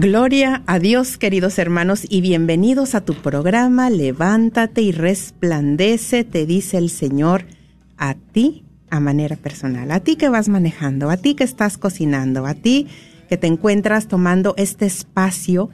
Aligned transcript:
Gloria 0.00 0.62
a 0.66 0.78
Dios, 0.78 1.18
queridos 1.18 1.58
hermanos, 1.58 2.06
y 2.08 2.20
bienvenidos 2.20 2.94
a 2.94 3.04
tu 3.04 3.14
programa 3.14 3.90
Levántate 3.90 4.80
y 4.80 4.92
resplandece, 4.92 6.22
te 6.22 6.46
dice 6.46 6.78
el 6.78 6.88
Señor, 6.88 7.46
a 7.96 8.14
ti 8.14 8.62
a 8.90 9.00
manera 9.00 9.34
personal, 9.34 9.90
a 9.90 9.98
ti 9.98 10.14
que 10.14 10.28
vas 10.28 10.48
manejando, 10.48 11.10
a 11.10 11.16
ti 11.16 11.34
que 11.34 11.42
estás 11.42 11.78
cocinando, 11.78 12.46
a 12.46 12.54
ti 12.54 12.86
que 13.28 13.36
te 13.38 13.48
encuentras 13.48 14.06
tomando 14.06 14.54
este 14.56 14.86
espacio 14.86 15.68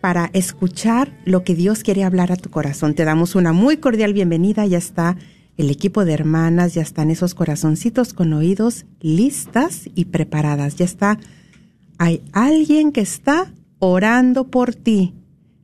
para 0.00 0.28
escuchar 0.32 1.16
lo 1.24 1.44
que 1.44 1.54
Dios 1.54 1.84
quiere 1.84 2.02
hablar 2.02 2.32
a 2.32 2.36
tu 2.36 2.50
corazón. 2.50 2.94
Te 2.94 3.04
damos 3.04 3.36
una 3.36 3.52
muy 3.52 3.76
cordial 3.76 4.12
bienvenida, 4.12 4.66
ya 4.66 4.78
está 4.78 5.16
el 5.56 5.70
equipo 5.70 6.04
de 6.04 6.14
hermanas, 6.14 6.74
ya 6.74 6.82
están 6.82 7.12
esos 7.12 7.36
corazoncitos 7.36 8.12
con 8.12 8.32
oídos 8.32 8.86
listas 9.00 9.88
y 9.94 10.06
preparadas, 10.06 10.74
ya 10.74 10.84
está. 10.84 11.20
Hay 11.98 12.24
alguien 12.32 12.90
que 12.90 13.02
está 13.02 13.52
orando 13.78 14.48
por 14.48 14.74
ti. 14.74 15.14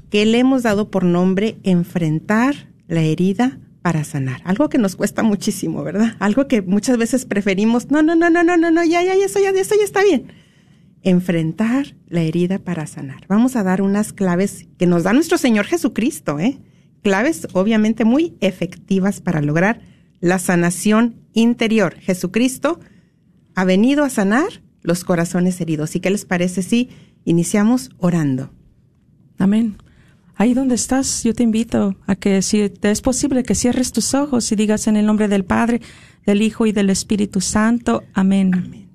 que 0.10 0.26
le 0.26 0.40
hemos 0.40 0.64
dado 0.64 0.90
por 0.90 1.04
nombre 1.04 1.58
enfrentar 1.64 2.70
la 2.88 3.02
herida 3.02 3.60
para 3.82 4.04
sanar. 4.04 4.42
Algo 4.46 4.70
que 4.70 4.78
nos 4.78 4.96
cuesta 4.96 5.22
muchísimo, 5.22 5.84
¿verdad? 5.84 6.16
Algo 6.20 6.48
que 6.48 6.62
muchas 6.62 6.98
veces 6.98 7.26
preferimos, 7.26 7.92
no, 7.92 8.02
no, 8.02 8.16
no, 8.16 8.30
no, 8.30 8.44
no, 8.44 8.58
no, 8.58 8.72
no, 8.72 8.84
ya, 8.84 9.04
ya, 9.04 9.14
eso 9.14 9.40
ya, 9.40 9.50
eso 9.50 9.76
ya 9.78 9.84
está 9.84 10.04
bien 10.04 10.41
enfrentar 11.04 11.96
la 12.08 12.22
herida 12.22 12.60
para 12.60 12.86
sanar. 12.88 13.26
Vamos 13.28 13.56
a 13.56 13.64
dar 13.64 13.82
unas 13.82 14.14
claves 14.14 14.68
que 14.78 14.88
nos 14.88 15.04
da 15.04 15.14
nuestro 15.14 15.38
Señor 15.38 15.66
Jesucristo, 15.66 16.40
¿eh? 16.40 16.60
Claves 17.02 17.48
obviamente 17.54 18.06
muy 18.06 18.36
efectivas 18.42 19.22
para 19.22 19.42
lograr 19.42 19.82
la 20.20 20.38
sanación 20.38 21.16
interior. 21.34 21.96
Jesucristo 21.96 22.80
ha 23.56 23.66
venido 23.66 24.04
a 24.04 24.10
sanar 24.10 24.62
los 24.82 25.04
corazones 25.04 25.60
heridos. 25.62 25.96
¿Y 25.96 26.00
qué 26.00 26.10
les 26.10 26.26
parece 26.26 26.62
si 26.62 26.90
iniciamos 27.26 27.90
orando? 27.98 28.52
Amén. 29.38 29.78
Ahí 30.36 30.54
donde 30.54 30.76
estás, 30.76 31.24
yo 31.24 31.34
te 31.34 31.44
invito 31.44 31.96
a 32.08 32.16
que 32.16 32.42
si 32.42 32.70
te 32.70 32.92
es 32.92 33.02
posible 33.02 33.44
que 33.44 33.56
cierres 33.56 33.92
tus 33.92 34.14
ojos 34.14 34.52
y 34.52 34.56
digas 34.56 34.88
en 34.88 34.96
el 34.98 35.06
nombre 35.06 35.28
del 35.28 35.46
Padre, 35.46 35.82
del 36.26 36.42
Hijo 36.42 36.66
y 36.66 36.72
del 36.72 36.90
Espíritu 36.90 37.42
Santo. 37.42 38.04
Amén. 38.14 38.54
Amén. 38.54 38.91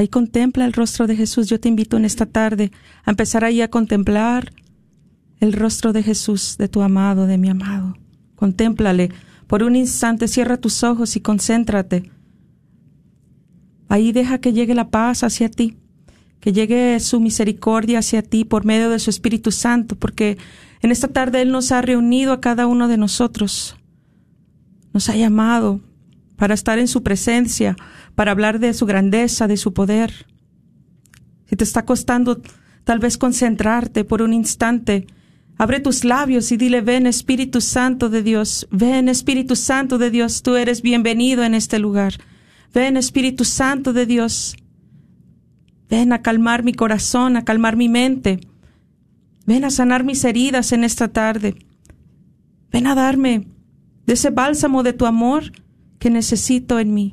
Ahí 0.00 0.08
contempla 0.08 0.64
el 0.64 0.72
rostro 0.72 1.06
de 1.06 1.14
Jesús. 1.14 1.46
Yo 1.50 1.60
te 1.60 1.68
invito 1.68 1.98
en 1.98 2.06
esta 2.06 2.24
tarde 2.24 2.72
a 3.04 3.10
empezar 3.10 3.44
ahí 3.44 3.60
a 3.60 3.68
contemplar 3.68 4.50
el 5.40 5.52
rostro 5.52 5.92
de 5.92 6.02
Jesús, 6.02 6.56
de 6.56 6.68
tu 6.68 6.80
amado, 6.80 7.26
de 7.26 7.36
mi 7.36 7.50
amado. 7.50 7.98
Contémplale. 8.34 9.10
Por 9.46 9.62
un 9.62 9.76
instante 9.76 10.26
cierra 10.26 10.56
tus 10.56 10.84
ojos 10.84 11.16
y 11.16 11.20
concéntrate. 11.20 12.10
Ahí 13.90 14.12
deja 14.12 14.38
que 14.38 14.54
llegue 14.54 14.74
la 14.74 14.88
paz 14.88 15.22
hacia 15.22 15.50
ti, 15.50 15.76
que 16.40 16.54
llegue 16.54 16.98
su 16.98 17.20
misericordia 17.20 17.98
hacia 17.98 18.22
ti 18.22 18.46
por 18.46 18.64
medio 18.64 18.88
de 18.88 19.00
su 19.00 19.10
Espíritu 19.10 19.52
Santo, 19.52 19.96
porque 19.96 20.38
en 20.80 20.92
esta 20.92 21.08
tarde 21.08 21.42
Él 21.42 21.52
nos 21.52 21.72
ha 21.72 21.82
reunido 21.82 22.32
a 22.32 22.40
cada 22.40 22.66
uno 22.66 22.88
de 22.88 22.96
nosotros. 22.96 23.76
Nos 24.94 25.10
ha 25.10 25.16
llamado 25.16 25.82
para 26.40 26.54
estar 26.54 26.78
en 26.78 26.88
su 26.88 27.02
presencia, 27.02 27.76
para 28.14 28.30
hablar 28.30 28.60
de 28.60 28.72
su 28.72 28.86
grandeza, 28.86 29.46
de 29.46 29.58
su 29.58 29.74
poder. 29.74 30.24
Si 31.44 31.54
te 31.54 31.64
está 31.64 31.84
costando 31.84 32.40
tal 32.84 32.98
vez 32.98 33.18
concentrarte 33.18 34.06
por 34.06 34.22
un 34.22 34.32
instante, 34.32 35.06
abre 35.58 35.80
tus 35.80 36.02
labios 36.02 36.50
y 36.50 36.56
dile, 36.56 36.80
ven 36.80 37.06
Espíritu 37.06 37.60
Santo 37.60 38.08
de 38.08 38.22
Dios, 38.22 38.66
ven 38.70 39.10
Espíritu 39.10 39.54
Santo 39.54 39.98
de 39.98 40.10
Dios, 40.10 40.42
tú 40.42 40.56
eres 40.56 40.80
bienvenido 40.80 41.44
en 41.44 41.54
este 41.54 41.78
lugar. 41.78 42.14
Ven 42.72 42.96
Espíritu 42.96 43.44
Santo 43.44 43.92
de 43.92 44.06
Dios, 44.06 44.56
ven 45.90 46.10
a 46.14 46.22
calmar 46.22 46.64
mi 46.64 46.72
corazón, 46.72 47.36
a 47.36 47.44
calmar 47.44 47.76
mi 47.76 47.90
mente. 47.90 48.40
Ven 49.44 49.66
a 49.66 49.70
sanar 49.70 50.04
mis 50.04 50.24
heridas 50.24 50.72
en 50.72 50.84
esta 50.84 51.08
tarde. 51.08 51.56
Ven 52.72 52.86
a 52.86 52.94
darme 52.94 53.46
de 54.06 54.14
ese 54.14 54.30
bálsamo 54.30 54.82
de 54.82 54.94
tu 54.94 55.04
amor 55.04 55.52
que 56.00 56.10
necesito 56.10 56.80
en 56.80 56.92
mí. 56.92 57.12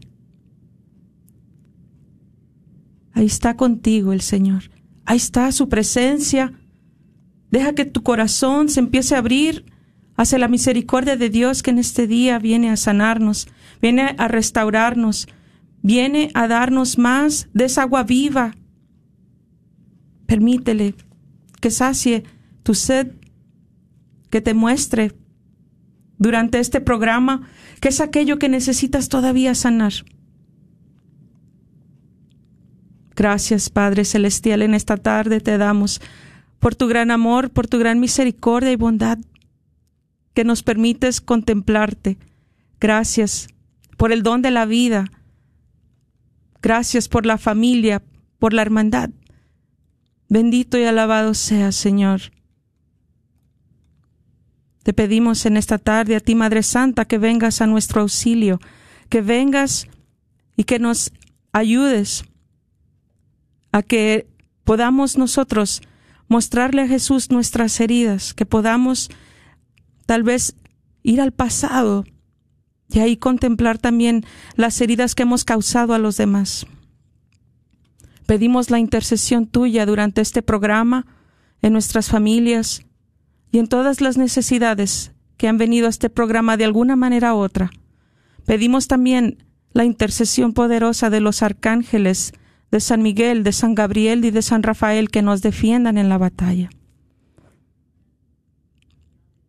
Ahí 3.11 3.25
está 3.25 3.55
contigo 3.55 4.13
el 4.13 4.21
Señor. 4.21 4.71
Ahí 5.05 5.17
está 5.17 5.51
su 5.51 5.69
presencia. 5.69 6.53
Deja 7.51 7.73
que 7.73 7.85
tu 7.85 8.01
corazón 8.01 8.69
se 8.69 8.79
empiece 8.79 9.13
a 9.13 9.19
abrir 9.19 9.65
hacia 10.15 10.39
la 10.39 10.47
misericordia 10.47 11.17
de 11.17 11.29
Dios 11.29 11.61
que 11.61 11.71
en 11.71 11.79
este 11.79 12.07
día 12.07 12.39
viene 12.39 12.69
a 12.69 12.77
sanarnos, 12.77 13.47
viene 13.81 14.15
a 14.17 14.27
restaurarnos, 14.27 15.27
viene 15.81 16.31
a 16.33 16.47
darnos 16.47 16.97
más 16.97 17.49
de 17.53 17.65
esa 17.65 17.83
agua 17.83 18.03
viva. 18.03 18.55
Permítele 20.25 20.95
que 21.59 21.71
sacie 21.71 22.23
tu 22.63 22.73
sed, 22.73 23.15
que 24.29 24.41
te 24.41 24.53
muestre 24.53 25.13
durante 26.17 26.59
este 26.59 26.81
programa 26.81 27.47
que 27.79 27.89
es 27.89 28.01
aquello 28.01 28.39
que 28.39 28.49
necesitas 28.49 29.09
todavía 29.09 29.55
sanar. 29.55 29.93
Gracias, 33.15 33.69
Padre 33.69 34.05
Celestial, 34.05 34.61
en 34.61 34.73
esta 34.73 34.97
tarde 34.97 35.39
te 35.39 35.57
damos 35.57 36.01
por 36.59 36.75
tu 36.75 36.87
gran 36.87 37.11
amor, 37.11 37.49
por 37.49 37.67
tu 37.67 37.79
gran 37.79 37.99
misericordia 37.99 38.71
y 38.71 38.75
bondad 38.75 39.17
que 40.33 40.43
nos 40.43 40.61
permites 40.61 41.19
contemplarte. 41.19 42.19
Gracias 42.79 43.47
por 43.97 44.11
el 44.11 44.21
don 44.21 44.43
de 44.43 44.51
la 44.51 44.67
vida. 44.67 45.11
Gracias 46.61 47.09
por 47.09 47.25
la 47.25 47.39
familia, 47.39 48.03
por 48.37 48.53
la 48.53 48.61
hermandad. 48.61 49.09
Bendito 50.29 50.77
y 50.77 50.83
alabado 50.83 51.33
sea, 51.33 51.71
Señor. 51.71 52.36
Te 54.87 54.93
pedimos 54.93 55.45
en 55.45 55.57
esta 55.57 55.79
tarde 55.79 56.15
a 56.15 56.21
ti, 56.21 56.33
Madre 56.33 56.63
Santa, 56.63 57.03
que 57.03 57.17
vengas 57.17 57.59
a 57.59 57.67
nuestro 57.67 57.99
auxilio, 57.99 58.61
que 59.09 59.21
vengas 59.21 59.85
y 60.55 60.63
que 60.63 60.79
nos 60.79 61.11
ayudes 61.51 62.23
a 63.73 63.83
que 63.83 64.29
podamos 64.63 65.17
nosotros 65.17 65.81
mostrarle 66.29 66.83
a 66.83 66.87
Jesús 66.87 67.31
nuestras 67.31 67.77
heridas, 67.81 68.33
que 68.33 68.45
podamos 68.45 69.09
tal 70.05 70.23
vez 70.23 70.55
ir 71.03 71.19
al 71.19 71.33
pasado 71.33 72.05
y 72.87 72.99
ahí 72.99 73.17
contemplar 73.17 73.79
también 73.79 74.23
las 74.55 74.79
heridas 74.79 75.15
que 75.15 75.23
hemos 75.23 75.43
causado 75.43 75.95
a 75.95 75.99
los 75.99 76.15
demás. 76.15 76.65
Pedimos 78.25 78.69
la 78.69 78.79
intercesión 78.79 79.47
tuya 79.47 79.85
durante 79.85 80.21
este 80.21 80.41
programa, 80.41 81.05
en 81.61 81.73
nuestras 81.73 82.07
familias 82.07 82.86
y 83.57 83.59
en 83.59 83.67
todas 83.67 84.01
las 84.01 84.17
necesidades 84.17 85.13
que 85.35 85.47
han 85.47 85.57
venido 85.57 85.87
a 85.87 85.89
este 85.89 86.11
programa 86.11 86.57
de 86.57 86.65
alguna 86.65 86.95
manera 86.95 87.33
u 87.33 87.37
otra. 87.37 87.71
Pedimos 88.45 88.87
también 88.87 89.43
la 89.73 89.83
intercesión 89.83 90.53
poderosa 90.53 91.09
de 91.09 91.21
los 91.21 91.41
arcángeles, 91.41 92.33
de 92.69 92.79
San 92.79 93.01
Miguel, 93.01 93.43
de 93.43 93.51
San 93.51 93.73
Gabriel 93.73 94.23
y 94.25 94.29
de 94.29 94.43
San 94.43 94.61
Rafael 94.61 95.09
que 95.09 95.23
nos 95.23 95.41
defiendan 95.41 95.97
en 95.97 96.07
la 96.07 96.19
batalla. 96.19 96.69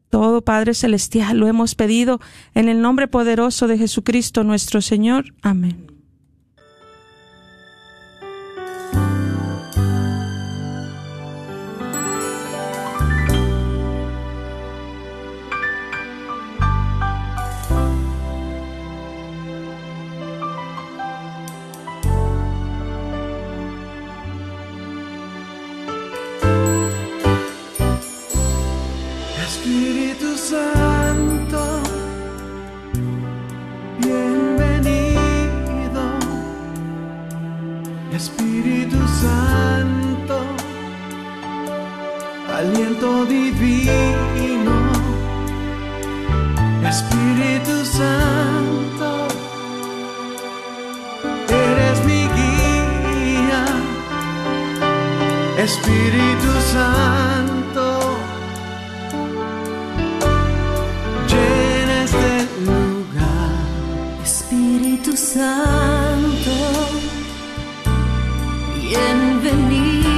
Todo 0.08 0.40
Padre 0.40 0.72
Celestial 0.72 1.37
lo 1.37 1.46
hemos 1.46 1.75
pedido 1.75 2.19
en 2.54 2.70
el 2.70 2.81
nombre 2.81 3.08
poderoso 3.08 3.69
de 3.69 3.76
Jesucristo 3.76 4.43
nuestro 4.43 4.81
Señor. 4.81 5.34
Amén. 5.43 5.97
Santo, 30.48 31.62
bienvenido. 33.98 35.20
Espíritu 38.10 38.96
Santo, 39.20 40.40
aliento 42.56 43.26
divino. 43.26 44.76
Espíritu 46.82 47.84
Santo, 47.84 49.28
eres 51.46 52.04
mi 52.06 52.22
guía. 52.38 53.64
Espíritu 55.58 56.50
Santo. 56.72 57.27
Santo, 65.34 66.56
bienvenido. 68.80 70.08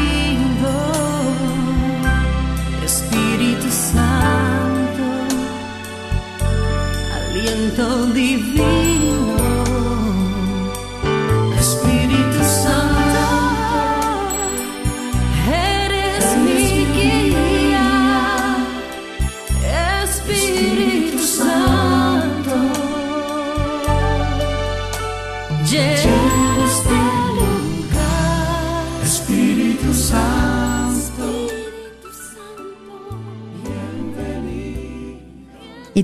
Espíritu 2.85 3.69
Santo, 3.73 5.07
aliento 7.13 8.07
divino. 8.13 8.70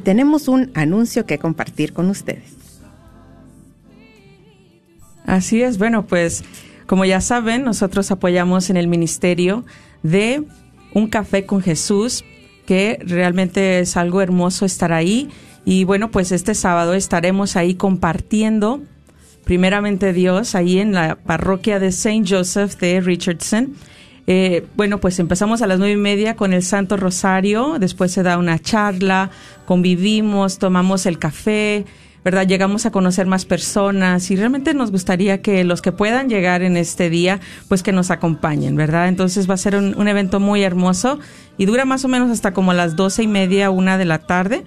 Tenemos 0.07 0.47
un 0.47 0.71
anuncio 0.75 1.27
que 1.27 1.37
compartir 1.37 1.93
con 1.93 2.09
ustedes. 2.11 2.55
Así 5.27 5.63
es, 5.63 5.79
bueno, 5.79 6.07
pues 6.07 6.45
como 6.87 7.05
ya 7.05 7.21
saben, 7.21 7.65
nosotros 7.65 8.13
apoyamos 8.13 8.71
en 8.71 8.77
el 8.77 8.87
ministerio 8.87 9.65
de 10.05 10.45
Un 10.95 11.09
Café 11.09 11.45
con 11.45 11.61
Jesús, 11.61 12.25
que 12.67 13.01
realmente 13.05 13.81
es 13.81 13.97
algo 13.97 14.23
hermoso 14.23 14.65
estar 14.65 14.93
ahí. 14.93 15.29
Y 15.65 15.83
bueno, 15.83 16.13
pues 16.13 16.31
este 16.31 16.55
sábado 16.55 16.95
estaremos 16.95 17.57
ahí 17.57 17.75
compartiendo, 17.75 18.83
primeramente 19.43 20.13
Dios, 20.13 20.55
ahí 20.55 20.79
en 20.79 20.93
la 20.93 21.17
parroquia 21.17 21.81
de 21.81 21.91
Saint 21.91 22.31
Joseph 22.31 22.77
de 22.77 23.01
Richardson. 23.01 23.75
Eh, 24.27 24.67
bueno, 24.75 24.99
pues 24.99 25.19
empezamos 25.19 25.63
a 25.63 25.67
las 25.67 25.79
nueve 25.79 25.95
y 25.95 25.99
media 25.99 26.35
con 26.35 26.53
el 26.53 26.63
Santo 26.63 26.97
Rosario, 26.97 27.79
después 27.79 28.11
se 28.11 28.23
da 28.23 28.39
una 28.39 28.59
charla, 28.59 29.31
convivimos, 29.67 30.59
tomamos 30.59 31.07
el 31.07 31.19
café, 31.21 31.85
¿verdad? 32.25 32.45
Llegamos 32.45 32.87
a 32.87 32.91
conocer 32.91 33.27
más 33.27 33.45
personas 33.45 34.33
y 34.33 34.37
realmente 34.37 34.75
nos 34.75 34.91
gustaría 34.91 35.43
que 35.43 35.63
los 35.63 35.81
que 35.81 35.93
puedan 35.93 36.29
llegar 36.29 36.63
en 36.63 36.77
este 36.77 37.09
día, 37.09 37.39
pues 37.69 37.85
que 37.85 37.93
nos 37.93 38.11
acompañen, 38.11 38.75
¿verdad? 38.75 39.07
Entonces 39.07 39.49
va 39.49 39.55
a 39.55 39.59
ser 39.59 39.77
un, 39.77 39.95
un 39.97 40.09
evento 40.09 40.41
muy 40.41 40.65
hermoso 40.65 41.21
y 41.57 41.67
dura 41.67 41.85
más 41.85 42.05
o 42.05 42.09
menos 42.09 42.31
hasta 42.33 42.53
como 42.53 42.73
las 42.73 42.97
doce 42.97 43.23
y 43.23 43.29
media, 43.29 43.71
una 43.71 43.97
de 43.97 44.07
la 44.07 44.19
tarde, 44.19 44.65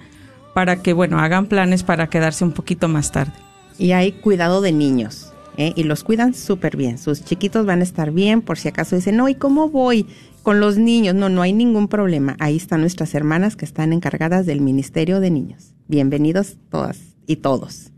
para 0.54 0.82
que, 0.82 0.94
bueno, 0.94 1.18
hagan 1.20 1.46
planes 1.46 1.82
para 1.82 2.08
quedarse 2.08 2.44
un 2.44 2.52
poquito 2.52 2.88
más 2.88 3.12
tarde. 3.12 3.32
Y 3.78 3.92
hay 3.92 4.12
cuidado 4.12 4.62
de 4.62 4.72
niños, 4.72 5.29
¿eh? 5.56 5.72
y 5.76 5.84
los 5.84 6.04
cuidan 6.04 6.34
súper 6.34 6.76
bien. 6.76 6.98
Sus 6.98 7.24
chiquitos 7.24 7.64
van 7.66 7.80
a 7.80 7.84
estar 7.84 8.10
bien, 8.10 8.42
por 8.42 8.58
si 8.58 8.68
acaso 8.68 8.96
dicen, 8.96 9.16
no, 9.16 9.28
¿y 9.28 9.34
cómo 9.34 9.68
voy 9.68 10.06
con 10.42 10.60
los 10.60 10.78
niños? 10.78 11.14
No, 11.14 11.28
no 11.28 11.42
hay 11.42 11.52
ningún 11.52 11.88
problema. 11.88 12.36
Ahí 12.38 12.56
están 12.56 12.80
nuestras 12.80 13.14
hermanas 13.14 13.56
que 13.56 13.64
están 13.64 13.92
encargadas 13.92 14.46
del 14.46 14.60
Ministerio 14.60 15.20
de 15.20 15.30
Niños. 15.30 15.74
Bienvenidos 15.88 16.56
todas 16.70 16.98
y 17.26 17.36
todos. 17.36 17.92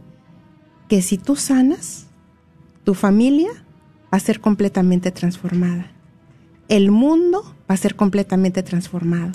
que 0.90 1.04
si 1.04 1.20
tú 1.20 1.36
sanas, 1.36 2.08
tu 2.84 2.96
familia 2.96 3.52
va 4.12 4.18
a 4.18 4.20
ser 4.20 4.40
completamente 4.40 5.12
transformada. 5.12 5.92
El 6.68 6.90
mundo 6.90 7.44
va 7.70 7.76
a 7.76 7.78
ser 7.78 7.96
completamente 7.96 8.64
transformado. 8.64 9.34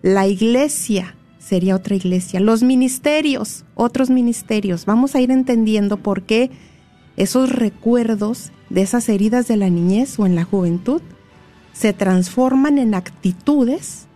La 0.00 0.26
iglesia 0.26 1.16
sería 1.38 1.76
otra 1.76 1.96
iglesia. 1.96 2.40
Los 2.40 2.62
ministerios, 2.62 3.66
otros 3.74 4.08
ministerios. 4.08 4.86
Vamos 4.86 5.14
a 5.14 5.20
ir 5.20 5.30
entendiendo 5.30 5.98
por 5.98 6.22
qué 6.22 6.50
esos 7.18 7.52
recuerdos 7.52 8.52
de 8.70 8.80
esas 8.80 9.10
heridas 9.10 9.48
de 9.48 9.58
la 9.58 9.68
niñez 9.68 10.18
o 10.18 10.24
en 10.24 10.34
la 10.34 10.44
juventud 10.44 11.02
se 11.74 11.92
transforman 11.92 12.78
en 12.78 12.94
actitudes 12.94 14.08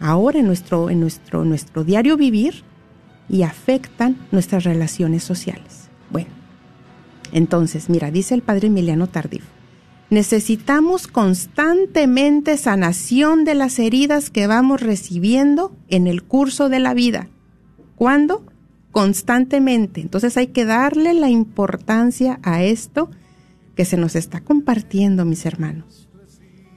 ahora 0.00 0.40
en 0.40 0.46
nuestro, 0.46 0.90
en 0.90 1.00
nuestro, 1.00 1.44
nuestro 1.44 1.84
diario 1.84 2.16
vivir 2.16 2.64
y 3.28 3.42
afectan 3.42 4.16
nuestras 4.32 4.64
relaciones 4.64 5.22
sociales. 5.22 5.88
Bueno, 6.10 6.30
entonces, 7.32 7.88
mira, 7.88 8.10
dice 8.10 8.34
el 8.34 8.42
padre 8.42 8.66
Emiliano 8.66 9.06
Tardif, 9.06 9.44
necesitamos 10.08 11.06
constantemente 11.06 12.56
sanación 12.56 13.44
de 13.44 13.54
las 13.54 13.78
heridas 13.78 14.30
que 14.30 14.48
vamos 14.48 14.80
recibiendo 14.80 15.76
en 15.88 16.08
el 16.08 16.24
curso 16.24 16.68
de 16.68 16.80
la 16.80 16.94
vida. 16.94 17.28
¿Cuándo? 17.94 18.44
Constantemente. 18.90 20.00
Entonces 20.00 20.36
hay 20.36 20.48
que 20.48 20.64
darle 20.64 21.14
la 21.14 21.28
importancia 21.28 22.40
a 22.42 22.64
esto 22.64 23.10
que 23.76 23.84
se 23.84 23.96
nos 23.96 24.16
está 24.16 24.40
compartiendo, 24.40 25.24
mis 25.24 25.46
hermanos. 25.46 26.08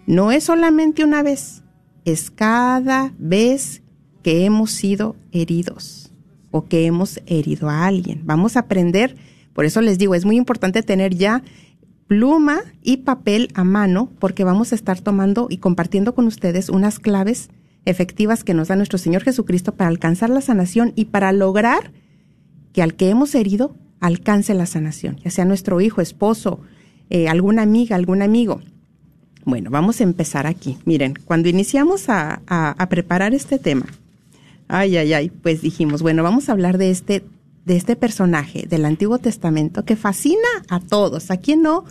No 0.06 0.32
es 0.32 0.44
solamente 0.44 1.04
una 1.04 1.24
vez, 1.24 1.63
es 2.06 2.32
cada 2.32 3.14
vez 3.18 3.82
que 4.22 4.46
hemos 4.46 4.72
sido 4.72 5.16
heridos 5.32 6.12
o 6.52 6.66
que 6.66 6.86
hemos 6.86 7.20
herido 7.26 7.70
a 7.70 7.86
alguien. 7.86 8.22
Vamos 8.26 8.56
a 8.56 8.62
aprender, 8.62 9.16
por 9.54 9.66
eso 9.66 9.82
les 9.82 9.98
digo, 9.98 10.16
es 10.16 10.26
muy 10.26 10.38
importante 10.38 10.84
tener 10.84 11.16
ya 11.16 11.44
pluma 12.08 12.62
y 12.82 12.98
papel 12.98 13.50
a 13.54 13.64
mano 13.64 14.12
porque 14.20 14.44
vamos 14.44 14.72
a 14.72 14.76
estar 14.76 15.02
tomando 15.02 15.48
y 15.50 15.58
compartiendo 15.58 16.14
con 16.14 16.28
ustedes 16.28 16.70
unas 16.70 17.00
claves 17.00 17.50
efectivas 17.86 18.44
que 18.44 18.54
nos 18.54 18.68
da 18.68 18.76
nuestro 18.76 18.98
Señor 18.98 19.24
Jesucristo 19.24 19.76
para 19.76 19.90
alcanzar 19.90 20.30
la 20.30 20.42
sanación 20.42 20.94
y 20.96 21.06
para 21.06 21.32
lograr 21.32 21.92
que 22.72 22.82
al 22.82 22.96
que 22.96 23.10
hemos 23.10 23.36
herido 23.36 23.76
alcance 24.00 24.54
la 24.54 24.66
sanación, 24.66 25.18
ya 25.24 25.32
sea 25.32 25.46
nuestro 25.46 25.80
hijo, 25.82 26.02
esposo, 26.02 26.60
eh, 27.10 27.28
alguna 27.28 27.62
amiga, 27.62 27.96
algún 27.96 28.22
amigo. 28.22 28.62
Bueno, 29.46 29.70
vamos 29.70 30.00
a 30.00 30.04
empezar 30.04 30.48
aquí. 30.48 30.78
Miren, 30.86 31.16
cuando 31.26 31.50
iniciamos 31.50 32.06
a, 32.08 32.42
preparar 32.90 33.34
este 33.34 33.60
tema, 33.60 33.86
ay, 34.68 34.98
ay, 34.98 35.14
ay, 35.14 35.30
pues 35.30 35.62
dijimos, 35.62 36.02
bueno, 36.02 36.24
vamos 36.24 36.48
a 36.48 36.54
hablar 36.54 36.78
de 36.78 36.92
este, 36.92 37.24
de 37.66 37.76
este 37.76 37.96
personaje 37.96 38.66
del 38.68 38.86
Antiguo 38.86 39.18
Testamento 39.18 39.84
que 39.84 39.96
fascina 39.96 40.48
a 40.70 40.80
todos. 40.80 41.30
¿A 41.30 41.38
quién 41.38 41.62
no 41.62 41.84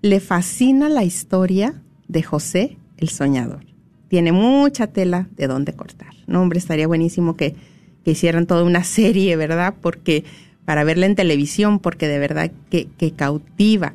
le 0.00 0.20
fascina 0.20 0.88
la 0.88 1.04
historia 1.04 1.82
de 2.08 2.22
José 2.22 2.78
el 2.96 3.10
Soñador? 3.10 3.66
Tiene 4.08 4.32
mucha 4.32 4.86
tela 4.86 5.28
de 5.36 5.48
dónde 5.48 5.74
cortar. 5.74 6.14
No, 6.26 6.40
hombre, 6.40 6.58
estaría 6.58 6.86
buenísimo 6.86 7.36
que, 7.36 7.56
que 8.04 8.12
hicieran 8.12 8.46
toda 8.46 8.64
una 8.64 8.84
serie, 8.84 9.36
¿verdad? 9.36 9.74
Porque 9.82 10.24
para 10.64 10.82
verla 10.82 11.06
en 11.06 11.14
televisión, 11.14 11.78
porque 11.78 12.08
de 12.08 12.18
verdad 12.18 12.50
que 12.70 13.12
cautiva. 13.14 13.94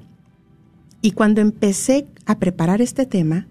Y 1.01 1.11
cuando 1.11 1.41
empecé 1.41 2.07
a 2.25 2.37
preparar 2.37 2.81
este 2.81 3.05
tema, 3.05 3.47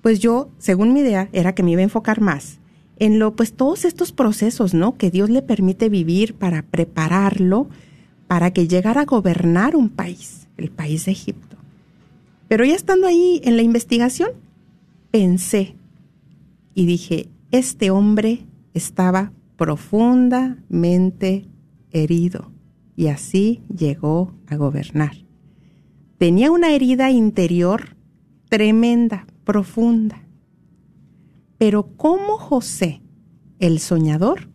pues 0.00 0.20
yo, 0.20 0.50
según 0.58 0.92
mi 0.92 1.00
idea, 1.00 1.28
era 1.32 1.54
que 1.54 1.62
me 1.62 1.72
iba 1.72 1.80
a 1.80 1.84
enfocar 1.84 2.20
más 2.20 2.58
en 2.98 3.18
lo, 3.18 3.34
pues 3.34 3.52
todos 3.52 3.84
estos 3.84 4.12
procesos, 4.12 4.74
¿no? 4.74 4.96
Que 4.96 5.10
Dios 5.10 5.28
le 5.28 5.42
permite 5.42 5.88
vivir 5.88 6.34
para 6.34 6.62
prepararlo 6.62 7.68
para 8.26 8.52
que 8.52 8.68
llegara 8.68 9.02
a 9.02 9.06
gobernar 9.06 9.76
un 9.76 9.88
país, 9.88 10.48
el 10.56 10.70
país 10.70 11.04
de 11.04 11.12
Egipto. 11.12 11.56
Pero 12.48 12.64
ya 12.64 12.74
estando 12.74 13.06
ahí 13.06 13.40
en 13.44 13.56
la 13.56 13.62
investigación, 13.62 14.30
pensé 15.10 15.74
y 16.74 16.86
dije, 16.86 17.28
este 17.50 17.90
hombre 17.90 18.46
estaba 18.72 19.32
profundamente 19.56 21.46
herido 21.90 22.50
y 22.96 23.08
así 23.08 23.62
llegó 23.74 24.32
a 24.46 24.56
gobernar 24.56 25.21
tenía 26.22 26.52
una 26.52 26.72
herida 26.72 27.10
interior 27.10 27.96
tremenda, 28.48 29.26
profunda. 29.42 30.22
Pero 31.58 31.96
cómo 31.96 32.38
José, 32.38 33.02
el 33.58 33.80
soñador, 33.80 34.48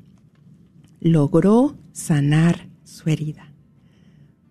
logró 1.01 1.75
sanar 1.91 2.69
su 2.85 3.09
herida. 3.09 3.51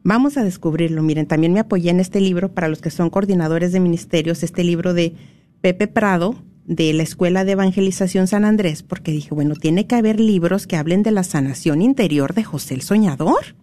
Vamos 0.03 0.37
a 0.37 0.45
descubrirlo. 0.45 1.03
Miren, 1.03 1.27
también 1.27 1.55
me 1.55 1.61
apoyé 1.61 1.89
en 1.89 2.01
este 2.01 2.21
libro 2.21 2.53
para 2.53 2.69
los 2.69 2.83
que 2.83 2.91
son 2.91 3.09
coordinadores 3.09 3.73
de 3.73 3.81
ministerios, 3.81 4.43
este 4.43 4.63
libro 4.63 4.93
de 4.93 5.15
Pepe 5.63 5.89
Prado, 5.89 6.35
de 6.67 6.93
la 6.93 7.03
Escuela 7.03 7.47
de 7.47 7.53
Evangelización 7.53 8.27
San 8.27 8.45
Andrés, 8.45 8.83
porque 8.83 9.11
dije, 9.11 9.35
bueno, 9.35 9.55
tiene 9.55 9.87
que 9.87 9.95
haber 9.95 10.21
libros 10.21 10.67
que 10.67 10.77
hablen 10.77 11.03
de 11.03 11.13
la 11.13 11.25
sanación 11.25 11.81
interior 11.81 12.35
de 12.35 12.45
José 12.45 12.75
el 12.75 12.83
Soñador, 12.83 13.57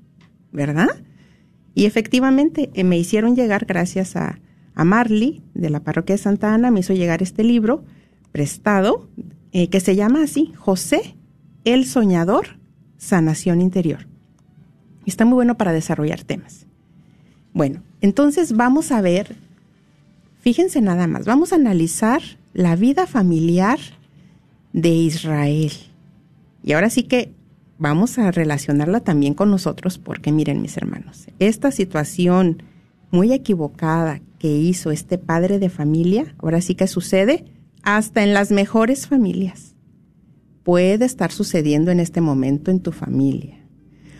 ¿verdad? 0.51 1.03
Y 1.75 1.85
efectivamente 1.85 2.69
eh, 2.73 2.83
me 2.83 2.97
hicieron 2.97 3.35
llegar, 3.35 3.65
gracias 3.65 4.15
a, 4.15 4.39
a, 4.75 4.83
Marley 4.83 5.41
de 5.53 5.69
la 5.69 5.81
parroquia 5.81 6.15
de 6.15 6.21
Santa 6.21 6.53
Ana, 6.53 6.71
me 6.71 6.81
hizo 6.81 6.93
llegar 6.93 7.23
este 7.23 7.43
libro 7.43 7.83
prestado 8.31 9.09
eh, 9.51 9.69
que 9.69 9.79
se 9.79 9.95
llama 9.95 10.23
así, 10.23 10.51
José 10.55 11.15
el 11.63 11.85
Soñador, 11.85 12.57
Sanación 12.97 13.61
Interior. 13.61 14.07
Está 15.05 15.25
muy 15.25 15.35
bueno 15.35 15.57
para 15.57 15.73
desarrollar 15.73 16.23
temas. 16.23 16.65
Bueno, 17.53 17.83
entonces 18.01 18.53
vamos 18.53 18.91
a 18.91 19.01
ver, 19.01 19.35
fíjense 20.41 20.81
nada 20.81 21.07
más, 21.07 21.25
vamos 21.25 21.53
a 21.53 21.57
analizar 21.57 22.21
la 22.53 22.75
vida 22.75 23.05
familiar 23.05 23.79
de 24.73 24.89
Israel. 24.89 25.71
Y 26.63 26.73
ahora 26.73 26.89
sí 26.89 27.03
que 27.03 27.33
vamos 27.77 28.17
a 28.17 28.31
relacionarla 28.31 28.99
también 28.99 29.33
con 29.33 29.49
nosotros 29.51 29.97
porque 29.97 30.31
miren 30.31 30.61
mis 30.61 30.77
hermanos, 30.77 31.27
esta 31.39 31.71
situación 31.71 32.63
muy 33.11 33.31
equivocada 33.31 34.21
que 34.39 34.57
hizo 34.57 34.91
este 34.91 35.17
padre 35.17 35.59
de 35.59 35.69
familia, 35.69 36.35
ahora 36.39 36.61
sí 36.61 36.75
que 36.75 36.87
sucede 36.87 37.45
hasta 37.83 38.23
en 38.23 38.33
las 38.33 38.51
mejores 38.51 39.07
familias. 39.07 39.75
Puede 40.63 41.05
estar 41.05 41.31
sucediendo 41.31 41.91
en 41.91 41.99
este 41.99 42.21
momento 42.21 42.71
en 42.71 42.79
tu 42.79 42.91
familia. 42.91 43.63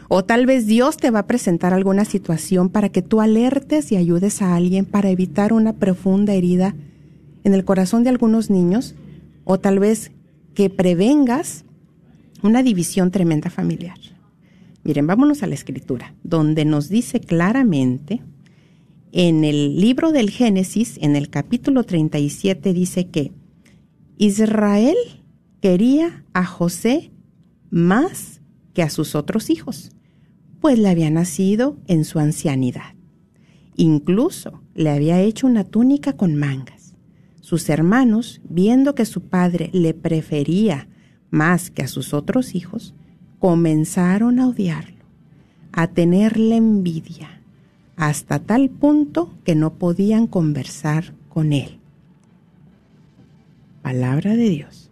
O 0.09 0.23
tal 0.23 0.45
vez 0.45 0.67
Dios 0.67 0.97
te 0.97 1.09
va 1.09 1.19
a 1.19 1.27
presentar 1.27 1.73
alguna 1.73 2.05
situación 2.05 2.69
para 2.69 2.89
que 2.89 3.01
tú 3.01 3.21
alertes 3.21 3.91
y 3.91 3.95
ayudes 3.95 4.41
a 4.41 4.55
alguien 4.55 4.85
para 4.85 5.09
evitar 5.09 5.53
una 5.53 5.73
profunda 5.73 6.33
herida 6.33 6.75
en 7.43 7.53
el 7.53 7.65
corazón 7.65 8.03
de 8.03 8.09
algunos 8.09 8.49
niños. 8.49 8.95
O 9.43 9.59
tal 9.59 9.79
vez 9.79 10.11
que 10.53 10.69
prevengas 10.69 11.65
una 12.43 12.61
división 12.61 13.09
tremenda 13.09 13.49
familiar. 13.49 13.97
Miren, 14.83 15.07
vámonos 15.07 15.43
a 15.43 15.47
la 15.47 15.55
escritura, 15.55 16.13
donde 16.23 16.65
nos 16.65 16.89
dice 16.89 17.21
claramente, 17.21 18.21
en 19.13 19.43
el 19.43 19.79
libro 19.79 20.11
del 20.11 20.29
Génesis, 20.29 20.97
en 21.01 21.15
el 21.15 21.29
capítulo 21.29 21.83
37, 21.83 22.73
dice 22.73 23.07
que 23.07 23.31
Israel 24.17 24.97
quería 25.61 26.25
a 26.33 26.45
José 26.45 27.11
más 27.69 28.41
que 28.73 28.83
a 28.83 28.89
sus 28.89 29.15
otros 29.15 29.49
hijos, 29.49 29.91
pues 30.59 30.77
le 30.79 30.89
había 30.89 31.09
nacido 31.09 31.77
en 31.87 32.05
su 32.05 32.19
ancianidad. 32.19 32.95
Incluso 33.75 34.61
le 34.75 34.89
había 34.89 35.21
hecho 35.21 35.47
una 35.47 35.63
túnica 35.63 36.13
con 36.13 36.35
mangas. 36.35 36.95
Sus 37.41 37.69
hermanos, 37.69 38.41
viendo 38.43 38.95
que 38.95 39.05
su 39.05 39.21
padre 39.21 39.69
le 39.73 39.93
prefería 39.93 40.87
más 41.33 41.71
que 41.71 41.81
a 41.81 41.87
sus 41.87 42.13
otros 42.13 42.53
hijos, 42.53 42.93
comenzaron 43.39 44.39
a 44.39 44.47
odiarlo, 44.47 45.03
a 45.71 45.87
tenerle 45.87 46.57
envidia, 46.57 47.41
hasta 47.95 48.37
tal 48.37 48.69
punto 48.69 49.33
que 49.43 49.55
no 49.55 49.73
podían 49.73 50.27
conversar 50.27 51.15
con 51.29 51.51
él. 51.51 51.79
Palabra 53.81 54.35
de 54.35 54.47
Dios. 54.47 54.91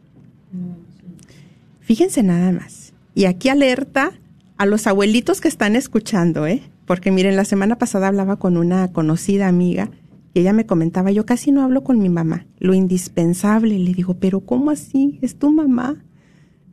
Fíjense 1.79 2.23
nada 2.23 2.51
más. 2.51 2.93
Y 3.13 3.25
aquí 3.25 3.49
alerta 3.49 4.11
a 4.57 4.65
los 4.65 4.87
abuelitos 4.87 5.41
que 5.41 5.47
están 5.47 5.75
escuchando, 5.75 6.47
¿eh? 6.47 6.63
Porque 6.87 7.11
miren, 7.11 7.35
la 7.35 7.45
semana 7.45 7.77
pasada 7.77 8.07
hablaba 8.07 8.37
con 8.37 8.57
una 8.57 8.91
conocida 8.91 9.47
amiga 9.47 9.91
y 10.33 10.39
ella 10.39 10.53
me 10.53 10.65
comentaba, 10.65 11.11
yo 11.11 11.23
casi 11.23 11.51
no 11.51 11.61
hablo 11.61 11.83
con 11.83 11.99
mi 11.99 12.09
mamá, 12.09 12.47
lo 12.57 12.73
indispensable. 12.73 13.77
Le 13.77 13.93
digo, 13.93 14.15
pero 14.15 14.39
¿cómo 14.39 14.71
así? 14.71 15.19
¿Es 15.21 15.37
tu 15.37 15.51
mamá? 15.51 16.03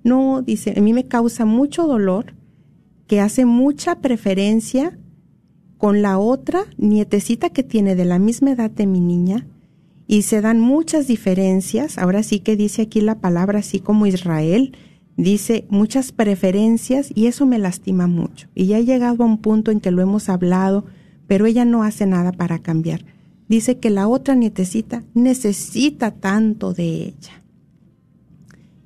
No, 0.09 0.43
dice, 0.43 0.75
a 0.77 0.81
mí 0.81 0.93
me 0.93 1.05
causa 1.05 1.45
mucho 1.45 1.87
dolor 1.87 2.35
que 3.07 3.21
hace 3.21 3.45
mucha 3.45 4.00
preferencia 4.00 4.99
con 5.77 6.03
la 6.03 6.19
otra 6.19 6.65
nietecita 6.79 7.50
que 7.50 7.62
tiene 7.62 7.95
de 7.95 8.05
la 8.05 8.19
misma 8.19 8.53
edad 8.53 8.71
de 8.71 8.87
mi 8.87 9.00
niña 9.00 9.47
y 10.07 10.23
se 10.23 10.41
dan 10.41 10.61
muchas 10.61 11.07
diferencias. 11.07 11.99
Ahora 11.99 12.23
sí 12.23 12.41
que 12.41 12.57
dice 12.57 12.83
aquí 12.83 13.03
la 13.03 13.21
palabra 13.21 13.59
así 13.59 13.81
como 13.81 14.07
Israel, 14.07 14.73
dice 15.19 15.67
muchas 15.69 16.11
preferencias 16.12 17.12
y 17.15 17.27
eso 17.27 17.45
me 17.45 17.59
lastima 17.59 18.07
mucho. 18.07 18.49
Y 18.55 18.67
ya 18.67 18.79
he 18.79 18.85
llegado 18.87 19.23
a 19.23 19.27
un 19.27 19.38
punto 19.38 19.71
en 19.71 19.81
que 19.81 19.91
lo 19.91 20.00
hemos 20.00 20.31
hablado, 20.31 20.87
pero 21.27 21.45
ella 21.45 21.67
no 21.67 21.83
hace 21.83 22.07
nada 22.07 22.33
para 22.33 22.61
cambiar. 22.61 23.05
Dice 23.49 23.79
que 23.79 23.91
la 23.91 24.09
otra 24.09 24.35
nietecita 24.35 25.05
necesita 25.12 26.12
tanto 26.12 26.73
de 26.73 26.85
ella. 27.09 27.43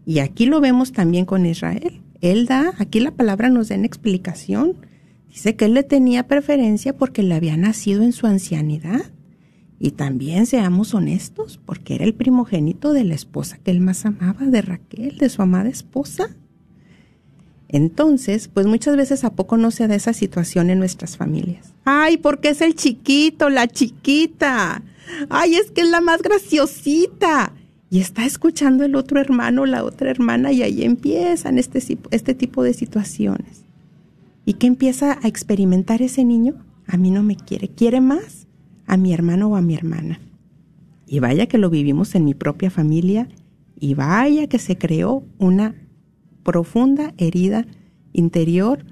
Y 0.05 0.19
aquí 0.19 0.47
lo 0.47 0.61
vemos 0.61 0.93
también 0.93 1.25
con 1.25 1.47
Israel. 1.47 2.01
Él 2.21 2.47
da, 2.47 2.73
aquí 2.79 3.01
la 3.01 3.13
palabra 3.13 3.51
nos 3.51 3.69
da 3.69 3.75
en 3.75 3.85
explicación. 3.85 4.77
Dice 5.29 5.57
que 5.57 5.67
él 5.67 5.75
le 5.75 5.83
tenía 5.83 6.29
preferencia 6.29 6.97
porque 6.97 7.23
le 7.23 7.35
había 7.35 7.57
nacido 7.57 8.03
en 8.03 8.13
su 8.13 8.27
ancianidad. 8.27 9.03
Y 9.79 9.93
también 9.93 10.47
seamos 10.47 10.95
honestos, 10.95 11.59
porque 11.65 11.97
era 11.97 12.05
el 12.05 12.15
primogénito 12.15 12.93
de 12.93 13.03
la 13.03 13.15
esposa 13.15 13.59
que 13.59 13.73
él 13.73 13.81
más 13.81 14.07
amaba, 14.07 14.47
de 14.47 14.63
Raquel, 14.63 15.19
de 15.19 15.29
su 15.29 15.43
amada 15.43 15.69
esposa. 15.69 16.29
Entonces, 17.69 18.47
pues 18.47 18.67
muchas 18.67 18.97
veces 18.97 19.25
a 19.25 19.33
poco 19.33 19.57
no 19.57 19.71
se 19.71 19.89
da 19.89 19.97
esa 19.97 20.13
situación 20.13 20.71
en 20.71 20.79
nuestras 20.79 21.17
familias. 21.17 21.75
Ay, 21.85 22.19
porque 22.19 22.51
es 22.51 22.61
el 22.61 22.77
chiquito, 22.77 23.51
la 23.51 23.67
chiquita. 23.67 24.83
Ay, 25.31 25.55
es 25.55 25.71
que 25.73 25.81
es 25.81 25.89
la 25.89 26.01
más 26.01 26.23
graciosita. 26.23 27.53
Y 27.93 28.01
está 28.01 28.25
escuchando 28.25 28.85
el 28.85 28.95
otro 28.95 29.21
hermano, 29.21 29.67
la 29.67 29.85
otra 29.85 30.11
hermana, 30.11 30.51
y 30.51 30.63
ahí 30.63 30.83
empiezan 30.83 31.59
este, 31.59 31.79
este 32.11 32.35
tipo 32.35 32.63
de 32.63 32.73
situaciones. 32.73 33.67
¿Y 34.47 34.55
qué 34.55 34.67
empieza 34.67 35.19
a 35.23 35.29
experimentar 35.29 36.01
ese 36.01 36.25
niño? 36.25 36.55
A 36.87 36.97
mí 36.97 37.11
no 37.11 37.23
me 37.23 37.37
quiere. 37.37 37.69
¿Quiere 37.69 38.01
más? 38.01 38.47
A 38.87 38.97
mi 38.97 39.13
hermano 39.13 39.49
o 39.49 39.57
a 39.57 39.61
mi 39.61 39.75
hermana. 39.75 40.21
Y 41.07 41.19
vaya 41.19 41.49
que 41.49 41.59
lo 41.59 41.69
vivimos 41.69 42.15
en 42.15 42.25
mi 42.25 42.33
propia 42.33 42.71
familia 42.71 43.29
y 43.79 43.93
vaya 43.93 44.47
que 44.47 44.59
se 44.59 44.79
creó 44.79 45.23
una 45.37 45.75
profunda 46.45 47.13
herida 47.19 47.67
interior 48.15 48.87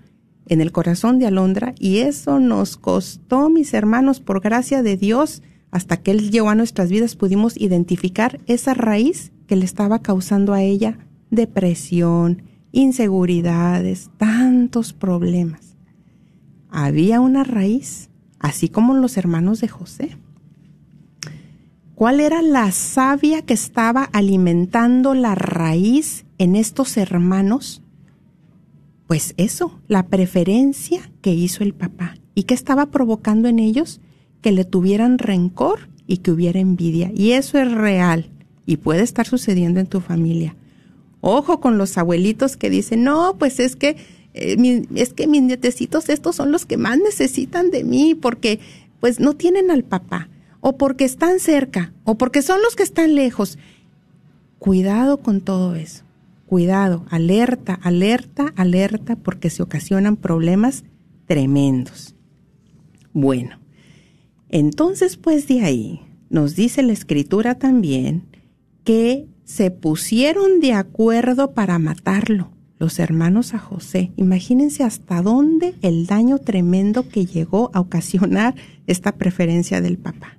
en 0.45 0.61
el 0.61 0.73
corazón 0.73 1.19
de 1.19 1.27
Alondra 1.27 1.75
y 1.79 2.01
eso 2.01 2.39
nos 2.39 2.77
costó, 2.77 3.49
mis 3.49 3.73
hermanos, 3.73 4.21
por 4.21 4.43
gracia 4.43 4.83
de 4.83 4.99
Dios, 4.99 5.43
hasta 5.71 5.99
que 5.99 6.11
Él 6.11 6.31
llegó 6.31 6.51
a 6.51 6.55
nuestras 6.55 6.91
vidas 6.91 7.17
pudimos 7.17 7.57
identificar 7.57 8.41
esa 8.47 8.75
raíz 8.75 9.33
que 9.47 9.57
le 9.57 9.65
estaba 9.65 10.01
causando 10.01 10.53
a 10.53 10.63
ella 10.63 10.99
depresión, 11.31 12.43
inseguridades, 12.73 14.11
tantos 14.17 14.93
problemas. 14.93 15.77
Había 16.69 17.21
una 17.21 17.45
raíz, 17.45 18.11
así 18.39 18.69
como 18.69 18.95
los 18.95 19.17
hermanos 19.17 19.61
de 19.61 19.69
José. 19.69 20.17
¿Cuál 21.95 22.21
era 22.21 22.43
la 22.43 22.71
savia 22.73 23.43
que 23.43 23.55
estaba 23.55 24.05
alimentando 24.05 25.15
la 25.15 25.35
raíz 25.35 26.25
en 26.39 26.57
estos 26.57 26.97
hermanos? 26.97 27.83
Pues 29.07 29.35
eso, 29.37 29.81
la 29.87 30.07
preferencia 30.07 31.11
que 31.21 31.35
hizo 31.35 31.63
el 31.63 31.75
papá. 31.75 32.15
¿Y 32.35 32.45
qué 32.45 32.55
estaba 32.55 32.87
provocando 32.87 33.49
en 33.49 33.59
ellos? 33.59 34.01
Que 34.41 34.53
le 34.53 34.65
tuvieran 34.65 35.19
rencor 35.19 35.89
y 36.07 36.19
que 36.19 36.31
hubiera 36.31 36.61
envidia. 36.61 37.13
Y 37.15 37.33
eso 37.33 37.59
es 37.59 37.71
real 37.71 38.31
y 38.67 38.77
puede 38.77 39.03
estar 39.03 39.27
sucediendo 39.27 39.81
en 39.81 39.87
tu 39.87 40.01
familia. 40.01 40.55
Ojo 41.21 41.61
con 41.61 41.77
los 41.77 41.99
abuelitos 41.99 42.57
que 42.57 42.71
dicen, 42.71 43.05
no, 43.05 43.37
pues 43.39 43.61
es 43.61 43.77
que, 43.77 43.97
eh, 44.35 44.87
es 44.95 45.13
que 45.13 45.27
mis 45.27 45.43
nietecitos 45.43 46.09
estos 46.09 46.37
son 46.37 46.51
los 46.53 46.67
que 46.67 46.77
más 46.77 46.99
necesitan 46.99 47.71
de 47.71 47.85
mí 47.85 48.15
porque 48.15 48.61
pues 49.01 49.21
no 49.21 49.35
tienen 49.35 49.71
al 49.71 49.85
papá 49.85 50.29
o 50.61 50.77
porque 50.77 51.05
están 51.05 51.41
cerca 51.41 51.93
o 52.05 52.17
porque 52.17 52.43
son 52.43 52.63
los 52.63 52.77
que 52.77 52.83
están 52.83 53.15
lejos. 53.15 53.59
Cuidado 54.59 55.19
con 55.19 55.41
todo 55.41 55.75
eso. 55.75 56.05
Cuidado, 56.47 57.07
alerta, 57.11 57.75
alerta, 57.75 58.53
alerta 58.57 59.15
porque 59.15 59.51
se 59.51 59.63
ocasionan 59.63 60.17
problemas 60.17 60.83
tremendos. 61.27 62.17
Bueno, 63.13 63.60
entonces 64.51 65.17
pues 65.17 65.49
de 65.49 65.63
ahí 65.63 66.01
nos 66.29 66.55
dice 66.57 66.83
la 66.83 66.93
escritura 66.93 67.57
también 67.57 68.25
que 68.85 69.27
se 69.45 69.71
pusieron 69.71 70.61
de 70.61 70.75
acuerdo 70.75 71.53
para 71.55 71.79
matarlo, 71.79 72.51
los 72.79 72.99
hermanos 72.99 73.53
a 73.53 73.59
José. 73.59 74.13
Imagínense 74.17 74.85
hasta 74.85 75.23
dónde 75.23 75.75
el 75.83 76.07
daño 76.07 76.39
tremendo 76.39 77.09
que 77.09 77.27
llegó 77.27 77.71
a 77.75 77.81
ocasionar 77.81 78.55
esta 78.87 79.17
preferencia 79.17 79.81
del 79.81 79.99
papá. 79.99 80.39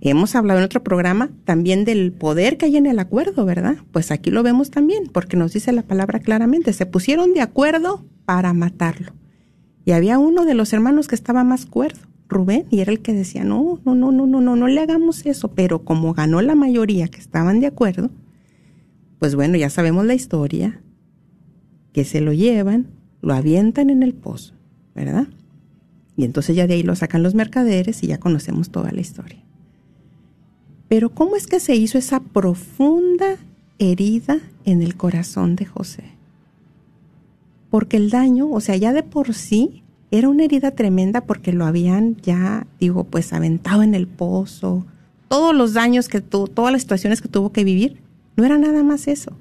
Hemos 0.00 0.34
hablado 0.34 0.58
en 0.58 0.64
otro 0.64 0.82
programa 0.82 1.30
también 1.44 1.84
del 1.84 2.12
poder 2.12 2.58
que 2.58 2.66
hay 2.66 2.76
en 2.76 2.86
el 2.86 2.98
acuerdo, 2.98 3.44
¿verdad? 3.44 3.76
Pues 3.92 4.10
aquí 4.10 4.30
lo 4.30 4.42
vemos 4.42 4.70
también, 4.70 5.08
porque 5.12 5.36
nos 5.36 5.52
dice 5.52 5.70
la 5.70 5.82
palabra 5.82 6.18
claramente, 6.18 6.72
se 6.72 6.86
pusieron 6.86 7.34
de 7.34 7.40
acuerdo 7.40 8.04
para 8.24 8.52
matarlo. 8.52 9.12
Y 9.84 9.92
había 9.92 10.18
uno 10.18 10.44
de 10.44 10.54
los 10.54 10.72
hermanos 10.72 11.06
que 11.06 11.14
estaba 11.14 11.44
más 11.44 11.66
cuerdo. 11.66 12.11
Rubén 12.32 12.66
y 12.70 12.80
era 12.80 12.92
el 12.92 13.00
que 13.00 13.12
decía, 13.12 13.44
no, 13.44 13.80
no, 13.84 13.94
no, 13.94 14.10
no, 14.10 14.26
no, 14.26 14.40
no, 14.40 14.56
no 14.56 14.66
le 14.66 14.80
hagamos 14.80 15.24
eso, 15.26 15.48
pero 15.48 15.84
como 15.84 16.14
ganó 16.14 16.42
la 16.42 16.54
mayoría 16.54 17.08
que 17.08 17.20
estaban 17.20 17.60
de 17.60 17.66
acuerdo, 17.66 18.10
pues 19.18 19.34
bueno, 19.34 19.56
ya 19.56 19.70
sabemos 19.70 20.04
la 20.04 20.14
historia, 20.14 20.82
que 21.92 22.04
se 22.04 22.20
lo 22.20 22.32
llevan, 22.32 22.88
lo 23.20 23.34
avientan 23.34 23.90
en 23.90 24.02
el 24.02 24.14
pozo, 24.14 24.54
¿verdad? 24.94 25.28
Y 26.16 26.24
entonces 26.24 26.56
ya 26.56 26.66
de 26.66 26.74
ahí 26.74 26.82
lo 26.82 26.96
sacan 26.96 27.22
los 27.22 27.34
mercaderes 27.34 28.02
y 28.02 28.08
ya 28.08 28.18
conocemos 28.18 28.70
toda 28.70 28.90
la 28.92 29.00
historia. 29.00 29.42
Pero 30.88 31.10
¿cómo 31.10 31.36
es 31.36 31.46
que 31.46 31.60
se 31.60 31.74
hizo 31.74 31.98
esa 31.98 32.20
profunda 32.20 33.36
herida 33.78 34.40
en 34.64 34.82
el 34.82 34.96
corazón 34.96 35.56
de 35.56 35.66
José? 35.66 36.04
Porque 37.70 37.96
el 37.96 38.10
daño, 38.10 38.50
o 38.50 38.60
sea, 38.60 38.76
ya 38.76 38.92
de 38.92 39.02
por 39.02 39.32
sí, 39.32 39.81
era 40.12 40.28
una 40.28 40.44
herida 40.44 40.72
tremenda 40.72 41.22
porque 41.22 41.54
lo 41.54 41.64
habían 41.64 42.16
ya, 42.16 42.66
digo, 42.78 43.04
pues 43.04 43.32
aventado 43.32 43.82
en 43.82 43.94
el 43.94 44.06
pozo. 44.06 44.86
Todos 45.28 45.54
los 45.54 45.72
daños 45.72 46.08
que 46.08 46.20
tuvo, 46.20 46.48
todas 46.48 46.70
las 46.70 46.82
situaciones 46.82 47.22
que 47.22 47.28
tuvo 47.28 47.50
que 47.50 47.64
vivir, 47.64 48.02
no 48.36 48.44
era 48.44 48.58
nada 48.58 48.82
más 48.82 49.08
eso, 49.08 49.32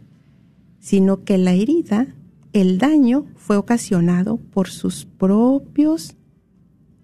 sino 0.80 1.26
que 1.26 1.38
la 1.38 1.52
herida, 1.52 2.08
el 2.54 2.78
daño 2.78 3.26
fue 3.36 3.58
ocasionado 3.58 4.38
por 4.38 4.70
sus 4.70 5.04
propios 5.06 6.16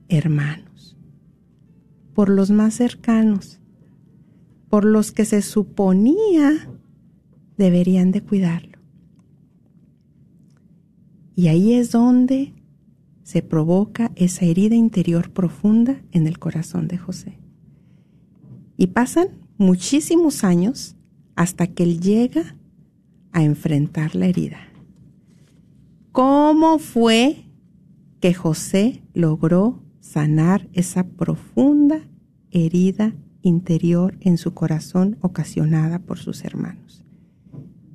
hermanos, 0.08 0.96
por 2.14 2.30
los 2.30 2.52
más 2.52 2.74
cercanos, 2.74 3.60
por 4.70 4.86
los 4.86 5.12
que 5.12 5.26
se 5.26 5.42
suponía 5.42 6.70
deberían 7.58 8.14
de 8.14 8.22
cuidarlo. 8.22 8.78
Y 11.36 11.50
ahí 11.50 11.74
es 11.74 11.92
donde 11.92 12.54
se 13.28 13.42
provoca 13.42 14.14
esa 14.16 14.46
herida 14.46 14.76
interior 14.76 15.32
profunda 15.32 16.02
en 16.14 16.28
el 16.28 16.40
corazón 16.40 16.88
de 16.88 16.98
José. 16.98 17.38
Y 18.78 18.88
pasan 18.88 19.28
muchísimos 19.58 20.46
años 20.46 20.96
hasta 21.36 21.68
que 21.68 21.84
él 21.84 22.00
llega 22.00 22.56
a 23.34 23.44
enfrentar 23.44 24.16
la 24.16 24.28
herida. 24.28 24.60
¿Cómo 26.14 26.80
fue 26.80 27.44
que 28.22 28.34
José 28.34 29.04
logró 29.14 29.84
sanar 30.00 30.70
esa 30.72 31.04
profunda 31.04 32.08
herida 32.52 33.14
interior 33.42 34.18
en 34.22 34.38
su 34.38 34.54
corazón 34.54 35.18
ocasionada 35.20 36.00
por 36.00 36.18
sus 36.18 36.46
hermanos? 36.46 37.04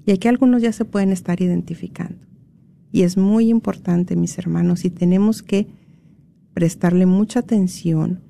Y 0.05 0.12
aquí 0.12 0.29
algunos 0.29 0.61
ya 0.61 0.73
se 0.73 0.85
pueden 0.85 1.11
estar 1.11 1.40
identificando. 1.40 2.32
Y 2.92 3.02
es 3.02 3.16
muy 3.16 3.48
importante, 3.48 4.14
mis 4.14 4.37
hermanos, 4.38 4.85
y 4.85 4.90
tenemos 4.90 5.42
que 5.42 5.66
prestarle 6.52 7.07
mucha 7.07 7.40
atención 7.40 8.20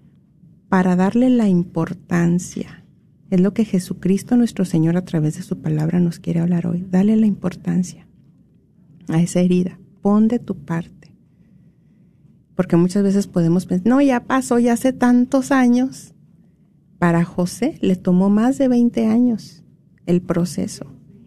para 0.69 0.95
darle 0.95 1.29
la 1.29 1.49
importancia. 1.49 2.85
Es 3.29 3.41
lo 3.41 3.53
que 3.53 3.65
Jesucristo 3.65 4.37
nuestro 4.37 4.65
Señor 4.65 4.97
a 4.97 5.05
través 5.05 5.37
de 5.37 5.43
su 5.43 5.61
palabra 5.61 5.99
nos 5.99 6.21
quiere 6.21 6.41
hablar 6.41 6.69
hoy. 6.69 6.87
Dale 6.89 7.17
la 7.17 7.27
importancia 7.27 8.07
a 9.09 9.21
esa 9.21 9.41
herida. 9.41 9.81
Pon 10.01 10.29
de 10.29 10.39
tu 10.39 10.55
parte. 10.55 11.15
Porque 12.55 12.77
muchas 12.77 13.03
veces 13.03 13.27
podemos 13.27 13.67
pensar, 13.67 13.89
no, 13.89 14.01
ya 14.01 14.25
pasó, 14.25 14.59
ya 14.59 14.75
hace 14.75 14.93
tantos 14.93 15.51
años. 15.51 16.15
Para 16.99 17.25
José 17.25 17.79
le 17.81 17.97
tomó 17.97 18.31
más 18.31 18.59
de 18.59 18.69
20 18.69 19.07
años 19.07 19.65
el 20.07 20.23
proceso 20.23 20.87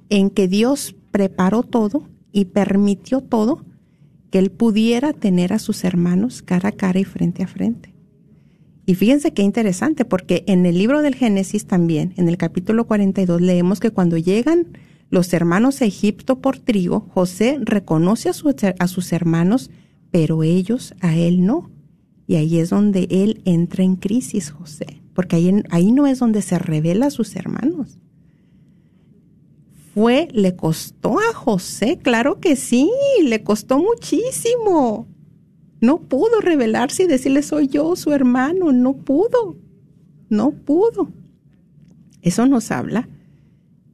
en 0.10 0.30
que 0.30 0.48
Dios 0.48 0.96
preparó 1.12 1.64
todo 1.64 2.08
y 2.36 2.46
permitió 2.46 3.22
todo 3.22 3.64
que 4.30 4.40
él 4.40 4.52
pudiera 4.52 5.14
tener 5.14 5.54
a 5.54 5.60
sus 5.60 5.86
hermanos 5.86 6.42
cara 6.42 6.70
a 6.70 6.72
cara 6.74 7.00
y 7.00 7.06
frente 7.06 7.44
a 7.44 7.48
frente. 7.48 7.96
Y 8.86 8.96
fíjense 8.96 9.34
qué 9.34 9.42
interesante, 9.42 10.04
porque 10.04 10.44
en 10.46 10.66
el 10.66 10.78
libro 10.78 11.02
del 11.02 11.16
Génesis 11.16 11.66
también, 11.66 12.14
en 12.18 12.28
el 12.28 12.36
capítulo 12.38 12.88
42, 12.88 13.40
leemos 13.40 13.80
que 13.80 13.92
cuando 13.92 14.18
llegan 14.18 14.78
los 15.10 15.34
hermanos 15.34 15.82
a 15.82 15.86
Egipto 15.86 16.42
por 16.42 16.60
trigo, 16.60 17.08
José 17.14 17.58
reconoce 17.62 18.28
a, 18.28 18.34
a 18.80 18.88
sus 18.90 19.14
hermanos, 19.14 19.72
pero 20.12 20.44
ellos 20.44 20.94
a 21.00 21.16
él 21.16 21.46
no. 21.46 21.72
Y 22.28 22.36
ahí 22.36 22.60
es 22.60 22.70
donde 22.70 23.08
él 23.10 23.42
entra 23.46 23.86
en 23.86 23.96
crisis, 23.96 24.52
José, 24.52 25.02
porque 25.14 25.38
ahí, 25.38 25.64
ahí 25.70 25.94
no 25.94 26.06
es 26.06 26.20
donde 26.20 26.42
se 26.42 26.60
revela 26.60 27.06
a 27.06 27.12
sus 27.12 27.38
hermanos. 27.38 27.98
Fue, 29.96 30.28
le 30.34 30.58
costó 30.58 31.20
a 31.20 31.34
José, 31.34 31.98
claro 32.04 32.42
que 32.42 32.58
sí, 32.58 32.92
le 33.24 33.44
costó 33.44 33.80
muchísimo. 33.80 35.08
No 35.80 36.02
pudo 36.02 36.42
revelarse 36.42 37.04
y 37.04 37.08
decirle 37.08 37.42
soy 37.42 37.70
yo, 37.70 37.96
su 37.96 38.12
hermano, 38.12 38.74
no 38.74 38.98
pudo, 38.98 39.56
no 40.30 40.52
pudo. 40.52 41.14
Eso 42.22 42.46
nos 42.46 42.72
habla 42.72 43.08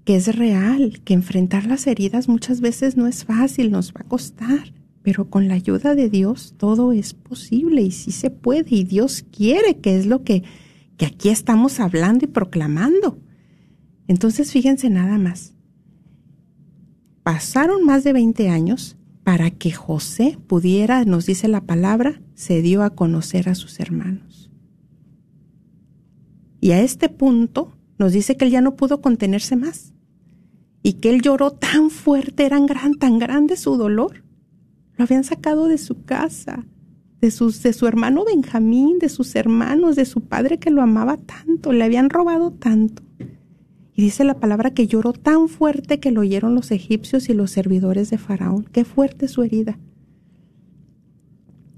que 0.04 0.16
es 0.16 0.36
real, 0.36 1.02
que 1.06 1.14
enfrentar 1.14 1.68
las 1.68 1.86
heridas 1.86 2.28
muchas 2.28 2.62
veces 2.62 2.98
no 2.98 3.06
es 3.06 3.24
fácil, 3.24 3.70
nos 3.70 3.94
va 3.94 4.02
a 4.02 4.08
costar, 4.08 4.74
pero 5.04 5.30
con 5.30 5.48
la 5.48 5.54
ayuda 5.54 5.94
de 5.94 6.10
Dios 6.10 6.56
todo 6.58 6.94
es 6.94 7.14
posible 7.14 7.84
y 7.84 7.92
sí 7.92 8.12
se 8.12 8.32
puede 8.32 8.76
y 8.76 8.86
Dios 8.86 9.24
quiere, 9.32 9.78
que 9.78 10.00
es 10.00 10.08
lo 10.08 10.24
que, 10.24 10.42
que 10.98 11.06
aquí 11.06 11.30
estamos 11.30 11.80
hablando 11.80 12.26
y 12.26 12.28
proclamando. 12.28 13.20
Entonces 14.08 14.52
fíjense 14.52 14.90
nada 14.90 15.20
más. 15.20 15.54
Pasaron 17.32 17.86
más 17.86 18.04
de 18.04 18.12
20 18.12 18.50
años 18.50 18.98
para 19.24 19.52
que 19.52 19.72
José 19.72 20.38
pudiera, 20.48 21.06
nos 21.06 21.28
dice 21.28 21.48
la 21.48 21.62
palabra, 21.62 22.22
se 22.36 22.62
dio 22.62 22.84
a 22.84 22.90
conocer 22.90 23.48
a 23.48 23.56
sus 23.56 23.80
hermanos. 23.80 24.52
Y 26.60 26.72
a 26.72 26.82
este 26.82 27.08
punto 27.08 27.72
nos 27.98 28.12
dice 28.12 28.36
que 28.36 28.44
él 28.44 28.52
ya 28.52 28.60
no 28.60 28.76
pudo 28.76 29.00
contenerse 29.00 29.56
más 29.56 29.94
y 30.84 30.96
que 30.96 31.10
él 31.10 31.22
lloró 31.22 31.52
tan 31.52 31.90
fuerte, 31.90 32.46
era 32.46 32.60
gran, 32.60 32.96
tan 32.96 33.18
grande 33.18 33.56
su 33.56 33.78
dolor. 33.78 34.26
Lo 34.98 35.06
habían 35.06 35.24
sacado 35.24 35.70
de 35.70 35.78
su 35.78 36.04
casa, 36.04 36.66
de, 37.22 37.32
su 37.32 37.88
hermano 37.88 38.26
Benjamín, 38.26 39.00
de 39.00 39.08
sus 39.08 39.38
hermanos, 39.38 39.96
de 39.96 40.04
su 40.04 40.20
padre 40.20 40.60
que 40.60 40.70
lo 40.70 40.82
amaba 40.82 41.16
tanto, 41.16 41.72
le 41.72 41.86
habían 41.86 42.10
robado 42.10 42.52
tanto. 42.52 43.04
Y 43.94 44.02
dice 44.02 44.24
la 44.24 44.40
palabra 44.40 44.72
que 44.72 44.88
lloró 44.88 45.14
tan 45.14 45.48
fuerte 45.48 46.00
que 46.00 46.12
lo 46.12 46.22
oyeron 46.22 46.56
los 46.56 46.72
egipcios 46.72 47.30
y 47.30 47.34
los 47.34 47.52
servidores 47.52 48.10
de 48.10 48.18
Faraón. 48.18 48.64
Qué 48.72 48.86
fuerte 48.86 49.28
su 49.28 49.44
herida. 49.44 49.78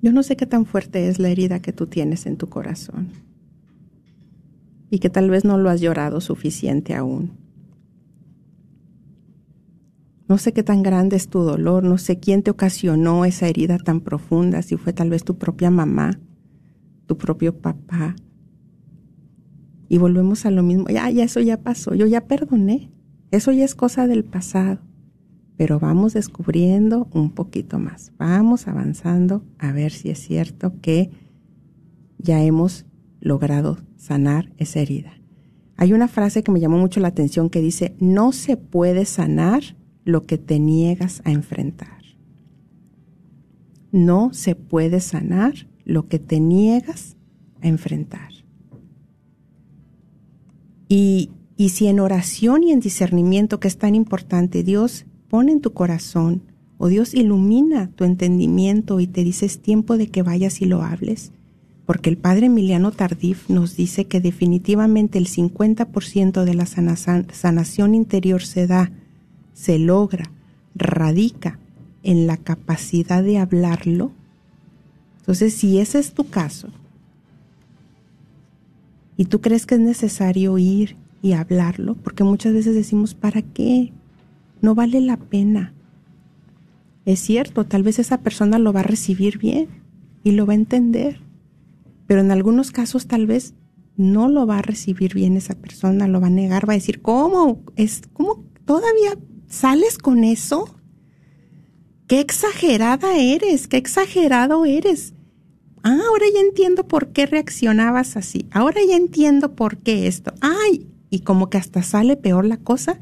Yo 0.02 0.12
no 0.12 0.21
sé 0.21 0.36
qué 0.36 0.45
tan 0.45 0.65
fuerte 0.65 1.08
es 1.08 1.17
la 1.17 1.30
herida 1.30 1.62
que 1.62 1.73
tú 1.73 1.88
tienes 1.88 2.26
en 2.26 2.38
tu 2.38 2.49
corazón 2.49 3.10
y 4.89 4.99
que 4.99 5.10
tal 5.10 5.30
vez 5.30 5.43
no 5.43 5.58
lo 5.58 5.69
has 5.69 5.82
llorado 5.82 6.21
suficiente 6.21 6.93
aún. 6.93 7.32
No 10.28 10.38
sé 10.38 10.54
qué 10.54 10.62
tan 10.62 10.84
grande 10.84 11.15
es 11.15 11.30
tu 11.30 11.39
dolor, 11.39 11.84
no 11.84 11.97
sé 11.97 12.19
quién 12.19 12.43
te 12.43 12.52
ocasionó 12.52 13.26
esa 13.26 13.47
herida 13.47 13.78
tan 13.78 14.02
profunda, 14.02 14.62
si 14.62 14.78
fue 14.78 14.93
tal 14.93 15.10
vez 15.10 15.23
tu 15.23 15.38
propia 15.38 15.71
mamá, 15.71 16.19
tu 17.08 17.17
propio 17.17 17.58
papá. 17.58 18.15
Y 19.94 20.00
volvemos 20.00 20.48
a 20.48 20.50
lo 20.50 20.64
mismo, 20.64 20.88
ya, 20.88 21.08
ya 21.12 21.24
eso 21.24 21.40
ya 21.40 21.62
pasó, 21.62 21.94
yo 21.94 22.08
ya 22.08 22.26
perdoné, 22.26 22.90
eso 23.30 23.52
ya 23.52 23.64
es 23.64 23.76
cosa 23.76 24.08
del 24.08 24.24
pasado, 24.24 24.80
pero 25.56 25.80
vamos 25.80 26.14
descubriendo 26.14 27.08
un 27.14 27.30
poquito 27.30 27.78
más, 27.78 28.12
vamos 28.18 28.68
avanzando 28.68 29.46
a 29.60 29.72
ver 29.72 29.92
si 29.92 30.10
es 30.10 30.18
cierto 30.18 30.74
que 30.82 31.12
ya 32.18 32.42
hemos 32.42 32.88
logrado 33.20 33.78
sanar 33.96 34.52
esa 34.58 34.80
herida. 34.80 35.14
Hay 35.78 35.94
una 35.94 36.08
frase 36.08 36.42
que 36.42 36.52
me 36.52 36.60
llamó 36.60 36.80
mucho 36.80 37.00
la 37.00 37.10
atención 37.10 37.52
que 37.52 37.62
dice, 37.62 37.96
no 38.00 38.32
se 38.32 38.58
puede 38.58 39.06
sanar 39.06 39.62
lo 40.06 40.26
que 40.26 40.40
te 40.40 40.58
niegas 40.58 41.22
a 41.24 41.32
enfrentar. 41.32 42.02
No 43.92 44.34
se 44.34 44.56
puede 44.56 45.02
sanar 45.02 45.54
lo 45.86 46.08
que 46.08 46.18
te 46.18 46.40
niegas 46.40 47.16
a 47.62 47.68
enfrentar. 47.68 48.43
Y, 50.96 51.32
si 51.70 51.88
en 51.88 52.00
oración 52.00 52.62
y 52.62 52.72
en 52.72 52.80
discernimiento, 52.80 53.60
que 53.60 53.68
es 53.68 53.80
tan 53.80 53.96
importante, 53.96 54.62
Dios 54.62 55.06
pone 55.28 55.52
en 55.52 55.60
tu 55.60 55.74
corazón 55.74 56.44
o 56.78 56.88
Dios 56.88 57.16
ilumina 57.16 57.90
tu 57.96 58.04
entendimiento 58.04 59.00
y 59.00 59.08
te 59.08 59.24
dice 59.24 59.48
es 59.48 59.60
tiempo 59.60 59.98
de 59.98 60.10
que 60.10 60.22
vayas 60.22 60.62
y 60.62 60.66
lo 60.66 60.84
hables, 60.84 61.32
porque 61.88 62.12
el 62.12 62.18
padre 62.18 62.46
Emiliano 62.46 62.92
Tardif 62.92 63.50
nos 63.50 63.76
dice 63.76 64.06
que 64.06 64.22
definitivamente 64.22 65.18
el 65.18 65.26
50% 65.26 66.44
de 66.44 66.54
la 66.54 66.68
sanación 66.68 67.96
interior 67.96 68.44
se 68.44 68.68
da, 68.68 68.92
se 69.54 69.80
logra, 69.80 70.30
radica 70.76 71.58
en 72.04 72.28
la 72.28 72.38
capacidad 72.38 73.24
de 73.24 73.40
hablarlo. 73.40 74.12
Entonces, 75.22 75.56
si 75.56 75.80
ese 75.80 75.98
es 75.98 76.14
tu 76.14 76.30
caso, 76.30 76.70
y 79.24 79.26
tú 79.26 79.40
crees 79.40 79.66
que 79.66 79.76
es 79.76 79.80
necesario 79.80 80.58
ir 80.58 80.98
y 81.22 81.32
hablarlo, 81.32 81.96
porque 81.96 82.26
muchas 82.26 82.52
veces 82.52 82.76
decimos, 82.76 83.14
¿para 83.14 83.42
qué? 83.42 83.94
No 84.60 84.76
vale 84.76 85.00
la 85.00 85.16
pena. 85.16 85.74
Es 87.06 87.22
cierto, 87.22 87.64
tal 87.64 87.84
vez 87.84 88.00
esa 88.00 88.18
persona 88.18 88.60
lo 88.60 88.74
va 88.74 88.82
a 88.82 88.84
recibir 88.84 89.38
bien 89.38 89.70
y 90.26 90.34
lo 90.34 90.46
va 90.46 90.52
a 90.52 90.58
entender, 90.58 91.22
pero 92.06 92.20
en 92.20 92.32
algunos 92.32 92.72
casos 92.72 93.08
tal 93.08 93.26
vez 93.26 93.54
no 93.96 94.28
lo 94.28 94.46
va 94.46 94.58
a 94.58 94.62
recibir 94.62 95.14
bien 95.14 95.38
esa 95.38 95.56
persona, 95.56 96.10
lo 96.10 96.20
va 96.20 96.28
a 96.28 96.30
negar, 96.30 96.68
va 96.68 96.74
a 96.74 96.76
decir, 96.76 97.02
¿cómo? 97.02 97.62
¿Es, 97.78 98.02
¿Cómo 98.12 98.44
todavía 98.66 99.18
sales 99.48 100.00
con 100.00 100.26
eso? 100.26 100.76
Qué 102.08 102.20
exagerada 102.20 103.18
eres, 103.18 103.70
qué 103.70 103.78
exagerado 103.78 104.66
eres. 104.66 105.14
Ah, 105.84 106.00
ahora 106.08 106.26
ya 106.34 106.39
entiendo 106.39 106.88
por 106.88 107.10
qué 107.10 107.26
reaccionabas 107.26 108.15
así. 108.15 108.46
Ahora 108.52 108.82
ya 108.88 108.96
entiendo 108.96 109.54
por 109.54 109.78
qué 109.78 110.08
esto. 110.08 110.34
Ay, 110.39 110.88
y 111.10 111.19
como 111.19 111.50
que 111.50 111.58
hasta 111.58 111.84
sale 111.84 112.15
peor 112.15 112.46
la 112.46 112.58
cosa 112.58 113.00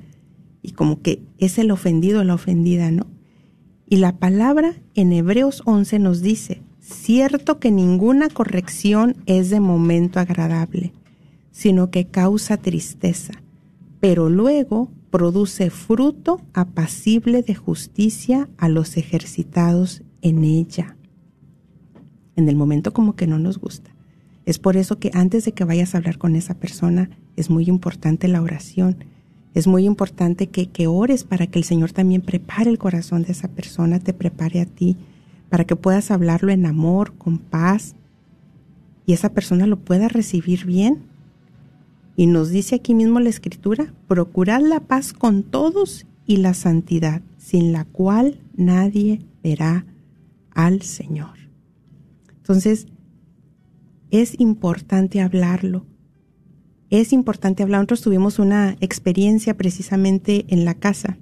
y 0.63 0.71
como 0.71 1.01
que 1.01 1.21
es 1.37 1.59
el 1.59 1.71
ofendido 1.71 2.23
la 2.23 2.33
ofendida, 2.33 2.91
¿no? 2.91 3.05
Y 3.87 3.97
la 3.97 4.17
palabra 4.17 4.75
en 4.95 5.13
Hebreos 5.13 5.61
11 5.65 5.99
nos 5.99 6.21
dice, 6.21 6.61
cierto 6.79 7.59
que 7.59 7.71
ninguna 7.71 8.29
corrección 8.29 9.17
es 9.25 9.49
de 9.49 9.59
momento 9.59 10.19
agradable, 10.19 10.93
sino 11.51 11.91
que 11.91 12.07
causa 12.07 12.57
tristeza, 12.57 13.33
pero 13.99 14.29
luego 14.29 14.89
produce 15.11 15.69
fruto 15.69 16.41
apacible 16.53 17.43
de 17.43 17.53
justicia 17.53 18.49
a 18.57 18.69
los 18.69 18.97
ejercitados 18.97 20.03
en 20.21 20.43
ella. 20.45 20.95
En 22.35 22.49
el 22.49 22.55
momento 22.55 22.93
como 22.93 23.15
que 23.15 23.27
no 23.27 23.39
nos 23.39 23.57
gusta. 23.57 23.91
Es 24.45 24.57
por 24.57 24.77
eso 24.77 24.99
que 24.99 25.11
antes 25.13 25.45
de 25.45 25.51
que 25.51 25.65
vayas 25.65 25.93
a 25.93 25.99
hablar 25.99 26.17
con 26.17 26.35
esa 26.35 26.55
persona, 26.55 27.09
es 27.35 27.49
muy 27.49 27.65
importante 27.65 28.27
la 28.27 28.41
oración. 28.41 29.03
Es 29.53 29.67
muy 29.67 29.85
importante 29.85 30.47
que, 30.47 30.67
que 30.67 30.87
ores 30.87 31.23
para 31.23 31.47
que 31.47 31.59
el 31.59 31.65
Señor 31.65 31.91
también 31.91 32.21
prepare 32.21 32.69
el 32.69 32.77
corazón 32.77 33.23
de 33.23 33.33
esa 33.33 33.49
persona, 33.49 33.99
te 33.99 34.13
prepare 34.13 34.61
a 34.61 34.65
ti, 34.65 34.97
para 35.49 35.65
que 35.65 35.75
puedas 35.75 36.11
hablarlo 36.11 36.51
en 36.51 36.65
amor, 36.65 37.13
con 37.17 37.37
paz, 37.37 37.95
y 39.05 39.13
esa 39.13 39.33
persona 39.33 39.67
lo 39.67 39.77
pueda 39.77 40.07
recibir 40.07 40.65
bien. 40.65 40.99
Y 42.15 42.27
nos 42.27 42.49
dice 42.49 42.75
aquí 42.75 42.93
mismo 42.93 43.19
la 43.19 43.29
Escritura, 43.29 43.93
procurad 44.07 44.61
la 44.61 44.79
paz 44.79 45.13
con 45.13 45.43
todos 45.43 46.05
y 46.25 46.37
la 46.37 46.53
santidad, 46.53 47.21
sin 47.37 47.73
la 47.73 47.85
cual 47.85 48.39
nadie 48.55 49.21
verá 49.43 49.85
al 50.53 50.81
Señor. 50.81 51.40
Entonces, 52.51 52.87
es 54.09 54.37
importante 54.37 55.21
hablarlo. 55.21 55.85
Es 56.89 57.13
importante 57.13 57.63
hablar. 57.63 57.79
Nosotros 57.79 58.01
tuvimos 58.01 58.39
una 58.39 58.75
experiencia 58.81 59.55
precisamente 59.55 60.43
en 60.49 60.65
la 60.65 60.73
casa, 60.73 61.17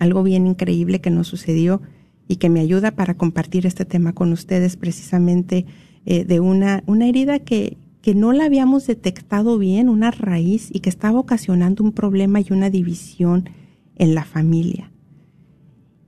algo 0.00 0.24
bien 0.24 0.48
increíble 0.48 1.00
que 1.00 1.10
nos 1.10 1.28
sucedió 1.28 1.80
y 2.26 2.36
que 2.36 2.48
me 2.48 2.58
ayuda 2.58 2.90
para 2.90 3.14
compartir 3.14 3.66
este 3.66 3.84
tema 3.84 4.14
con 4.14 4.32
ustedes, 4.32 4.76
precisamente 4.76 5.64
eh, 6.06 6.24
de 6.24 6.40
una, 6.40 6.82
una 6.86 7.06
herida 7.06 7.38
que, 7.38 7.76
que 8.00 8.16
no 8.16 8.32
la 8.32 8.46
habíamos 8.46 8.88
detectado 8.88 9.58
bien, 9.58 9.88
una 9.88 10.10
raíz 10.10 10.70
y 10.72 10.80
que 10.80 10.90
estaba 10.90 11.20
ocasionando 11.20 11.84
un 11.84 11.92
problema 11.92 12.40
y 12.40 12.46
una 12.50 12.68
división 12.68 13.48
en 13.94 14.16
la 14.16 14.24
familia. 14.24 14.91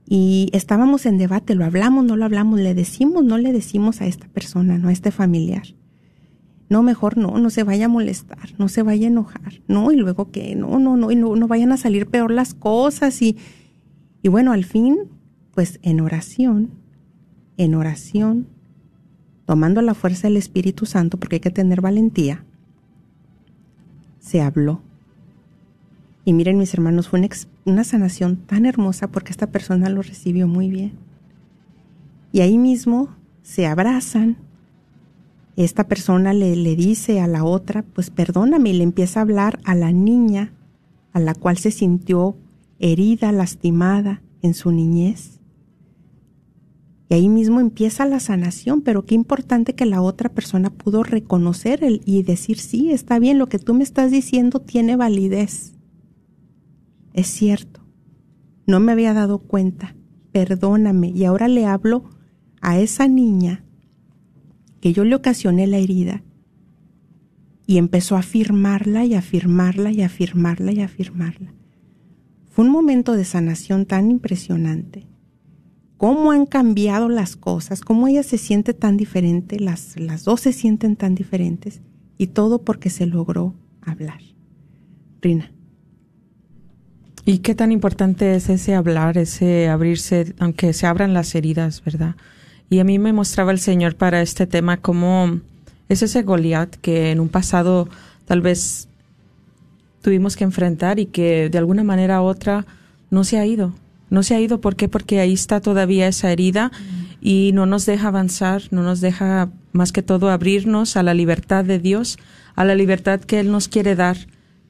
Y 0.07 0.49
estábamos 0.53 1.05
en 1.05 1.17
debate, 1.17 1.55
lo 1.55 1.65
hablamos, 1.65 2.05
no 2.05 2.15
lo 2.15 2.25
hablamos, 2.25 2.59
le 2.59 2.73
decimos, 2.75 3.23
no 3.23 3.37
le 3.37 3.51
decimos 3.53 4.01
a 4.01 4.05
esta 4.07 4.27
persona, 4.27 4.77
no 4.77 4.89
a 4.89 4.91
este 4.93 5.11
familiar. 5.11 5.67
no, 6.69 6.81
mejor 6.83 7.17
no, 7.17 7.37
no 7.37 7.49
se 7.49 7.63
vaya 7.63 7.85
a 7.85 7.89
molestar, 7.89 8.49
no 8.57 8.67
se 8.69 8.81
vaya 8.81 9.05
a 9.07 9.11
enojar, 9.11 9.61
no, 9.67 9.91
y 9.91 9.95
luego 9.97 10.31
que 10.31 10.55
no, 10.55 10.79
no, 10.79 10.97
no, 10.97 11.11
y 11.11 11.15
no, 11.15 11.35
no 11.35 11.47
vayan 11.47 11.71
a 11.71 11.77
salir 11.77 12.07
peor 12.07 12.31
las 12.31 12.53
cosas 12.55 13.21
y, 13.21 13.37
y 14.23 14.29
bueno, 14.29 14.51
al 14.51 14.65
fin, 14.65 14.97
pues 15.53 15.79
en 15.83 16.01
oración, 16.01 16.71
en 17.57 17.75
oración, 17.75 18.47
tomando 19.45 19.81
la 19.83 19.93
fuerza 19.93 20.27
del 20.27 20.37
Espíritu 20.37 20.85
Santo, 20.87 21.19
porque 21.19 21.35
hay 21.35 21.39
que 21.39 21.51
tener 21.51 21.81
valentía, 21.81 22.43
se 24.19 24.41
habló. 24.41 24.81
Y 26.25 26.33
miren 26.33 26.57
mis 26.57 26.73
hermanos, 26.73 27.07
fue 27.09 27.19
una, 27.19 27.27
ex- 27.27 27.47
una 27.65 27.83
sanación 27.83 28.37
tan 28.37 28.65
hermosa 28.65 29.07
porque 29.07 29.31
esta 29.31 29.47
persona 29.47 29.89
lo 29.89 30.01
recibió 30.01 30.47
muy 30.47 30.69
bien. 30.69 30.93
Y 32.31 32.41
ahí 32.41 32.57
mismo 32.57 33.09
se 33.43 33.65
abrazan. 33.65 34.37
Esta 35.55 35.87
persona 35.87 36.33
le, 36.33 36.55
le 36.55 36.75
dice 36.75 37.21
a 37.21 37.27
la 37.27 37.43
otra, 37.43 37.83
pues 37.83 38.09
perdóname, 38.09 38.71
y 38.71 38.73
le 38.73 38.83
empieza 38.83 39.19
a 39.19 39.23
hablar 39.23 39.59
a 39.63 39.73
la 39.73 39.91
niña 39.91 40.51
a 41.13 41.19
la 41.19 41.33
cual 41.33 41.57
se 41.57 41.71
sintió 41.71 42.35
herida, 42.79 43.31
lastimada 43.31 44.21
en 44.41 44.53
su 44.53 44.71
niñez. 44.71 45.39
Y 47.09 47.13
ahí 47.13 47.29
mismo 47.29 47.59
empieza 47.59 48.05
la 48.05 48.19
sanación, 48.19 48.81
pero 48.81 49.05
qué 49.05 49.15
importante 49.15 49.75
que 49.75 49.85
la 49.85 50.01
otra 50.01 50.29
persona 50.29 50.71
pudo 50.71 51.03
reconocer 51.03 51.83
el, 51.83 52.01
y 52.05 52.23
decir, 52.23 52.57
sí, 52.59 52.91
está 52.91 53.19
bien, 53.19 53.37
lo 53.37 53.47
que 53.47 53.59
tú 53.59 53.73
me 53.73 53.83
estás 53.83 54.11
diciendo 54.11 54.59
tiene 54.59 54.95
validez. 54.95 55.74
Es 57.15 57.27
cierto, 57.27 57.79
no 58.67 58.81
me 58.81 58.91
había 58.91 59.13
dado 59.13 59.39
cuenta, 59.39 59.95
perdóname. 60.33 61.11
Y 61.11 61.23
ahora 61.23 61.47
le 61.47 61.65
hablo 61.65 62.03
a 62.59 62.77
esa 62.77 63.07
niña 63.07 63.63
que 64.81 64.91
yo 64.91 65.05
le 65.05 65.15
ocasioné 65.15 65.65
la 65.65 65.77
herida 65.77 66.23
y 67.65 67.77
empezó 67.77 68.17
a 68.17 68.19
afirmarla 68.19 69.05
y 69.05 69.13
afirmarla 69.13 69.93
y 69.93 70.01
afirmarla 70.01 70.73
y 70.73 70.81
afirmarla. 70.81 71.53
Fue 72.49 72.65
un 72.65 72.71
momento 72.71 73.13
de 73.13 73.23
sanación 73.23 73.85
tan 73.85 74.11
impresionante. 74.11 75.07
Cómo 75.95 76.33
han 76.33 76.45
cambiado 76.45 77.07
las 77.07 77.37
cosas, 77.37 77.79
cómo 77.79 78.09
ella 78.09 78.23
se 78.23 78.37
siente 78.37 78.73
tan 78.73 78.97
diferente, 78.97 79.57
las, 79.57 79.97
las 79.97 80.25
dos 80.25 80.41
se 80.41 80.51
sienten 80.51 80.97
tan 80.97 81.15
diferentes 81.15 81.81
y 82.17 82.27
todo 82.27 82.65
porque 82.65 82.89
se 82.89 83.05
logró 83.05 83.55
hablar. 83.81 84.19
Rina. 85.21 85.54
Y 87.25 87.39
qué 87.39 87.55
tan 87.55 87.71
importante 87.71 88.35
es 88.35 88.49
ese 88.49 88.75
hablar, 88.75 89.17
ese 89.17 89.67
abrirse, 89.67 90.35
aunque 90.37 90.73
se 90.73 90.85
abran 90.85 91.15
las 91.15 91.33
heridas, 91.33 91.83
¿verdad? 91.83 92.15
Y 92.69 92.79
a 92.79 92.83
mí 92.83 92.99
me 92.99 93.13
mostraba 93.13 93.51
el 93.51 93.59
Señor 93.59 93.95
para 93.95 94.21
este 94.21 94.45
tema 94.45 94.77
como 94.77 95.39
es 95.89 96.03
ese 96.03 96.21
Goliat 96.21 96.75
que 96.75 97.11
en 97.11 97.19
un 97.19 97.29
pasado 97.29 97.89
tal 98.25 98.41
vez 98.41 98.87
tuvimos 100.01 100.35
que 100.35 100.43
enfrentar 100.43 100.99
y 100.99 101.07
que 101.07 101.49
de 101.49 101.57
alguna 101.57 101.83
manera 101.83 102.21
u 102.21 102.25
otra 102.25 102.65
no 103.09 103.23
se 103.23 103.39
ha 103.39 103.45
ido. 103.45 103.73
No 104.11 104.21
se 104.21 104.35
ha 104.35 104.39
ido, 104.39 104.61
¿por 104.61 104.75
qué? 104.75 104.87
Porque 104.87 105.19
ahí 105.19 105.33
está 105.33 105.61
todavía 105.61 106.07
esa 106.07 106.31
herida 106.31 106.71
y 107.21 107.51
no 107.53 107.65
nos 107.65 107.87
deja 107.87 108.09
avanzar, 108.09 108.61
no 108.69 108.83
nos 108.83 109.01
deja 109.01 109.49
más 109.71 109.91
que 109.91 110.03
todo 110.03 110.29
abrirnos 110.29 110.95
a 110.95 111.01
la 111.01 111.15
libertad 111.15 111.65
de 111.65 111.79
Dios, 111.79 112.19
a 112.55 112.65
la 112.65 112.75
libertad 112.75 113.19
que 113.19 113.39
Él 113.39 113.51
nos 113.51 113.67
quiere 113.67 113.95
dar 113.95 114.17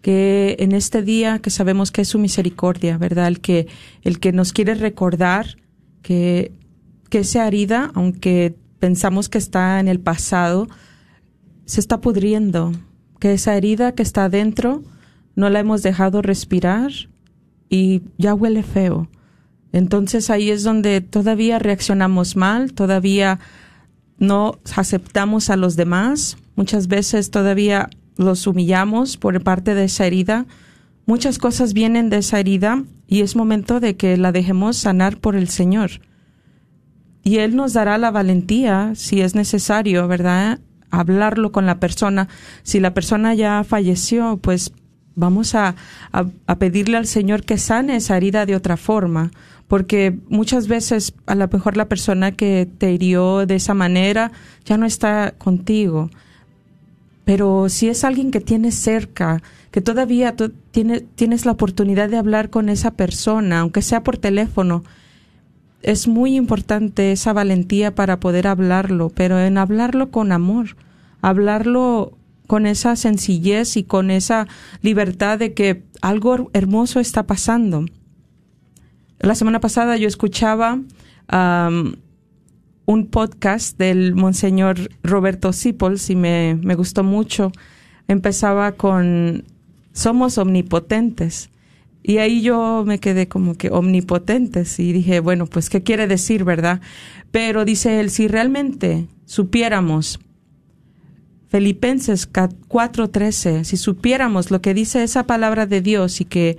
que 0.05 0.57
en 0.59 0.73
este 0.73 1.01
día 1.01 1.39
que 1.39 1.49
sabemos 1.49 1.91
que 1.91 2.01
es 2.01 2.09
su 2.09 2.19
misericordia, 2.19 2.95
¿verdad? 2.99 3.27
El 3.27 3.41
que, 3.41 3.65
el 4.03 4.19
que 4.19 4.33
nos 4.33 4.53
quiere 4.53 4.75
recordar 4.75 5.57
que, 6.03 6.51
que 7.09 7.21
esa 7.21 7.47
herida, 7.47 7.89
aunque 7.95 8.53
pensamos 8.77 9.29
que 9.29 9.39
está 9.39 9.79
en 9.79 9.87
el 9.87 9.99
pasado, 9.99 10.67
se 11.65 11.79
está 11.79 12.01
pudriendo, 12.01 12.71
que 13.19 13.33
esa 13.33 13.57
herida 13.57 13.95
que 13.95 14.03
está 14.03 14.25
adentro 14.25 14.83
no 15.35 15.49
la 15.49 15.61
hemos 15.61 15.81
dejado 15.81 16.21
respirar 16.21 16.91
y 17.67 18.03
ya 18.19 18.35
huele 18.35 18.61
feo. 18.61 19.09
Entonces 19.71 20.29
ahí 20.29 20.51
es 20.51 20.61
donde 20.61 21.01
todavía 21.01 21.57
reaccionamos 21.57 22.35
mal, 22.35 22.73
todavía 22.73 23.39
no 24.19 24.59
aceptamos 24.75 25.49
a 25.49 25.55
los 25.55 25.75
demás, 25.75 26.37
muchas 26.55 26.87
veces 26.87 27.31
todavía 27.31 27.89
los 28.17 28.47
humillamos 28.47 29.17
por 29.17 29.41
parte 29.43 29.75
de 29.75 29.85
esa 29.85 30.05
herida. 30.05 30.45
Muchas 31.05 31.37
cosas 31.37 31.73
vienen 31.73 32.09
de 32.09 32.17
esa 32.17 32.39
herida 32.39 32.83
y 33.07 33.21
es 33.21 33.35
momento 33.35 33.79
de 33.79 33.95
que 33.95 34.17
la 34.17 34.31
dejemos 34.31 34.77
sanar 34.77 35.17
por 35.17 35.35
el 35.35 35.49
Señor. 35.49 35.91
Y 37.23 37.37
Él 37.37 37.55
nos 37.55 37.73
dará 37.73 37.97
la 37.97 38.11
valentía, 38.11 38.93
si 38.95 39.21
es 39.21 39.35
necesario, 39.35 40.07
¿verdad? 40.07 40.59
Hablarlo 40.91 41.51
con 41.51 41.65
la 41.65 41.79
persona. 41.79 42.27
Si 42.63 42.79
la 42.79 42.93
persona 42.93 43.33
ya 43.33 43.63
falleció, 43.63 44.37
pues 44.37 44.71
vamos 45.15 45.55
a, 45.55 45.75
a, 46.11 46.25
a 46.45 46.59
pedirle 46.59 46.97
al 46.97 47.07
Señor 47.07 47.43
que 47.43 47.57
sane 47.57 47.95
esa 47.95 48.17
herida 48.17 48.45
de 48.45 48.55
otra 48.55 48.77
forma. 48.77 49.31
Porque 49.67 50.19
muchas 50.29 50.67
veces 50.67 51.13
a 51.25 51.33
lo 51.33 51.47
mejor 51.47 51.77
la 51.77 51.89
persona 51.89 52.31
que 52.31 52.69
te 52.77 52.91
hirió 52.91 53.47
de 53.47 53.55
esa 53.55 53.73
manera 53.73 54.31
ya 54.63 54.77
no 54.77 54.85
está 54.85 55.33
contigo 55.37 56.11
pero 57.25 57.69
si 57.69 57.89
es 57.89 58.03
alguien 58.03 58.31
que 58.31 58.39
tienes 58.39 58.75
cerca, 58.75 59.41
que 59.71 59.81
todavía 59.81 60.35
tienes 60.71 61.45
la 61.45 61.51
oportunidad 61.51 62.07
de 62.09 62.17
hablar 62.17 62.49
con 62.51 62.69
esa 62.69 62.91
persona, 62.91 63.59
aunque 63.59 63.81
sea 63.81 64.03
por 64.03 64.17
teléfono, 64.17 64.83
es 65.81 66.07
muy 66.07 66.35
importante 66.35 67.11
esa 67.11 67.33
valentía 67.33 67.93
para 67.93 68.19
poder 68.19 68.47
hablarlo, 68.47 69.09
pero 69.09 69.39
en 69.39 69.57
hablarlo 69.57 70.11
con 70.11 70.31
amor, 70.31 70.77
hablarlo 71.21 72.17
con 72.47 72.67
esa 72.67 72.95
sencillez 72.95 73.75
y 73.75 73.83
con 73.83 74.11
esa 74.11 74.47
libertad 74.81 75.39
de 75.39 75.53
que 75.53 75.83
algo 76.01 76.51
hermoso 76.53 76.99
está 76.99 77.23
pasando. 77.23 77.85
La 79.19 79.33
semana 79.33 79.59
pasada 79.59 79.97
yo 79.97 80.07
escuchaba 80.07 80.79
un 82.85 83.07
podcast 83.07 83.77
del 83.77 84.15
Monseñor 84.15 84.77
Roberto 85.03 85.53
Sipols 85.53 86.09
y 86.09 86.15
me, 86.15 86.57
me 86.61 86.75
gustó 86.75 87.03
mucho. 87.03 87.51
Empezaba 88.07 88.73
con 88.73 89.43
Somos 89.93 90.37
omnipotentes. 90.37 91.49
Y 92.03 92.19
ahí 92.19 92.43
yo 92.43 92.83
me 92.85 92.99
quedé 92.99 93.27
como 93.27 93.55
que 93.55 93.71
omnipotentes 93.71 94.79
y 94.79 94.93
dije, 94.93 95.19
bueno, 95.21 95.47
pues, 95.47 95.71
¿qué 95.71 95.81
quiere 95.81 96.05
decir, 96.05 96.43
verdad? 96.43 96.79
Pero 97.31 97.65
dice 97.65 97.99
él, 97.99 98.11
si 98.11 98.27
realmente 98.27 99.07
supiéramos, 99.25 100.19
Filipenses 101.47 102.31
4:13, 102.31 103.63
si 103.63 103.77
supiéramos 103.77 104.51
lo 104.51 104.61
que 104.61 104.75
dice 104.75 105.03
esa 105.03 105.25
palabra 105.25 105.65
de 105.65 105.81
Dios 105.81 106.21
y 106.21 106.25
que, 106.25 106.57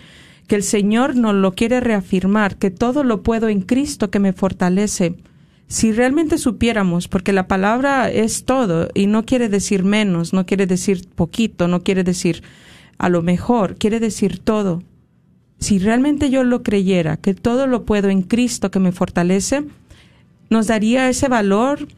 que 0.49 0.57
el 0.57 0.65
Señor 0.65 1.15
nos 1.15 1.35
lo 1.35 1.53
quiere 1.53 1.79
reafirmar, 1.79 2.57
que 2.57 2.73
todo 2.73 3.05
lo 3.05 3.23
puedo 3.23 3.49
en 3.49 3.61
Cristo 3.61 4.11
que 4.11 4.19
me 4.19 4.33
fortalece, 4.33 5.15
si 5.69 5.93
realmente 5.93 6.39
supiéramos, 6.39 7.09
porque 7.09 7.33
la 7.33 7.49
palabra 7.49 8.09
es 8.11 8.45
todo 8.45 8.89
y 8.95 9.07
no 9.07 9.25
quiere 9.25 9.49
decir 9.49 9.83
menos, 9.85 10.33
no 10.33 10.47
quiere 10.47 10.67
decir 10.67 11.09
poquito, 11.15 11.67
no 11.67 11.83
quiere 11.83 12.05
decir 12.05 12.43
a 12.99 13.09
lo 13.09 13.23
mejor, 13.23 13.77
quiere 13.77 13.99
decir 13.99 14.39
todo. 14.39 14.83
Si 15.59 15.79
realmente 15.79 16.31
yo 16.31 16.45
lo 16.45 16.63
creyera, 16.63 17.17
que 17.17 17.35
todo 17.35 17.67
lo 17.67 17.85
puedo 17.85 18.11
en 18.11 18.23
Cristo 18.23 18.71
que 18.71 18.79
me 18.79 18.93
fortalece, 18.93 19.65
nos 20.51 20.69
daría 20.69 21.09
ese 21.09 21.29
valor 21.29 21.89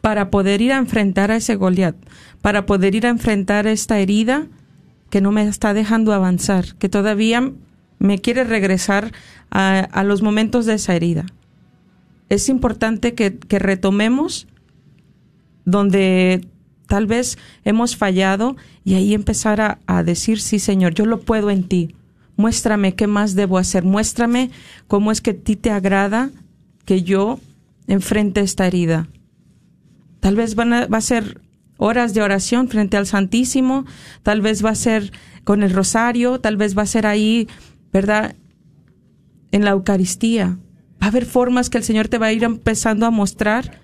para 0.00 0.30
poder 0.30 0.62
ir 0.62 0.72
a 0.72 0.78
enfrentar 0.78 1.30
a 1.30 1.36
ese 1.36 1.56
Goliat, 1.56 1.96
para 2.40 2.64
poder 2.64 2.94
ir 2.94 3.06
a 3.06 3.10
enfrentar 3.10 3.66
esta 3.66 3.98
herida 3.98 4.46
que 5.10 5.20
no 5.20 5.30
me 5.32 5.42
está 5.46 5.74
dejando 5.74 6.14
avanzar, 6.14 6.76
que 6.76 6.88
todavía 6.88 7.52
me 7.98 8.18
quiere 8.20 8.44
regresar 8.44 9.12
a, 9.50 9.80
a 9.80 10.04
los 10.04 10.22
momentos 10.22 10.64
de 10.64 10.74
esa 10.74 10.94
herida 10.94 11.26
es 12.28 12.48
importante 12.48 13.14
que, 13.14 13.38
retomemos 13.58 14.46
donde 15.64 16.46
tal 16.86 17.06
vez 17.06 17.38
hemos 17.64 17.96
fallado 17.96 18.56
y 18.84 18.94
ahí 18.94 19.14
empezar 19.14 19.80
a, 19.86 20.02
decir, 20.02 20.40
sí, 20.40 20.58
Señor, 20.58 20.94
yo 20.94 21.06
lo 21.06 21.20
puedo 21.20 21.50
en 21.50 21.64
ti. 21.64 21.94
Muéstrame 22.36 22.94
qué 22.94 23.06
más 23.06 23.34
debo 23.34 23.58
hacer. 23.58 23.84
Muéstrame 23.84 24.50
cómo 24.86 25.10
es 25.10 25.20
que 25.20 25.30
a 25.30 25.36
ti 25.36 25.56
te 25.56 25.70
agrada 25.70 26.30
que 26.84 27.02
yo 27.02 27.40
enfrente 27.86 28.40
esta 28.40 28.66
herida. 28.66 29.08
Tal 30.20 30.36
vez 30.36 30.54
van 30.54 30.70
va 30.70 30.98
a 30.98 31.02
ser 31.02 31.40
horas 31.76 32.12
de 32.14 32.22
oración 32.22 32.68
frente 32.68 32.96
al 32.96 33.06
Santísimo, 33.06 33.84
tal 34.22 34.40
vez 34.40 34.64
va 34.64 34.70
a 34.70 34.74
ser 34.74 35.12
con 35.44 35.62
el 35.62 35.72
rosario, 35.72 36.40
tal 36.40 36.56
vez 36.56 36.76
va 36.76 36.82
a 36.82 36.86
ser 36.86 37.06
ahí, 37.06 37.48
¿verdad? 37.92 38.34
En 39.50 39.64
la 39.64 39.70
Eucaristía, 39.70 40.58
Va 41.00 41.06
a 41.06 41.10
haber 41.10 41.26
formas 41.26 41.70
que 41.70 41.78
el 41.78 41.84
Señor 41.84 42.08
te 42.08 42.18
va 42.18 42.26
a 42.26 42.32
ir 42.32 42.44
empezando 42.44 43.06
a 43.06 43.10
mostrar, 43.10 43.80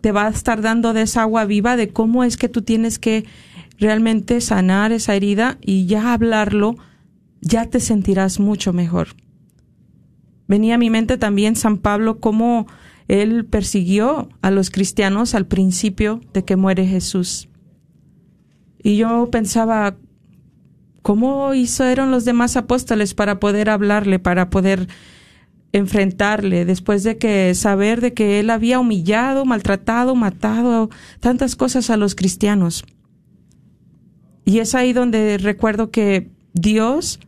te 0.00 0.12
va 0.12 0.26
a 0.26 0.30
estar 0.30 0.60
dando 0.60 0.92
de 0.92 1.02
esa 1.02 1.22
agua 1.22 1.44
viva 1.44 1.76
de 1.76 1.88
cómo 1.88 2.24
es 2.24 2.36
que 2.36 2.48
tú 2.48 2.62
tienes 2.62 2.98
que 2.98 3.24
realmente 3.78 4.40
sanar 4.40 4.92
esa 4.92 5.14
herida 5.14 5.58
y 5.60 5.86
ya 5.86 6.12
hablarlo, 6.12 6.76
ya 7.40 7.66
te 7.66 7.80
sentirás 7.80 8.40
mucho 8.40 8.72
mejor. 8.72 9.08
Venía 10.48 10.74
a 10.74 10.78
mi 10.78 10.90
mente 10.90 11.16
también 11.16 11.56
San 11.56 11.78
Pablo 11.78 12.20
cómo 12.20 12.66
él 13.08 13.44
persiguió 13.44 14.28
a 14.42 14.50
los 14.50 14.70
cristianos 14.70 15.34
al 15.34 15.46
principio 15.46 16.20
de 16.32 16.44
que 16.44 16.56
muere 16.56 16.86
Jesús. 16.86 17.48
Y 18.82 18.96
yo 18.96 19.28
pensaba, 19.30 19.96
¿cómo 21.02 21.54
hicieron 21.54 22.10
los 22.10 22.24
demás 22.24 22.56
apóstoles 22.56 23.14
para 23.14 23.38
poder 23.38 23.70
hablarle, 23.70 24.18
para 24.18 24.50
poder 24.50 24.88
enfrentarle, 25.72 26.64
después 26.64 27.02
de 27.02 27.18
que 27.18 27.54
saber 27.54 28.00
de 28.00 28.12
que 28.12 28.40
él 28.40 28.50
había 28.50 28.78
humillado, 28.78 29.44
maltratado, 29.44 30.14
matado 30.14 30.90
tantas 31.20 31.56
cosas 31.56 31.90
a 31.90 31.96
los 31.96 32.14
cristianos? 32.14 32.84
Y 34.44 34.58
es 34.58 34.74
ahí 34.74 34.92
donde 34.92 35.38
recuerdo 35.38 35.90
que 35.90 36.30
Dios 36.52 37.20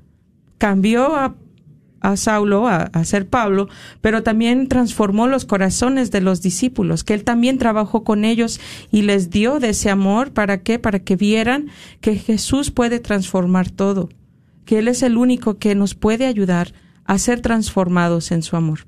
cambió 0.59 1.15
a, 1.15 1.37
a 2.01 2.17
Saulo, 2.17 2.67
a, 2.67 2.91
a, 2.93 3.05
ser 3.05 3.29
Pablo, 3.29 3.69
pero 4.01 4.23
también 4.23 4.69
transformó 4.69 5.27
los 5.27 5.45
corazones 5.45 6.11
de 6.11 6.21
los 6.21 6.43
discípulos, 6.43 7.05
que 7.05 7.15
él 7.15 7.25
también 7.25 7.59
trabajó 7.59 8.05
con 8.05 8.25
ellos 8.25 8.61
y 8.91 9.03
les 9.03 9.31
dio 9.31 9.61
de 9.61 9.71
ese 9.71 9.91
amor. 9.91 10.33
¿Para 10.33 10.63
qué? 10.63 10.79
Para 10.79 10.99
que 10.99 11.17
vieran 11.17 11.69
que 12.01 12.17
Jesús 12.17 12.71
puede 12.71 13.01
transformar 13.01 13.71
todo, 13.71 14.11
que 14.65 14.79
Él 14.81 14.89
es 14.89 15.03
el 15.03 15.17
único 15.17 15.59
que 15.59 15.75
nos 15.75 15.95
puede 15.95 16.27
ayudar 16.27 16.73
a 17.05 17.19
ser 17.19 17.41
transformados 17.41 18.33
en 18.33 18.43
su 18.43 18.57
amor. 18.57 18.81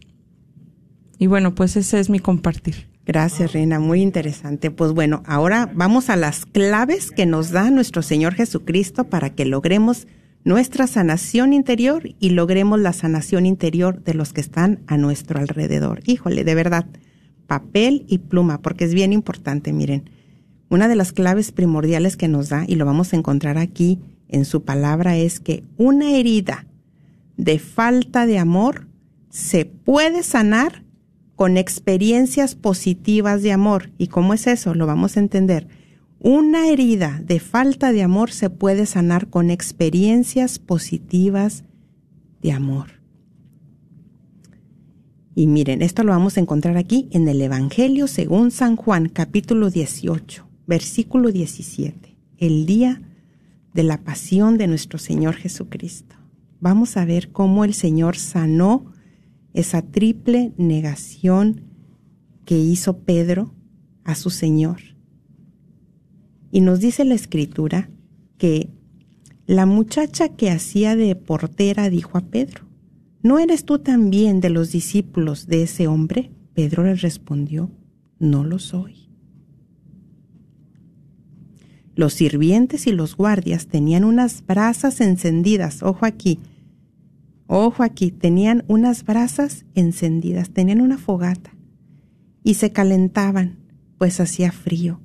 Y 1.19 1.27
bueno, 1.27 1.55
pues 1.55 1.77
ese 1.77 2.01
es 2.01 2.11
mi 2.11 2.19
compartir. 2.19 2.89
Gracias, 3.07 3.53
Reina, 3.53 3.79
muy 3.79 4.03
interesante. 4.03 4.71
Pues 4.71 4.93
bueno, 4.93 5.23
ahora 5.27 5.71
vamos 5.75 6.11
a 6.11 6.17
las 6.17 6.45
claves 6.45 7.11
que 7.11 7.25
nos 7.25 7.53
da 7.53 7.71
nuestro 7.71 8.03
Señor 8.03 8.35
Jesucristo 8.35 9.05
para 9.05 9.31
que 9.31 9.45
logremos 9.45 10.09
nuestra 10.45 10.87
sanación 10.87 11.53
interior 11.53 12.11
y 12.19 12.31
logremos 12.31 12.81
la 12.81 12.93
sanación 12.93 13.47
interior 13.47 14.03
de 14.03 14.15
los 14.15 14.33
que 14.33 14.41
están 14.41 14.81
a 14.87 14.97
nuestro 14.97 15.39
alrededor. 15.39 16.01
Híjole, 16.05 16.45
de 16.45 16.55
verdad, 16.55 16.87
papel 17.47 18.05
y 18.09 18.19
pluma, 18.19 18.61
porque 18.61 18.85
es 18.85 18.95
bien 18.95 19.13
importante, 19.13 19.73
miren. 19.73 20.11
Una 20.69 20.89
de 20.89 20.97
las 20.97 21.13
claves 21.13 21.53
primordiales 21.53 22.17
que 22.17 22.29
nos 22.29 22.49
da, 22.49 22.65
y 22.67 22.75
lo 22.75 22.85
vamos 22.85 23.13
a 23.13 23.17
encontrar 23.17 23.57
aquí 23.57 24.01
en 24.29 24.45
su 24.45 24.65
palabra, 24.65 25.17
es 25.17 25.39
que 25.39 25.63
una 25.77 26.17
herida 26.17 26.67
de 27.37 27.59
falta 27.59 28.27
de 28.27 28.39
amor 28.39 28.89
se 29.31 29.65
puede 29.67 30.23
sanar 30.23 30.85
con 31.35 31.59
experiencias 31.59 32.55
positivas 32.55 33.43
de 33.43 33.53
amor. 33.53 33.91
¿Y 33.99 34.07
cómo 34.09 34.35
es 34.35 34.47
eso? 34.47 34.75
Lo 34.75 34.87
vamos 34.87 35.17
a 35.17 35.21
entender. 35.21 35.69
Una 36.19 36.69
herida 36.69 37.21
de 37.25 37.41
falta 37.41 37.93
de 37.93 38.03
amor 38.03 38.31
se 38.31 38.49
puede 38.49 38.87
sanar 38.87 39.29
con 39.29 39.51
experiencias 39.51 40.59
positivas 40.59 41.65
de 42.41 42.53
amor. 42.53 42.97
Y 45.35 45.47
miren, 45.47 45.83
esto 45.83 46.03
lo 46.03 46.13
vamos 46.13 46.39
a 46.39 46.41
encontrar 46.41 46.79
aquí 46.79 47.09
en 47.13 47.29
el 47.29 47.43
Evangelio 47.43 48.07
según 48.07 48.51
San 48.51 48.77
Juan, 48.77 49.11
capítulo 49.11 49.69
18, 49.69 50.49
versículo 50.67 51.31
17, 51.31 52.17
el 52.39 52.65
día 52.65 53.03
de 53.75 53.83
la 53.83 53.99
pasión 54.03 54.57
de 54.57 54.67
nuestro 54.67 54.99
Señor 54.99 55.35
Jesucristo. 55.35 56.16
Vamos 56.61 56.97
a 56.97 57.05
ver 57.05 57.31
cómo 57.33 57.65
el 57.65 57.75
Señor 57.75 58.17
sanó 58.17 58.93
esa 59.53 59.83
triple 59.83 60.53
negación 60.57 61.63
que 62.45 62.59
hizo 62.59 62.99
Pedro 62.99 63.55
a 64.05 64.15
su 64.15 64.31
Señor. 64.31 64.81
Y 66.51 66.61
nos 66.61 66.81
dice 66.81 67.05
la 67.05 67.15
escritura 67.15 67.91
que 68.39 68.71
la 69.47 69.67
muchacha 69.67 70.31
que 70.31 70.51
hacía 70.51 70.97
de 70.97 71.15
portera 71.17 71.91
dijo 71.91 72.19
a 72.19 72.23
Pedro, 72.23 72.67
¿no 73.23 73.39
eres 73.39 73.65
tú 73.65 73.79
también 73.79 74.41
de 74.41 74.51
los 74.51 74.73
discípulos 74.73 75.47
de 75.47 75.63
ese 75.65 75.87
hombre? 75.87 76.33
Pedro 76.55 76.85
le 76.85 76.95
respondió, 76.95 77.71
no 78.19 78.45
lo 78.45 78.59
soy. 78.59 79.06
Los 81.97 82.13
sirvientes 82.13 82.87
y 82.87 82.93
los 82.93 83.17
guardias 83.17 83.69
tenían 83.69 84.05
unas 84.05 84.45
brasas 84.47 85.01
encendidas, 85.01 85.83
ojo 85.83 86.05
aquí, 86.05 86.39
ojo 87.47 87.83
aquí, 87.83 88.11
tenían 88.11 88.65
unas 88.69 89.03
brasas 89.03 89.65
encendidas, 89.75 90.51
tenían 90.51 90.83
una 90.83 90.99
fogata 90.99 91.57
y 92.45 92.55
se 92.55 92.71
calentaban, 92.71 93.57
pues 93.97 94.21
hacía 94.21 94.53
frío. 94.53 95.01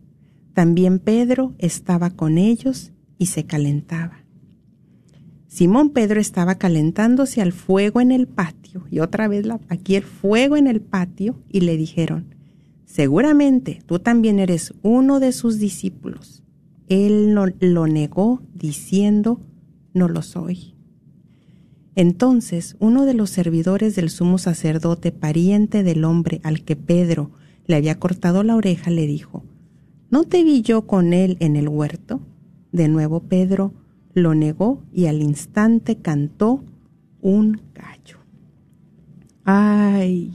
También 0.53 0.99
Pedro 0.99 1.53
estaba 1.59 2.09
con 2.09 2.37
ellos 2.37 2.91
y 3.17 3.27
se 3.27 3.45
calentaba. 3.45 4.25
Simón 5.47 5.91
Pedro 5.91 6.19
estaba 6.19 6.55
calentándose 6.55 7.41
al 7.41 7.53
fuego 7.53 8.01
en 8.01 8.11
el 8.11 8.27
patio, 8.27 8.85
y 8.91 8.99
otra 8.99 9.29
vez 9.29 9.45
aquí 9.69 9.95
el 9.95 10.03
fuego 10.03 10.57
en 10.57 10.67
el 10.67 10.81
patio, 10.81 11.41
y 11.49 11.61
le 11.61 11.77
dijeron, 11.77 12.35
seguramente 12.85 13.81
tú 13.85 13.99
también 13.99 14.39
eres 14.39 14.73
uno 14.81 15.21
de 15.21 15.31
sus 15.31 15.57
discípulos. 15.57 16.40
Él 16.91 17.33
no, 17.33 17.45
lo 17.61 17.87
negó 17.87 18.41
diciendo, 18.53 19.39
no 19.93 20.09
lo 20.09 20.21
soy. 20.21 20.75
Entonces 21.95 22.75
uno 22.79 23.05
de 23.05 23.13
los 23.13 23.29
servidores 23.29 23.95
del 23.95 24.09
sumo 24.09 24.37
sacerdote, 24.37 25.13
pariente 25.13 25.83
del 25.83 26.03
hombre 26.03 26.41
al 26.43 26.65
que 26.65 26.75
Pedro 26.75 27.31
le 27.65 27.77
había 27.77 27.97
cortado 27.97 28.43
la 28.43 28.57
oreja, 28.57 28.91
le 28.91 29.07
dijo, 29.07 29.45
¿No 30.09 30.25
te 30.25 30.43
vi 30.43 30.63
yo 30.63 30.85
con 30.85 31.13
él 31.13 31.37
en 31.39 31.55
el 31.55 31.69
huerto? 31.69 32.19
De 32.73 32.89
nuevo 32.89 33.21
Pedro 33.21 33.73
lo 34.13 34.35
negó 34.35 34.83
y 34.91 35.05
al 35.05 35.21
instante 35.21 35.95
cantó 35.95 36.61
un 37.21 37.61
gallo. 37.73 38.17
¡Ay! 39.45 40.33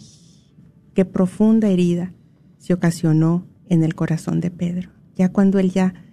¡Qué 0.94 1.04
profunda 1.04 1.68
herida 1.68 2.14
se 2.56 2.72
ocasionó 2.72 3.44
en 3.68 3.84
el 3.84 3.94
corazón 3.94 4.40
de 4.40 4.50
Pedro! 4.50 4.88
Ya 5.16 5.30
cuando 5.30 5.58
él 5.58 5.70
ya 5.70 6.05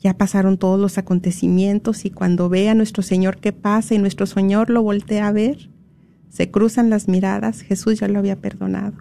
ya 0.00 0.14
pasaron 0.14 0.58
todos 0.58 0.78
los 0.78 0.98
acontecimientos 0.98 2.04
y 2.04 2.10
cuando 2.10 2.48
ve 2.48 2.68
a 2.68 2.74
nuestro 2.74 3.02
Señor 3.02 3.38
que 3.38 3.52
pasa 3.52 3.94
y 3.94 3.98
nuestro 3.98 4.26
Señor 4.26 4.70
lo 4.70 4.82
voltea 4.82 5.28
a 5.28 5.32
ver, 5.32 5.70
se 6.28 6.50
cruzan 6.50 6.90
las 6.90 7.08
miradas, 7.08 7.62
Jesús 7.62 8.00
ya 8.00 8.08
lo 8.08 8.18
había 8.18 8.36
perdonado. 8.36 8.94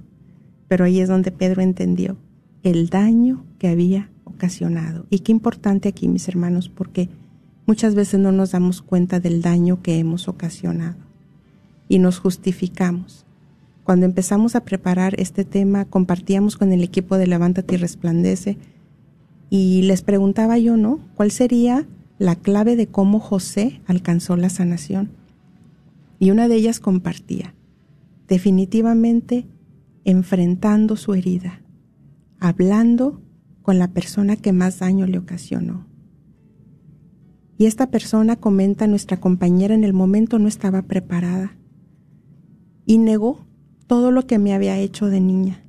Pero 0.67 0.85
ahí 0.85 0.99
es 0.99 1.09
donde 1.09 1.31
Pedro 1.31 1.61
entendió 1.61 2.17
el 2.63 2.89
daño 2.89 3.45
que 3.59 3.67
había 3.67 4.09
ocasionado. 4.23 5.05
Y 5.09 5.19
qué 5.19 5.31
importante 5.31 5.89
aquí, 5.89 6.07
mis 6.07 6.27
hermanos, 6.27 6.69
porque 6.69 7.09
muchas 7.65 7.93
veces 7.93 8.19
no 8.19 8.31
nos 8.31 8.51
damos 8.51 8.81
cuenta 8.81 9.19
del 9.19 9.41
daño 9.41 9.81
que 9.81 9.99
hemos 9.99 10.27
ocasionado 10.27 10.95
y 11.87 11.99
nos 11.99 12.19
justificamos. 12.19 13.25
Cuando 13.83 14.05
empezamos 14.05 14.55
a 14.55 14.63
preparar 14.63 15.19
este 15.19 15.45
tema, 15.45 15.85
compartíamos 15.85 16.57
con 16.57 16.71
el 16.71 16.83
equipo 16.83 17.17
de 17.17 17.27
Levántate 17.27 17.75
y 17.75 17.77
Resplandece, 17.77 18.57
y 19.57 19.83
les 19.83 20.01
preguntaba 20.01 20.57
yo, 20.57 20.75
¿no? 20.75 20.99
¿Cuál 21.15 21.31
sería 21.31 21.87
la 22.17 22.35
clave 22.35 22.75
de 22.75 22.87
cómo 22.87 23.21
José 23.21 23.79
alcanzó 23.87 24.35
la 24.35 24.49
sanación? 24.49 25.11
Y 26.19 26.31
una 26.31 26.49
de 26.49 26.55
ellas 26.55 26.81
compartía, 26.81 27.55
definitivamente 28.27 29.47
enfrentando 30.03 30.97
su 30.97 31.13
herida, 31.13 31.61
hablando 32.37 33.21
con 33.61 33.79
la 33.79 33.93
persona 33.93 34.35
que 34.35 34.51
más 34.51 34.79
daño 34.79 35.07
le 35.07 35.19
ocasionó. 35.19 35.87
Y 37.57 37.65
esta 37.65 37.89
persona, 37.89 38.35
comenta 38.35 38.87
nuestra 38.87 39.21
compañera, 39.21 39.73
en 39.73 39.85
el 39.85 39.93
momento 39.93 40.37
no 40.37 40.49
estaba 40.49 40.81
preparada 40.81 41.55
y 42.85 42.97
negó 42.97 43.45
todo 43.87 44.11
lo 44.11 44.27
que 44.27 44.37
me 44.37 44.53
había 44.53 44.77
hecho 44.79 45.05
de 45.05 45.21
niña. 45.21 45.63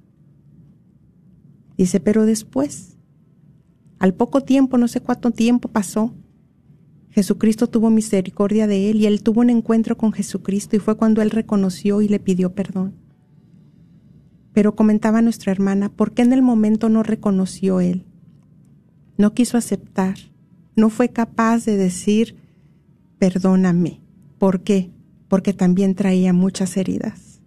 Dice, 1.79 2.01
pero 2.01 2.27
después 2.27 2.95
al 3.98 4.14
poco 4.14 4.42
tiempo, 4.42 4.78
no 4.78 4.88
sé 4.88 5.00
cuánto 5.00 5.30
tiempo 5.30 5.68
pasó, 5.68 6.12
Jesucristo 7.11 7.66
tuvo 7.68 7.88
misericordia 7.88 8.66
de 8.66 8.90
él 8.90 9.01
y 9.01 9.07
él 9.07 9.22
tuvo 9.22 9.40
un 9.40 9.49
encuentro 9.49 9.97
con 9.97 10.12
Jesucristo 10.12 10.76
y 10.76 10.80
fue 10.80 10.99
cuando 10.99 11.22
él 11.22 11.30
reconoció 11.30 12.03
y 12.03 12.09
le 12.09 12.20
pidió 12.20 12.55
perdón. 12.55 12.94
Pero 14.53 14.76
comentaba 14.76 15.22
nuestra 15.22 15.51
hermana, 15.51 15.88
¿por 15.88 16.12
qué 16.12 16.22
en 16.22 16.34
el 16.34 16.42
momento 16.42 16.90
no 16.90 17.03
reconoció 17.03 17.80
él? 17.80 18.05
No 19.16 19.32
quiso 19.32 19.57
aceptar, 19.57 20.16
no 20.76 20.90
fue 20.90 21.09
capaz 21.09 21.64
de 21.64 21.78
decir, 21.78 22.36
perdóname. 23.18 24.03
¿Por 24.38 24.61
qué? 24.61 24.90
Porque 25.28 25.55
también 25.55 25.94
traía 25.94 26.34
muchas 26.34 26.76
heridas. 26.76 27.40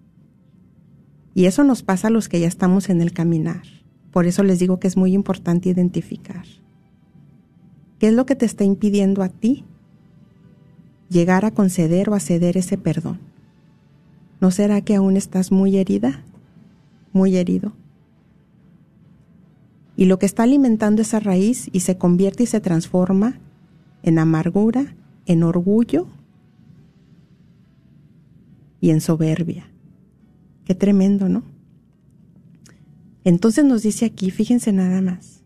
Y 1.36 1.46
eso 1.46 1.64
nos 1.64 1.84
pasa 1.84 2.08
a 2.08 2.12
los 2.12 2.28
que 2.28 2.40
ya 2.40 2.48
estamos 2.48 2.90
en 2.90 3.02
el 3.02 3.14
caminar. 3.14 3.79
Por 4.12 4.26
eso 4.26 4.44
les 4.44 4.60
digo 4.60 4.80
que 4.80 4.88
es 4.88 4.98
muy 4.98 5.14
importante 5.14 5.70
identificar. 5.70 6.46
¿Qué 8.00 8.08
es 8.08 8.14
lo 8.14 8.26
que 8.26 8.36
te 8.36 8.46
está 8.46 8.64
impidiendo 8.64 9.22
a 9.22 9.30
ti 9.30 9.66
llegar 11.10 11.46
a 11.46 11.52
conceder 11.52 12.10
o 12.10 12.16
a 12.16 12.20
ceder 12.20 12.58
ese 12.58 12.78
perdón? 12.78 13.20
¿No 14.42 14.52
será 14.52 14.82
que 14.82 14.96
aún 14.96 15.18
estás 15.18 15.52
muy 15.52 15.78
herida? 15.78 16.24
Muy 17.12 17.36
herido. 17.36 17.74
Y 19.98 20.06
lo 20.06 20.18
que 20.18 20.26
está 20.26 20.44
alimentando 20.44 21.02
esa 21.02 21.20
raíz 21.20 21.70
y 21.74 21.82
se 21.82 21.98
convierte 21.98 22.44
y 22.44 22.48
se 22.48 22.62
transforma 22.62 23.38
en 24.02 24.18
amargura, 24.18 24.96
en 25.26 25.44
orgullo 25.44 26.08
y 28.80 28.92
en 28.92 29.02
soberbia. 29.02 29.70
Qué 30.64 30.74
tremendo, 30.74 31.28
¿no? 31.28 31.44
Entonces 33.30 33.64
nos 33.64 33.84
dice 33.84 34.06
aquí, 34.06 34.32
fíjense 34.32 34.72
nada 34.72 35.04
más, 35.04 35.44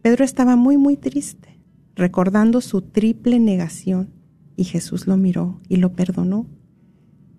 Pedro 0.00 0.24
estaba 0.24 0.56
muy, 0.56 0.78
muy 0.78 0.96
triste, 0.96 1.60
recordando 1.94 2.62
su 2.62 2.80
triple 2.80 3.38
negación, 3.38 4.08
y 4.56 4.64
Jesús 4.64 5.06
lo 5.06 5.18
miró 5.18 5.60
y 5.68 5.76
lo 5.76 5.92
perdonó, 5.92 6.46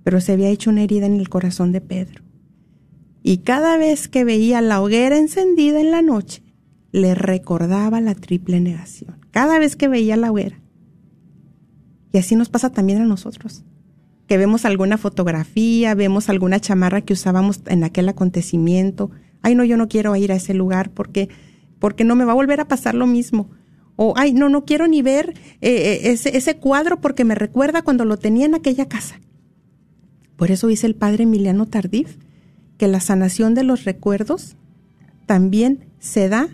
pero 0.04 0.22
se 0.22 0.34
había 0.34 0.50
hecho 0.50 0.70
una 0.70 0.84
herida 0.84 1.08
en 1.08 1.16
el 1.16 1.30
corazón 1.30 1.72
de 1.72 1.82
Pedro. 1.82 2.22
Y 3.24 3.38
cada 3.38 3.76
vez 3.78 4.08
que 4.08 4.24
veía 4.24 4.62
la 4.62 4.84
hoguera 4.84 5.18
encendida 5.18 5.82
en 5.82 5.90
la 5.90 6.04
noche, 6.04 6.44
le 6.92 7.16
recordaba 7.16 8.02
la 8.02 8.14
triple 8.14 8.60
negación. 8.60 9.18
Cada 9.32 9.58
vez 9.58 9.76
que 9.76 9.88
veía 9.88 10.16
la 10.16 10.32
hoguera. 10.32 10.62
Y 12.14 12.20
así 12.20 12.36
nos 12.36 12.50
pasa 12.50 12.72
también 12.72 13.02
a 13.02 13.06
nosotros. 13.06 13.64
Que 14.28 14.38
vemos 14.38 14.64
alguna 14.64 15.00
fotografía, 15.00 15.96
vemos 15.96 16.30
alguna 16.30 16.60
chamarra 16.60 17.02
que 17.02 17.14
usábamos 17.14 17.62
en 17.66 17.84
aquel 17.84 18.10
acontecimiento. 18.10 19.10
Ay, 19.46 19.54
no, 19.54 19.64
yo 19.64 19.78
no 19.78 19.88
quiero 19.88 20.16
ir 20.16 20.32
a 20.32 20.36
ese 20.36 20.56
lugar 20.56 20.90
porque, 20.90 21.30
porque 21.78 22.04
no 22.04 22.16
me 22.16 22.26
va 22.26 22.32
a 22.32 22.36
volver 22.36 22.60
a 22.60 22.68
pasar 22.68 22.96
lo 22.96 23.06
mismo. 23.06 23.52
O, 23.96 24.16
ay, 24.18 24.34
no, 24.34 24.50
no 24.50 24.66
quiero 24.66 24.88
ni 24.88 25.04
ver 25.04 25.36
eh, 25.62 26.00
ese, 26.06 26.36
ese 26.36 26.58
cuadro 26.58 27.00
porque 27.00 27.26
me 27.26 27.36
recuerda 27.36 27.84
cuando 27.84 28.06
lo 28.06 28.18
tenía 28.18 28.48
en 28.48 28.56
aquella 28.56 28.88
casa. 28.88 29.22
Por 30.36 30.50
eso 30.50 30.66
dice 30.66 30.88
el 30.88 30.96
padre 30.96 31.26
Emiliano 31.26 31.68
Tardif 31.68 32.18
que 32.80 32.88
la 32.88 33.00
sanación 33.00 33.54
de 33.54 33.64
los 33.64 33.84
recuerdos 33.84 34.56
también 35.28 35.86
se 36.00 36.28
da 36.28 36.50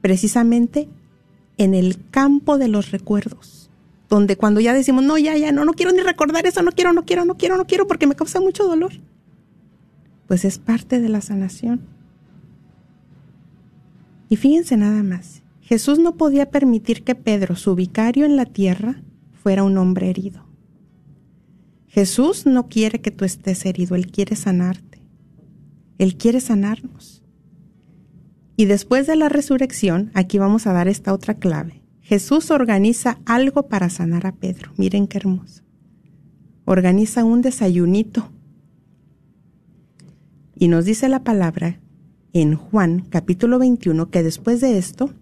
precisamente 0.00 0.88
en 1.58 1.74
el 1.74 1.98
campo 2.10 2.56
de 2.56 2.68
los 2.68 2.90
recuerdos, 2.90 3.68
donde 4.08 4.36
cuando 4.36 4.60
ya 4.60 4.72
decimos, 4.72 5.04
no, 5.04 5.18
ya, 5.18 5.36
ya, 5.36 5.52
no, 5.52 5.66
no 5.66 5.74
quiero 5.74 5.92
ni 5.92 6.00
recordar 6.00 6.46
eso, 6.46 6.62
no 6.62 6.72
quiero, 6.72 6.94
no 6.94 7.04
quiero, 7.04 7.26
no 7.26 7.36
quiero, 7.36 7.58
no 7.58 7.66
quiero, 7.66 7.86
porque 7.86 8.06
me 8.06 8.14
causa 8.14 8.40
mucho 8.40 8.66
dolor. 8.66 8.92
Pues 10.26 10.44
es 10.44 10.58
parte 10.58 11.00
de 11.00 11.08
la 11.08 11.20
sanación. 11.20 11.80
Y 14.28 14.36
fíjense 14.36 14.76
nada 14.76 15.02
más, 15.02 15.42
Jesús 15.60 15.98
no 15.98 16.16
podía 16.16 16.50
permitir 16.50 17.04
que 17.04 17.14
Pedro, 17.14 17.56
su 17.56 17.74
vicario 17.74 18.24
en 18.24 18.36
la 18.36 18.44
tierra, 18.44 19.02
fuera 19.32 19.64
un 19.64 19.78
hombre 19.78 20.10
herido. 20.10 20.44
Jesús 21.86 22.46
no 22.46 22.68
quiere 22.68 23.00
que 23.00 23.10
tú 23.10 23.24
estés 23.24 23.64
herido, 23.64 23.94
Él 23.94 24.08
quiere 24.08 24.36
sanarte. 24.36 25.02
Él 25.98 26.16
quiere 26.16 26.40
sanarnos. 26.40 27.22
Y 28.56 28.66
después 28.66 29.06
de 29.06 29.16
la 29.16 29.28
resurrección, 29.28 30.10
aquí 30.14 30.38
vamos 30.38 30.66
a 30.66 30.72
dar 30.72 30.88
esta 30.88 31.12
otra 31.12 31.34
clave. 31.34 31.82
Jesús 32.00 32.50
organiza 32.50 33.18
algo 33.26 33.68
para 33.68 33.90
sanar 33.90 34.26
a 34.26 34.32
Pedro. 34.32 34.72
Miren 34.76 35.06
qué 35.06 35.18
hermoso. 35.18 35.62
Organiza 36.64 37.24
un 37.24 37.42
desayunito. 37.42 38.30
Y 40.58 40.68
nos 40.68 40.86
dice 40.86 41.08
la 41.08 41.22
palabra 41.22 41.78
en 42.32 42.56
Juan 42.56 43.06
capítulo 43.10 43.58
21 43.58 44.10
que 44.10 44.22
después 44.22 44.60
de 44.60 44.78
esto, 44.78 45.12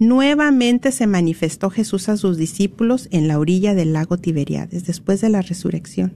nuevamente 0.00 0.90
se 0.90 1.06
manifestó 1.06 1.70
Jesús 1.70 2.08
a 2.08 2.16
sus 2.16 2.36
discípulos 2.36 3.08
en 3.12 3.28
la 3.28 3.38
orilla 3.38 3.74
del 3.74 3.92
lago 3.92 4.18
Tiberiades, 4.18 4.84
después 4.84 5.20
de 5.20 5.28
la 5.28 5.42
resurrección. 5.42 6.14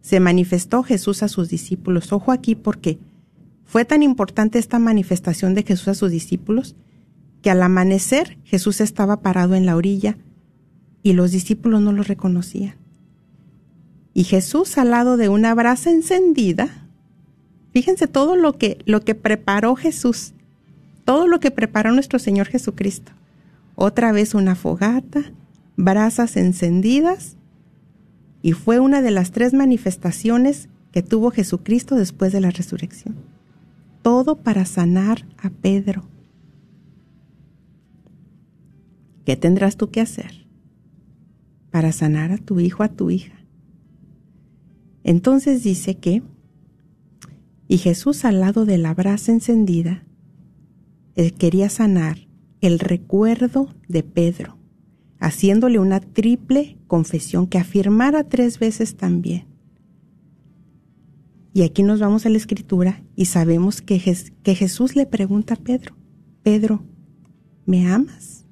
Se 0.00 0.18
manifestó 0.18 0.82
Jesús 0.82 1.22
a 1.22 1.28
sus 1.28 1.48
discípulos. 1.50 2.12
Ojo 2.12 2.32
aquí 2.32 2.54
porque 2.54 2.98
fue 3.64 3.84
tan 3.84 4.02
importante 4.02 4.58
esta 4.58 4.78
manifestación 4.78 5.54
de 5.54 5.62
Jesús 5.62 5.88
a 5.88 5.94
sus 5.94 6.10
discípulos 6.10 6.74
que 7.42 7.50
al 7.50 7.62
amanecer 7.62 8.38
Jesús 8.44 8.80
estaba 8.80 9.20
parado 9.20 9.54
en 9.54 9.66
la 9.66 9.76
orilla 9.76 10.16
y 11.02 11.12
los 11.12 11.32
discípulos 11.32 11.82
no 11.82 11.92
lo 11.92 12.02
reconocían. 12.02 12.76
Y 14.14 14.24
Jesús 14.24 14.78
al 14.78 14.90
lado 14.90 15.18
de 15.18 15.28
una 15.28 15.54
brasa 15.54 15.90
encendida, 15.90 16.83
fíjense 17.74 18.06
todo 18.06 18.36
lo 18.36 18.54
que, 18.54 18.78
lo 18.86 19.02
que 19.02 19.14
preparó 19.14 19.76
Jesús, 19.76 20.32
todo 21.04 21.26
lo 21.26 21.40
que 21.40 21.50
preparó 21.50 21.92
nuestro 21.92 22.18
Señor 22.18 22.46
Jesucristo. 22.46 23.12
Otra 23.74 24.12
vez 24.12 24.34
una 24.34 24.54
fogata, 24.54 25.32
brasas 25.76 26.36
encendidas, 26.36 27.36
y 28.40 28.52
fue 28.52 28.78
una 28.78 29.02
de 29.02 29.10
las 29.10 29.32
tres 29.32 29.52
manifestaciones 29.52 30.68
que 30.92 31.02
tuvo 31.02 31.30
Jesucristo 31.30 31.96
después 31.96 32.32
de 32.32 32.40
la 32.40 32.50
resurrección. 32.50 33.16
Todo 34.02 34.36
para 34.36 34.64
sanar 34.64 35.26
a 35.38 35.50
Pedro. 35.50 36.04
¿Qué 39.24 39.36
tendrás 39.36 39.76
tú 39.76 39.90
que 39.90 40.00
hacer 40.00 40.46
para 41.70 41.90
sanar 41.90 42.30
a 42.30 42.38
tu 42.38 42.60
hijo, 42.60 42.82
a 42.84 42.88
tu 42.88 43.10
hija? 43.10 43.34
Entonces 45.02 45.64
dice 45.64 45.96
que, 45.96 46.22
y 47.68 47.78
Jesús 47.78 48.24
al 48.24 48.40
lado 48.40 48.64
de 48.64 48.78
la 48.78 48.94
brasa 48.94 49.32
encendida, 49.32 50.04
quería 51.38 51.68
sanar 51.68 52.18
el 52.60 52.78
recuerdo 52.78 53.68
de 53.88 54.02
Pedro, 54.02 54.58
haciéndole 55.18 55.78
una 55.78 56.00
triple 56.00 56.78
confesión 56.86 57.46
que 57.46 57.58
afirmara 57.58 58.24
tres 58.24 58.58
veces 58.58 58.96
también. 58.96 59.46
Y 61.52 61.62
aquí 61.62 61.82
nos 61.82 62.00
vamos 62.00 62.26
a 62.26 62.30
la 62.30 62.36
escritura 62.36 63.02
y 63.14 63.26
sabemos 63.26 63.80
que, 63.80 64.00
que 64.42 64.54
Jesús 64.54 64.96
le 64.96 65.06
pregunta 65.06 65.54
a 65.54 65.56
Pedro, 65.58 65.94
Pedro, 66.42 66.82
¿me 67.64 67.86
amas? 67.86 68.44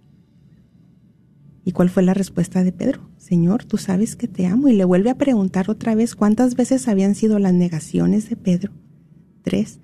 ¿Y 1.65 1.73
cuál 1.73 1.91
fue 1.91 2.03
la 2.03 2.15
respuesta 2.15 2.63
de 2.65 2.73
Pedro? 2.73 3.09
Señor, 3.19 3.65
tú 3.65 3.77
sabes 3.77 4.17
que 4.17 4.29
te 4.29 4.47
amo. 4.47 4.69
Y 4.69 4.73
le 4.73 4.85
vuelve 4.85 5.11
a 5.11 5.19
preguntar 5.19 5.71
otra 5.71 5.95
vez 5.95 6.17
cuántas 6.17 6.55
veces 6.57 6.89
habían 6.89 7.15
sido 7.15 7.39
las 7.39 7.53
negaciones 7.53 8.29
de 8.29 8.37
Pedro. 8.37 8.73
Tres. 9.43 9.81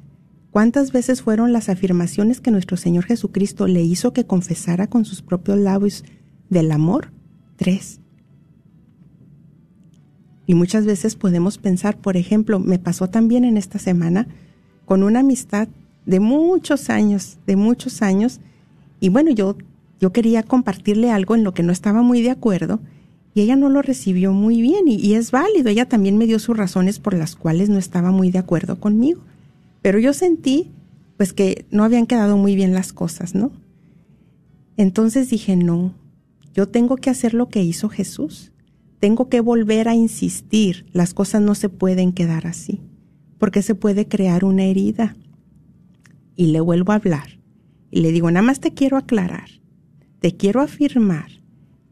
¿Cuántas 0.51 0.93
veces 0.93 1.23
fueron 1.23 1.53
las 1.53 1.69
afirmaciones 1.69 2.41
que 2.41 2.51
nuestro 2.51 2.77
Señor 2.77 3.05
Jesucristo 3.05 3.67
le 3.67 3.83
hizo 3.83 4.13
que 4.13 4.25
confesara 4.25 4.87
con 4.87 5.05
sus 5.05 5.21
propios 5.21 5.59
labios 5.59 6.05
del 6.49 6.73
amor? 6.73 7.13
Tres. 7.57 8.01
Y 10.47 10.55
muchas 10.55 10.87
veces 10.87 11.17
podemos 11.17 11.59
pensar, 11.59 11.99
por 11.99 12.17
ejemplo, 12.17 12.59
me 12.59 12.79
pasó 12.79 13.11
también 13.11 13.45
en 13.45 13.59
esta 13.59 13.79
semana 13.79 14.27
con 14.87 15.03
una 15.03 15.21
amistad 15.21 15.69
de 16.07 16.21
muchos 16.21 16.89
años, 16.89 17.39
de 17.47 17.57
muchos 17.57 18.01
años, 18.01 18.41
y 18.99 19.11
bueno, 19.11 19.31
yo, 19.31 19.57
yo 20.01 20.13
quería 20.13 20.43
compartirle 20.43 21.11
algo 21.11 21.35
en 21.35 21.45
lo 21.45 21.53
que 21.53 21.63
no 21.63 21.71
estaba 21.71 22.01
muy 22.01 22.23
de 22.23 22.31
acuerdo, 22.31 22.81
y 23.35 23.43
ella 23.43 23.57
no 23.57 23.69
lo 23.69 23.83
recibió 23.83 24.33
muy 24.33 24.63
bien, 24.63 24.89
y 24.89 25.13
es 25.13 25.31
válido, 25.31 25.69
ella 25.69 25.87
también 25.87 26.17
me 26.17 26.27
dio 26.27 26.39
sus 26.39 26.57
razones 26.57 26.99
por 26.99 27.13
las 27.13 27.37
cuales 27.37 27.69
no 27.69 27.77
estaba 27.77 28.11
muy 28.11 28.31
de 28.31 28.39
acuerdo 28.39 28.81
conmigo. 28.81 29.21
Pero 29.89 30.01
yo 30.01 30.13
sentí 30.13 30.71
pues 31.17 31.33
que 31.33 31.65
no 31.71 31.83
habían 31.83 32.05
quedado 32.05 32.37
muy 32.37 32.55
bien 32.55 32.75
las 32.75 32.93
cosas, 32.93 33.35
¿no? 33.35 33.53
Entonces 34.77 35.31
dije, 35.31 35.57
no, 35.57 35.95
yo 36.53 36.69
tengo 36.69 36.97
que 36.97 37.09
hacer 37.09 37.33
lo 37.33 37.49
que 37.49 37.63
hizo 37.63 37.89
Jesús. 37.89 38.53
Tengo 39.01 39.31
que 39.31 39.41
volver 39.41 39.89
a 39.89 39.95
insistir. 39.95 40.85
Las 40.93 41.15
cosas 41.15 41.41
no 41.41 41.55
se 41.55 41.71
pueden 41.71 42.13
quedar 42.13 42.47
así, 42.47 42.83
porque 43.39 43.63
se 43.63 43.75
puede 43.75 44.07
crear 44.07 44.45
una 44.45 44.65
herida. 44.65 45.17
Y 46.37 46.49
le 46.49 46.61
vuelvo 46.61 46.93
a 46.93 46.97
hablar. 46.97 47.41
Y 47.91 48.03
le 48.03 48.13
digo, 48.13 48.31
nada 48.31 48.45
más 48.45 48.61
te 48.61 48.75
quiero 48.75 48.99
aclarar, 48.99 49.49
te 50.21 50.37
quiero 50.37 50.61
afirmar 50.61 51.31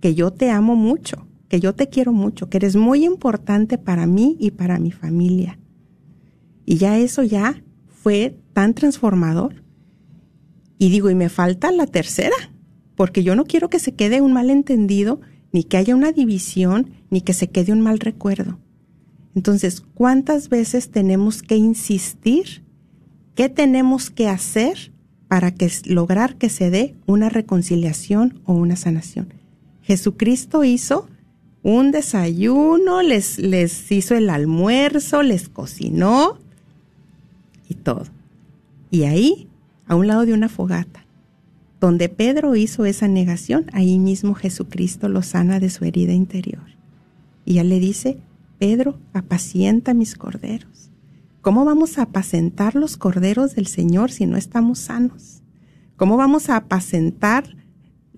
que 0.00 0.14
yo 0.14 0.34
te 0.34 0.50
amo 0.50 0.76
mucho, 0.76 1.26
que 1.48 1.60
yo 1.60 1.74
te 1.74 1.88
quiero 1.88 2.12
mucho, 2.12 2.50
que 2.50 2.58
eres 2.58 2.76
muy 2.76 3.06
importante 3.06 3.78
para 3.78 4.04
mí 4.06 4.36
y 4.38 4.50
para 4.50 4.78
mi 4.78 4.92
familia. 4.92 5.58
Y 6.66 6.76
ya 6.76 6.98
eso 6.98 7.22
ya 7.22 7.62
fue 8.06 8.38
tan 8.52 8.72
transformador. 8.72 9.64
Y 10.78 10.90
digo, 10.90 11.10
y 11.10 11.16
me 11.16 11.28
falta 11.28 11.72
la 11.72 11.88
tercera, 11.88 12.36
porque 12.94 13.24
yo 13.24 13.34
no 13.34 13.46
quiero 13.46 13.68
que 13.68 13.80
se 13.80 13.96
quede 13.96 14.20
un 14.20 14.32
malentendido, 14.32 15.20
ni 15.50 15.64
que 15.64 15.76
haya 15.76 15.96
una 15.96 16.12
división, 16.12 16.92
ni 17.10 17.20
que 17.20 17.32
se 17.32 17.48
quede 17.48 17.72
un 17.72 17.80
mal 17.80 17.98
recuerdo. 17.98 18.60
Entonces, 19.34 19.80
¿cuántas 19.80 20.50
veces 20.50 20.92
tenemos 20.92 21.42
que 21.42 21.56
insistir? 21.56 22.62
¿Qué 23.34 23.48
tenemos 23.48 24.10
que 24.10 24.28
hacer 24.28 24.92
para 25.26 25.50
que, 25.50 25.68
lograr 25.86 26.36
que 26.36 26.48
se 26.48 26.70
dé 26.70 26.94
una 27.06 27.28
reconciliación 27.28 28.40
o 28.44 28.52
una 28.52 28.76
sanación? 28.76 29.34
Jesucristo 29.82 30.62
hizo 30.62 31.08
un 31.64 31.90
desayuno, 31.90 33.02
les, 33.02 33.40
les 33.40 33.90
hizo 33.90 34.14
el 34.14 34.30
almuerzo, 34.30 35.24
les 35.24 35.48
cocinó 35.48 36.38
y 37.68 37.74
todo. 37.74 38.04
Y 38.90 39.04
ahí, 39.04 39.48
a 39.86 39.94
un 39.94 40.06
lado 40.06 40.26
de 40.26 40.32
una 40.32 40.48
fogata, 40.48 41.06
donde 41.80 42.08
Pedro 42.08 42.56
hizo 42.56 42.84
esa 42.84 43.08
negación, 43.08 43.66
ahí 43.72 43.98
mismo 43.98 44.34
Jesucristo 44.34 45.08
lo 45.08 45.22
sana 45.22 45.60
de 45.60 45.70
su 45.70 45.84
herida 45.84 46.12
interior. 46.12 46.64
Y 47.44 47.54
ya 47.54 47.64
le 47.64 47.78
dice, 47.78 48.18
Pedro, 48.58 48.98
apacienta 49.12 49.94
mis 49.94 50.14
corderos. 50.14 50.90
¿Cómo 51.42 51.64
vamos 51.64 51.98
a 51.98 52.02
apacentar 52.02 52.74
los 52.74 52.96
corderos 52.96 53.54
del 53.54 53.66
Señor 53.66 54.10
si 54.10 54.26
no 54.26 54.36
estamos 54.36 54.78
sanos? 54.80 55.42
¿Cómo 55.96 56.16
vamos 56.16 56.50
a 56.50 56.56
apacentar 56.56 57.56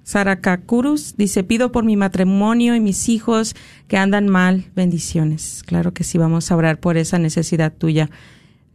Sarakakurus, 0.02 1.16
dice, 1.16 1.44
pido 1.44 1.70
por 1.70 1.84
mi 1.84 1.96
matrimonio 1.96 2.74
y 2.74 2.80
mis 2.80 3.08
hijos 3.08 3.54
que 3.86 3.96
andan 3.96 4.28
mal, 4.28 4.64
bendiciones. 4.74 5.62
Claro 5.64 5.94
que 5.94 6.02
sí, 6.02 6.18
vamos 6.18 6.50
a 6.50 6.56
orar 6.56 6.80
por 6.80 6.96
esa 6.96 7.20
necesidad 7.20 7.72
tuya. 7.72 8.10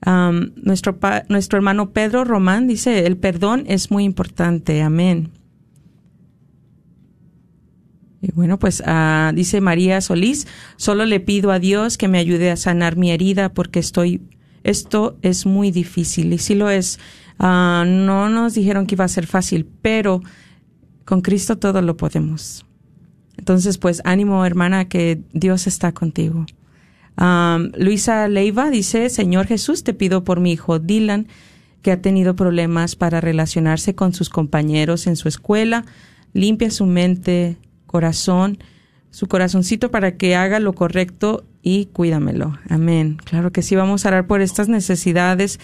Nuestro, 0.06 0.97
pa- 0.99 1.24
nuestro 1.30 1.58
hermano 1.58 1.89
Pedro 1.91 2.24
Román 2.24 2.68
dice, 2.68 3.08
el 3.08 3.18
perdón 3.18 3.64
es 3.68 3.89
muy 3.89 4.03
importante, 4.03 4.82
amén. 4.82 5.32
Y 8.22 8.32
bueno, 8.32 8.58
pues 8.60 8.82
ah, 8.86 9.32
dice 9.36 9.62
María 9.62 10.01
Solís, 10.01 10.47
solo 10.78 11.06
le 11.06 11.20
pido 11.20 11.51
a 11.51 11.60
Dios 11.60 11.97
que 11.97 12.08
me 12.08 12.18
ayude 12.18 12.49
a 12.51 12.56
sanar 12.58 12.95
mi 12.97 13.12
herida 13.12 13.53
porque 13.53 13.80
estoy, 13.80 14.22
esto 14.64 15.18
es 15.22 15.45
muy 15.45 15.72
difícil 15.72 16.34
y 16.34 16.38
sí 16.39 16.56
lo 16.56 16.70
es. 16.70 16.99
Ah, 17.38 17.84
no 17.88 18.30
nos 18.30 18.53
dijeron 18.56 18.88
que 18.88 18.95
iba 18.95 19.06
a 19.06 19.10
ser 19.10 19.28
fácil, 19.28 19.68
pero 19.82 20.22
con 21.03 21.22
Cristo 21.22 21.58
todo 21.58 21.82
lo 21.82 21.97
podemos. 21.97 22.66
Entonces, 23.38 23.78
pues 23.78 24.01
ánimo 24.06 24.45
hermana 24.45 24.88
que 24.88 25.22
Dios 25.34 25.68
está 25.68 25.91
contigo. 25.91 26.45
Luisa 27.18 28.28
Leiva 28.28 28.70
dice, 28.70 29.09
Señor 29.09 29.47
Jesús, 29.47 29.84
te 29.84 29.93
pido 29.93 30.24
por 30.24 30.39
mi 30.39 30.51
hijo 30.51 30.80
Dylan, 30.80 31.28
que 31.82 31.91
ha 31.91 32.01
tenido 32.01 32.36
problemas 32.36 32.95
para 32.95 33.22
relacionarse 33.22 33.95
con 33.95 34.13
sus 34.13 34.30
compañeros 34.30 35.07
en 35.07 35.16
su 35.16 35.28
escuela. 35.28 35.86
Limpia 36.34 36.72
su 36.72 36.86
mente, 36.86 37.57
corazón, 37.86 38.57
su 39.11 39.28
corazoncito 39.28 39.91
para 39.91 40.18
que 40.18 40.36
haga 40.36 40.59
lo 40.59 40.74
correcto 40.74 41.45
y 41.61 41.86
cuídamelo. 41.86 42.59
Amén. 42.70 43.18
Claro 43.24 43.51
que 43.51 43.61
sí, 43.61 43.76
vamos 43.76 44.05
a 44.05 44.09
orar 44.09 44.28
por 44.28 44.41
estas 44.41 44.68
necesidades. 44.68 45.59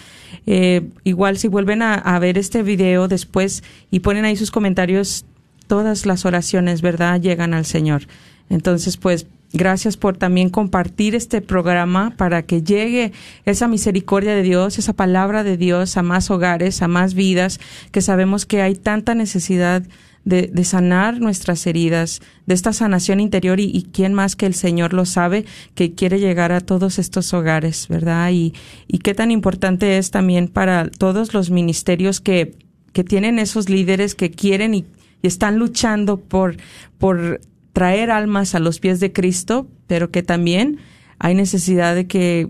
Eh, 0.45 0.89
igual 1.04 1.38
si 1.38 1.47
vuelven 1.47 1.82
a, 1.82 1.95
a 1.95 2.18
ver 2.20 2.38
este 2.38 2.64
video 2.64 3.08
después 3.08 3.64
y 3.91 3.99
ponen 3.99 4.26
ahí 4.26 4.36
sus 4.36 4.52
comentarios, 4.52 5.26
todas 5.68 6.06
las 6.06 6.26
oraciones, 6.26 6.82
¿verdad?, 6.82 7.20
llegan 7.20 7.54
al 7.54 7.66
Señor. 7.66 8.04
Entonces, 8.49 8.97
pues, 8.97 9.28
gracias 9.54 9.97
por 9.97 10.18
también 10.18 10.49
compartir 10.49 11.16
este 11.16 11.41
programa 11.41 12.14
para 12.18 12.43
que 12.43 12.62
llegue 12.62 13.12
esa 13.45 13.68
misericordia 13.68 14.34
de 14.34 14.43
Dios, 14.43 14.78
esa 14.78 14.93
palabra 14.93 15.43
de 15.43 15.58
Dios 15.58 15.97
a 15.97 16.04
más 16.04 16.32
hogares, 16.32 16.82
a 16.82 16.88
más 16.88 17.14
vidas, 17.14 17.60
que 17.91 18.02
sabemos 18.02 18.45
que 18.45 18.62
hay 18.62 18.76
tanta 18.76 19.16
necesidad 19.16 19.84
de, 20.24 20.43
de 20.47 20.64
sanar 20.64 21.20
nuestras 21.20 21.66
heridas, 21.66 22.22
de 22.45 22.54
esta 22.54 22.74
sanación 22.74 23.20
interior 23.20 23.60
y, 23.60 23.88
quién 23.91 24.14
más 24.14 24.36
que 24.36 24.45
el 24.45 24.54
Señor 24.54 24.93
lo 24.93 25.06
sabe, 25.06 25.45
que 25.74 25.93
quiere 25.93 26.20
llegar 26.20 26.52
a 26.52 26.62
todos 26.62 26.99
estos 26.99 27.34
hogares, 27.34 27.88
¿verdad? 27.88 28.30
Y, 28.32 28.54
y 28.88 28.99
qué 28.99 29.14
tan 29.14 29.32
importante 29.32 29.97
es 29.97 30.12
también 30.12 30.47
para 30.47 30.89
todos 30.89 31.34
los 31.34 31.49
ministerios 31.49 32.22
que, 32.22 32.56
que 32.93 33.04
tienen 33.04 33.39
esos 33.39 33.70
líderes 33.70 34.14
que 34.14 34.30
quieren 34.30 34.76
y, 34.76 34.86
y 35.22 35.28
están 35.28 35.58
luchando 35.58 36.18
por, 36.18 36.58
por 36.97 37.41
traer 37.74 38.10
almas 38.12 38.56
a 38.56 38.60
los 38.60 38.80
pies 38.80 39.00
de 39.00 39.14
Cristo, 39.14 39.68
pero 39.88 40.12
que 40.12 40.22
también 40.24 40.80
hay 41.20 41.36
necesidad 41.36 41.96
de 41.96 42.08
que 42.08 42.50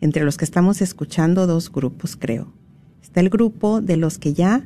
entre 0.00 0.24
los 0.24 0.36
que 0.36 0.44
estamos 0.44 0.80
escuchando, 0.80 1.48
dos 1.48 1.72
grupos, 1.72 2.16
creo. 2.16 2.52
Está 3.02 3.18
el 3.20 3.28
grupo 3.28 3.80
de 3.80 3.96
los 3.96 4.18
que 4.18 4.34
ya 4.34 4.64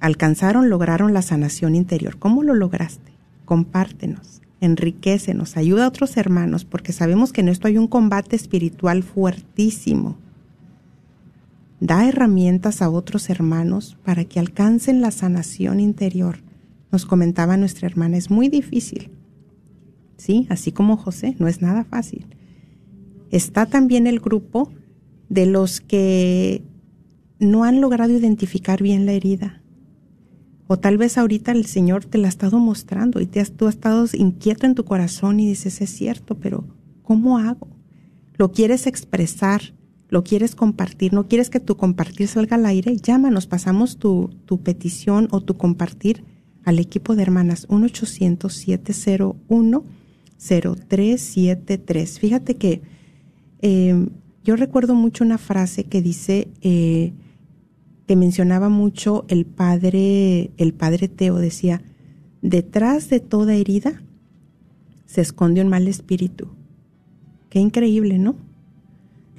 alcanzaron, 0.00 0.68
lograron 0.68 1.14
la 1.14 1.22
sanación 1.22 1.74
interior. 1.74 2.18
¿Cómo 2.18 2.42
lo 2.42 2.52
lograste? 2.54 3.12
Compártenos, 3.44 4.40
enriquecenos, 4.60 5.56
ayuda 5.56 5.86
a 5.86 5.88
otros 5.88 6.16
hermanos, 6.16 6.64
porque 6.64 6.92
sabemos 6.92 7.32
que 7.32 7.40
en 7.40 7.48
esto 7.48 7.66
hay 7.68 7.78
un 7.78 7.88
combate 7.88 8.36
espiritual 8.36 9.02
fuertísimo. 9.02 10.16
Da 11.80 12.08
herramientas 12.08 12.82
a 12.82 12.90
otros 12.90 13.30
hermanos 13.30 13.96
para 14.04 14.24
que 14.24 14.40
alcancen 14.40 15.00
la 15.00 15.10
sanación 15.10 15.80
interior. 15.80 16.40
Nos 16.90 17.06
comentaba 17.06 17.56
nuestra 17.56 17.86
hermana, 17.86 18.16
es 18.16 18.30
muy 18.30 18.48
difícil. 18.48 19.10
Sí, 20.18 20.46
así 20.50 20.72
como 20.72 20.96
José, 20.96 21.36
no 21.38 21.48
es 21.48 21.62
nada 21.62 21.84
fácil. 21.84 22.26
Está 23.30 23.66
también 23.66 24.06
el 24.06 24.20
grupo 24.20 24.70
de 25.28 25.46
los 25.46 25.80
que 25.80 26.62
no 27.38 27.64
han 27.64 27.80
logrado 27.80 28.12
identificar 28.12 28.82
bien 28.82 29.06
la 29.06 29.12
herida. 29.12 29.62
O 30.66 30.78
tal 30.78 30.98
vez 30.98 31.16
ahorita 31.16 31.52
el 31.52 31.66
Señor 31.66 32.04
te 32.04 32.18
la 32.18 32.26
ha 32.26 32.28
estado 32.28 32.58
mostrando 32.58 33.20
y 33.20 33.26
te 33.26 33.40
has, 33.40 33.52
tú 33.52 33.68
has 33.68 33.76
estado 33.76 34.04
inquieto 34.12 34.66
en 34.66 34.74
tu 34.74 34.84
corazón 34.84 35.40
y 35.40 35.46
dices, 35.46 35.80
es 35.80 35.90
cierto, 35.90 36.34
pero 36.34 36.64
¿cómo 37.02 37.38
hago? 37.38 37.68
Lo 38.36 38.52
quieres 38.52 38.86
expresar, 38.86 39.72
lo 40.08 40.24
quieres 40.24 40.54
compartir, 40.54 41.12
no 41.12 41.28
quieres 41.28 41.48
que 41.48 41.60
tu 41.60 41.76
compartir 41.76 42.28
salga 42.28 42.56
al 42.56 42.66
aire, 42.66 42.96
llámanos, 42.96 43.46
pasamos 43.46 43.98
tu, 43.98 44.30
tu 44.46 44.62
petición 44.62 45.28
o 45.30 45.40
tu 45.40 45.56
compartir 45.56 46.24
al 46.64 46.80
equipo 46.80 47.14
de 47.14 47.22
hermanas 47.22 47.66
1-800-701-0373. 50.38 52.18
Fíjate 52.18 52.54
que 52.56 52.82
eh, 53.60 54.08
yo 54.44 54.56
recuerdo 54.56 54.94
mucho 54.94 55.24
una 55.24 55.38
frase 55.38 55.84
que 55.84 56.00
dice, 56.00 56.48
eh, 56.62 57.12
que 58.06 58.16
mencionaba 58.16 58.68
mucho 58.68 59.24
el 59.28 59.44
padre, 59.44 60.50
el 60.56 60.72
padre 60.72 61.08
Teo, 61.08 61.36
decía, 61.36 61.82
detrás 62.40 63.10
de 63.10 63.20
toda 63.20 63.54
herida 63.54 64.02
se 65.06 65.20
esconde 65.20 65.60
un 65.60 65.68
mal 65.68 65.88
espíritu. 65.88 66.48
Qué 67.50 67.58
increíble, 67.58 68.18
¿no? 68.18 68.36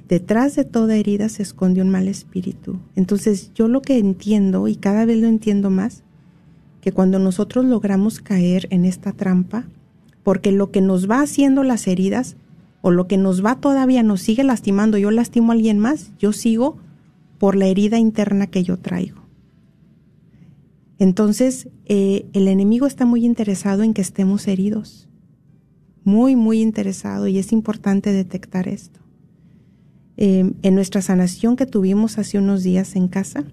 Detrás 0.07 0.55
de 0.55 0.65
toda 0.65 0.95
herida 0.95 1.29
se 1.29 1.43
esconde 1.43 1.81
un 1.81 1.89
mal 1.89 2.07
espíritu. 2.07 2.79
Entonces 2.95 3.51
yo 3.53 3.67
lo 3.67 3.81
que 3.81 3.99
entiendo, 3.99 4.67
y 4.67 4.75
cada 4.75 5.05
vez 5.05 5.19
lo 5.19 5.27
entiendo 5.27 5.69
más, 5.69 6.03
que 6.81 6.91
cuando 6.91 7.19
nosotros 7.19 7.65
logramos 7.65 8.19
caer 8.19 8.67
en 8.71 8.85
esta 8.85 9.11
trampa, 9.11 9.67
porque 10.29 10.51
lo 10.51 10.69
que 10.69 10.79
nos 10.79 11.09
va 11.09 11.21
haciendo 11.21 11.63
las 11.63 11.87
heridas, 11.87 12.35
o 12.81 12.91
lo 12.91 13.07
que 13.07 13.17
nos 13.17 13.43
va 13.43 13.55
todavía, 13.55 14.03
nos 14.03 14.21
sigue 14.21 14.43
lastimando, 14.43 14.99
yo 14.99 15.09
lastimo 15.09 15.51
a 15.51 15.55
alguien 15.55 15.79
más, 15.79 16.11
yo 16.19 16.33
sigo 16.33 16.77
por 17.39 17.55
la 17.55 17.65
herida 17.65 17.97
interna 17.97 18.45
que 18.45 18.61
yo 18.61 18.77
traigo. 18.77 19.23
Entonces, 20.99 21.69
eh, 21.85 22.27
el 22.33 22.47
enemigo 22.47 22.85
está 22.85 23.07
muy 23.07 23.25
interesado 23.25 23.81
en 23.81 23.95
que 23.95 24.03
estemos 24.03 24.47
heridos. 24.47 25.09
muy, 26.03 26.35
muy 26.35 26.61
interesado 26.61 27.27
y 27.27 27.39
es 27.39 27.51
importante 27.51 28.13
detectar 28.13 28.67
esto. 28.67 28.99
Eh, 30.15 30.53
en 30.61 30.75
nuestra 30.75 31.01
sanación 31.01 31.55
que 31.55 31.65
tuvimos 31.65 32.19
hace 32.19 32.37
unos 32.37 32.61
días 32.61 32.95
en 32.95 33.07
casa, 33.07 33.45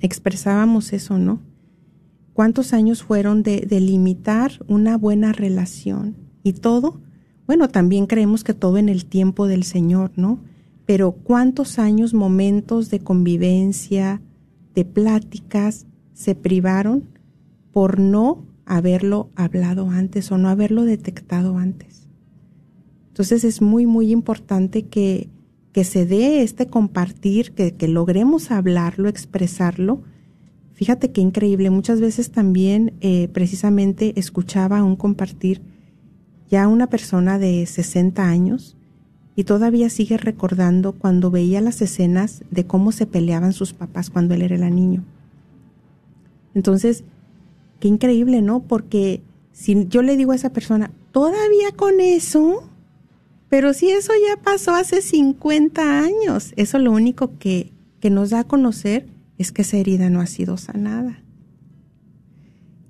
expresábamos 0.00 0.92
eso, 0.92 1.18
¿no? 1.18 1.40
¿Cuántos 2.32 2.72
años 2.72 3.02
fueron 3.02 3.42
de, 3.42 3.60
de 3.60 3.80
limitar 3.80 4.52
una 4.68 4.96
buena 4.96 5.32
relación? 5.32 6.16
Y 6.42 6.54
todo, 6.54 7.00
bueno, 7.46 7.68
también 7.68 8.06
creemos 8.06 8.44
que 8.44 8.54
todo 8.54 8.78
en 8.78 8.88
el 8.88 9.04
tiempo 9.04 9.46
del 9.46 9.64
Señor, 9.64 10.12
¿no? 10.16 10.40
Pero 10.86 11.12
cuántos 11.12 11.78
años, 11.78 12.14
momentos 12.14 12.90
de 12.90 13.00
convivencia, 13.00 14.22
de 14.74 14.84
pláticas, 14.84 15.86
se 16.14 16.34
privaron 16.34 17.04
por 17.72 17.98
no 17.98 18.44
haberlo 18.64 19.30
hablado 19.34 19.90
antes 19.90 20.30
o 20.30 20.38
no 20.38 20.48
haberlo 20.48 20.84
detectado 20.84 21.58
antes. 21.58 22.08
Entonces 23.08 23.44
es 23.44 23.60
muy, 23.60 23.86
muy 23.86 24.10
importante 24.10 24.86
que, 24.86 25.28
que 25.72 25.84
se 25.84 26.06
dé 26.06 26.42
este 26.42 26.66
compartir, 26.66 27.52
que, 27.52 27.74
que 27.74 27.88
logremos 27.88 28.50
hablarlo, 28.50 29.08
expresarlo. 29.08 30.02
Fíjate 30.82 31.12
qué 31.12 31.20
increíble. 31.20 31.70
Muchas 31.70 32.00
veces 32.00 32.32
también 32.32 32.94
eh, 33.02 33.28
precisamente 33.32 34.14
escuchaba 34.16 34.82
un 34.82 34.96
compartir 34.96 35.60
ya 36.50 36.66
una 36.66 36.88
persona 36.88 37.38
de 37.38 37.64
60 37.66 38.26
años 38.26 38.76
y 39.36 39.44
todavía 39.44 39.88
sigue 39.90 40.16
recordando 40.16 40.90
cuando 40.90 41.30
veía 41.30 41.60
las 41.60 41.80
escenas 41.82 42.42
de 42.50 42.66
cómo 42.66 42.90
se 42.90 43.06
peleaban 43.06 43.52
sus 43.52 43.72
papás 43.72 44.10
cuando 44.10 44.34
él 44.34 44.42
era 44.42 44.70
niño. 44.70 45.04
Entonces, 46.52 47.04
qué 47.78 47.86
increíble, 47.86 48.42
¿no? 48.42 48.64
Porque 48.64 49.22
si 49.52 49.86
yo 49.86 50.02
le 50.02 50.16
digo 50.16 50.32
a 50.32 50.34
esa 50.34 50.52
persona, 50.52 50.90
todavía 51.12 51.70
con 51.76 52.00
eso, 52.00 52.68
pero 53.48 53.72
si 53.72 53.92
eso 53.92 54.10
ya 54.28 54.42
pasó 54.42 54.74
hace 54.74 55.00
50 55.00 56.00
años, 56.00 56.52
eso 56.56 56.80
lo 56.80 56.90
único 56.90 57.38
que, 57.38 57.70
que 58.00 58.10
nos 58.10 58.30
da 58.30 58.40
a 58.40 58.48
conocer 58.48 59.06
es 59.38 59.52
que 59.52 59.62
esa 59.62 59.76
herida 59.76 60.10
no 60.10 60.20
ha 60.20 60.26
sido 60.26 60.56
sanada. 60.56 61.22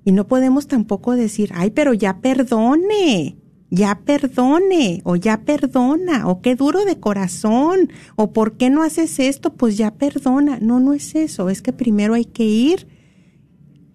Y 0.05 0.11
no 0.11 0.27
podemos 0.27 0.67
tampoco 0.67 1.15
decir, 1.15 1.51
ay, 1.53 1.71
pero 1.71 1.93
ya 1.93 2.19
perdone 2.19 3.37
ya 3.73 4.01
perdone 4.05 5.01
o 5.03 5.15
ya 5.15 5.45
perdona 5.45 6.27
o 6.27 6.41
qué 6.41 6.55
duro 6.55 6.85
de 6.85 6.99
corazón 6.99 7.89
o 8.15 8.31
por 8.31 8.55
qué 8.55 8.69
no 8.69 8.83
haces 8.83 9.17
esto, 9.17 9.55
pues 9.55 9.77
ya 9.77 9.95
perdona. 9.95 10.59
No, 10.61 10.79
no 10.79 10.93
es 10.93 11.15
eso, 11.15 11.49
es 11.49 11.63
que 11.63 11.73
primero 11.73 12.13
hay 12.13 12.25
que 12.25 12.45
ir 12.45 12.87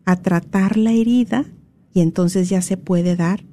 a 0.05 0.17
tratar 0.17 0.77
la 0.77 0.91
herida 0.91 1.45
y 1.95 2.01
entonces 2.01 2.49
ya 2.49 2.61
se 2.61 2.77
puede 2.77 3.15
dar 3.15 3.45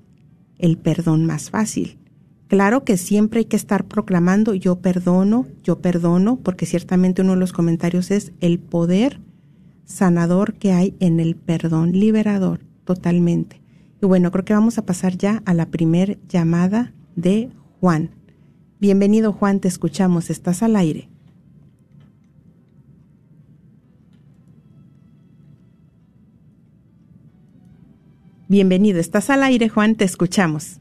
el 0.57 0.79
perdón 0.79 1.25
más 1.27 1.51
fácil. 1.51 1.99
Claro 2.47 2.83
que 2.83 2.97
siempre 2.97 3.39
hay 3.39 3.45
que 3.45 3.55
estar 3.55 3.85
proclamando 3.85 4.53
yo 4.53 4.79
perdono, 4.79 5.47
yo 5.63 5.79
perdono, 5.79 6.37
porque 6.37 6.67
ciertamente 6.67 7.23
uno 7.23 7.33
de 7.33 7.39
los 7.39 7.53
comentarios 7.53 8.11
es 8.11 8.33
el 8.39 8.59
poder 8.59 9.19
sanador 9.85 10.53
que 10.53 10.71
hay 10.71 10.95
en 10.99 11.19
el 11.19 11.35
perdón, 11.35 11.93
liberador 11.93 12.59
totalmente. 12.83 13.61
Y 14.01 14.05
bueno, 14.05 14.31
creo 14.31 14.45
que 14.45 14.53
vamos 14.53 14.77
a 14.77 14.85
pasar 14.85 15.17
ya 15.17 15.41
a 15.45 15.55
la 15.55 15.67
primer 15.67 16.19
llamada 16.27 16.93
de 17.15 17.49
Juan. 17.79 18.11
Bienvenido 18.79 19.33
Juan, 19.33 19.59
te 19.59 19.67
escuchamos, 19.67 20.29
estás 20.29 20.61
al 20.61 20.75
aire. 20.75 21.09
Bienvenido, 28.47 28.99
estás 28.99 29.31
al 29.31 29.41
aire 29.41 29.69
Juan, 29.69 29.95
te 29.95 30.05
escuchamos. 30.05 30.79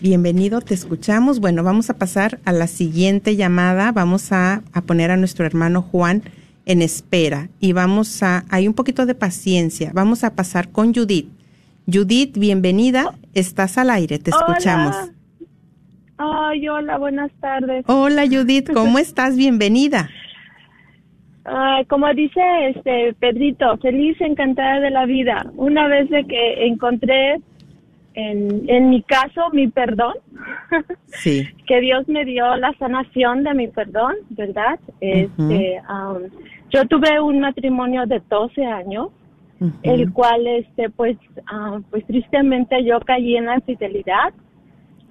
Bienvenido, 0.00 0.60
te 0.60 0.74
escuchamos. 0.74 1.40
Bueno, 1.40 1.64
vamos 1.64 1.90
a 1.90 1.98
pasar 1.98 2.38
a 2.44 2.52
la 2.52 2.68
siguiente 2.68 3.34
llamada. 3.34 3.90
Vamos 3.90 4.30
a, 4.32 4.62
a 4.72 4.82
poner 4.82 5.10
a 5.10 5.16
nuestro 5.16 5.44
hermano 5.44 5.82
Juan 5.82 6.22
en 6.68 6.82
espera 6.82 7.48
y 7.60 7.72
vamos 7.72 8.22
a, 8.22 8.44
hay 8.50 8.68
un 8.68 8.74
poquito 8.74 9.06
de 9.06 9.14
paciencia, 9.14 9.90
vamos 9.94 10.22
a 10.22 10.36
pasar 10.36 10.70
con 10.70 10.94
Judith. 10.94 11.28
Judith, 11.90 12.36
bienvenida, 12.38 13.14
estás 13.32 13.78
al 13.78 13.88
aire, 13.88 14.18
te 14.18 14.30
escuchamos. 14.30 14.94
Ay, 16.18 16.68
hola, 16.68 16.98
buenas 16.98 17.32
tardes. 17.40 17.84
Hola 17.88 18.26
Judith, 18.26 18.70
¿cómo 18.72 18.98
estás? 19.00 19.36
Bienvenida. 19.36 20.10
Ay, 21.44 21.86
como 21.86 22.12
dice 22.12 22.40
este 22.76 23.14
Pedrito, 23.14 23.78
feliz, 23.78 24.20
encantada 24.20 24.80
de 24.80 24.90
la 24.90 25.06
vida. 25.06 25.50
Una 25.56 25.88
vez 25.88 26.10
de 26.10 26.24
que 26.26 26.66
encontré 26.66 27.40
en, 28.18 28.68
en 28.68 28.90
mi 28.90 29.02
caso 29.02 29.48
mi 29.52 29.68
perdón, 29.68 30.14
Sí. 31.22 31.46
que 31.66 31.80
Dios 31.80 32.08
me 32.08 32.24
dio 32.24 32.56
la 32.56 32.72
sanación 32.78 33.44
de 33.44 33.54
mi 33.54 33.68
perdón, 33.68 34.14
¿verdad? 34.30 34.78
Este, 35.00 35.80
um, 35.88 36.22
yo 36.70 36.84
tuve 36.86 37.20
un 37.20 37.40
matrimonio 37.40 38.06
de 38.06 38.20
12 38.28 38.64
años, 38.64 39.08
el 39.82 40.12
cual, 40.12 40.46
este, 40.46 40.88
pues, 40.90 41.16
ah, 41.50 41.80
pues 41.90 42.04
tristemente 42.06 42.84
yo 42.84 43.00
caí 43.00 43.36
en 43.36 43.46
la 43.46 43.54
infidelidad. 43.56 44.32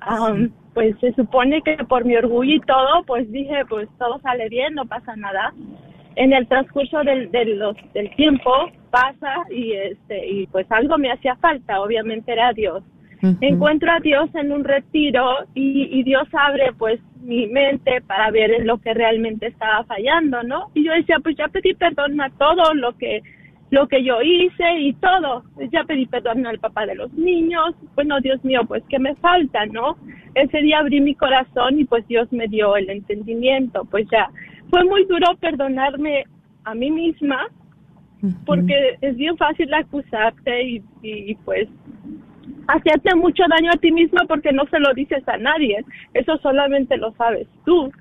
Um, 0.09 0.49
Pues 0.73 0.95
se 0.99 1.11
supone 1.13 1.61
que 1.63 1.75
por 1.85 2.05
mi 2.05 2.15
orgullo 2.15 2.53
y 2.53 2.59
todo, 2.59 3.03
pues 3.07 3.31
dije, 3.31 3.65
pues 3.67 3.89
todo 3.97 4.19
sale 4.19 4.47
bien, 4.47 4.75
no 4.75 4.85
pasa 4.85 5.15
nada. 5.15 5.51
En 6.15 6.33
el 6.33 6.47
transcurso 6.47 6.97
del, 7.03 7.31
los, 7.57 7.75
del 7.93 8.09
tiempo 8.15 8.51
pasa 8.91 9.33
y 9.49 9.71
este 9.73 10.17
y 10.27 10.47
pues 10.47 10.65
algo 10.71 10.97
me 10.97 11.11
hacía 11.11 11.35
falta, 11.37 11.81
obviamente 11.81 12.31
era 12.31 12.53
Dios. 12.53 12.83
Encuentro 13.41 13.91
a 13.91 13.99
Dios 13.99 14.29
en 14.35 14.51
un 14.51 14.63
retiro 14.63 15.25
y, 15.55 15.89
y 15.91 16.03
Dios 16.03 16.27
abre 16.33 16.71
pues 16.77 16.99
mi 17.21 17.47
mente 17.47 18.01
para 18.01 18.31
ver 18.31 18.51
en 18.51 18.67
lo 18.67 18.77
que 18.77 18.93
realmente 18.93 19.47
estaba 19.47 19.83
fallando, 19.85 20.43
¿no? 20.43 20.69
Y 20.73 20.85
yo 20.85 20.93
decía, 20.93 21.17
pues 21.21 21.35
ya 21.35 21.47
pedí 21.47 21.73
perdón 21.73 22.19
a 22.21 22.29
todo 22.29 22.73
lo 22.73 22.95
que 22.97 23.21
lo 23.69 23.87
que 23.87 24.03
yo 24.03 24.21
hice 24.21 24.79
y 24.79 24.93
todo. 24.93 25.43
Ya 25.71 25.83
pedí 25.83 26.05
perdón 26.05 26.45
al 26.45 26.59
papá 26.59 26.85
de 26.85 26.95
los 26.95 27.11
niños. 27.13 27.75
Bueno, 27.95 28.19
Dios 28.21 28.43
mío, 28.45 28.61
pues 28.67 28.83
qué 28.89 28.99
me 28.99 29.15
falta, 29.15 29.65
¿no? 29.65 29.97
Ese 30.35 30.59
día 30.59 30.79
abrí 30.79 31.01
mi 31.01 31.15
corazón 31.15 31.79
y 31.79 31.85
pues 31.85 32.07
Dios 32.07 32.31
me 32.31 32.47
dio 32.47 32.77
el 32.77 32.89
entendimiento. 32.89 33.83
Pues 33.85 34.07
ya 34.09 34.29
fue 34.69 34.83
muy 34.85 35.05
duro 35.05 35.35
perdonarme 35.39 36.23
a 36.63 36.75
mí 36.75 36.91
misma 36.91 37.47
porque 38.45 38.97
es 39.01 39.15
bien 39.15 39.37
fácil 39.37 39.71
acusarte 39.73 40.63
y, 40.63 40.75
y, 41.03 41.31
y, 41.31 41.35
pues 41.35 41.67
hacerte 42.67 43.15
mucho 43.15 43.43
daño 43.49 43.71
a 43.71 43.77
ti 43.77 43.91
misma 43.91 44.21
porque 44.27 44.51
no 44.51 44.65
se 44.67 44.79
lo 44.79 44.93
dices 44.93 45.27
a 45.27 45.37
nadie. 45.37 45.83
Eso 46.13 46.37
solamente 46.37 46.97
lo 46.97 47.13
sabes 47.13 47.47
tú. 47.65 47.91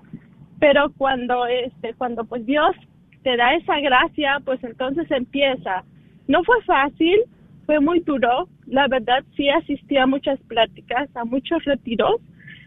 Pero 0.59 0.93
cuando 0.97 1.47
este 1.47 1.95
cuando 1.95 2.25
pues 2.25 2.45
Dios 2.47 2.75
te 3.23 3.37
da 3.37 3.55
esa 3.55 3.81
gracia, 3.81 4.41
pues 4.45 4.63
entonces 4.65 5.11
empieza. 5.11 5.85
No 6.29 6.43
fue 6.45 6.61
fácil, 6.63 7.21
fue 7.67 7.81
muy 7.81 8.01
duro. 8.01 8.49
La 8.67 8.89
verdad 8.89 9.23
sí 9.37 9.49
asistí 9.49 9.97
a 9.97 10.07
muchas 10.07 10.41
pláticas, 10.43 11.09
a 11.15 11.25
muchos 11.25 11.65
retiros, 11.65 12.21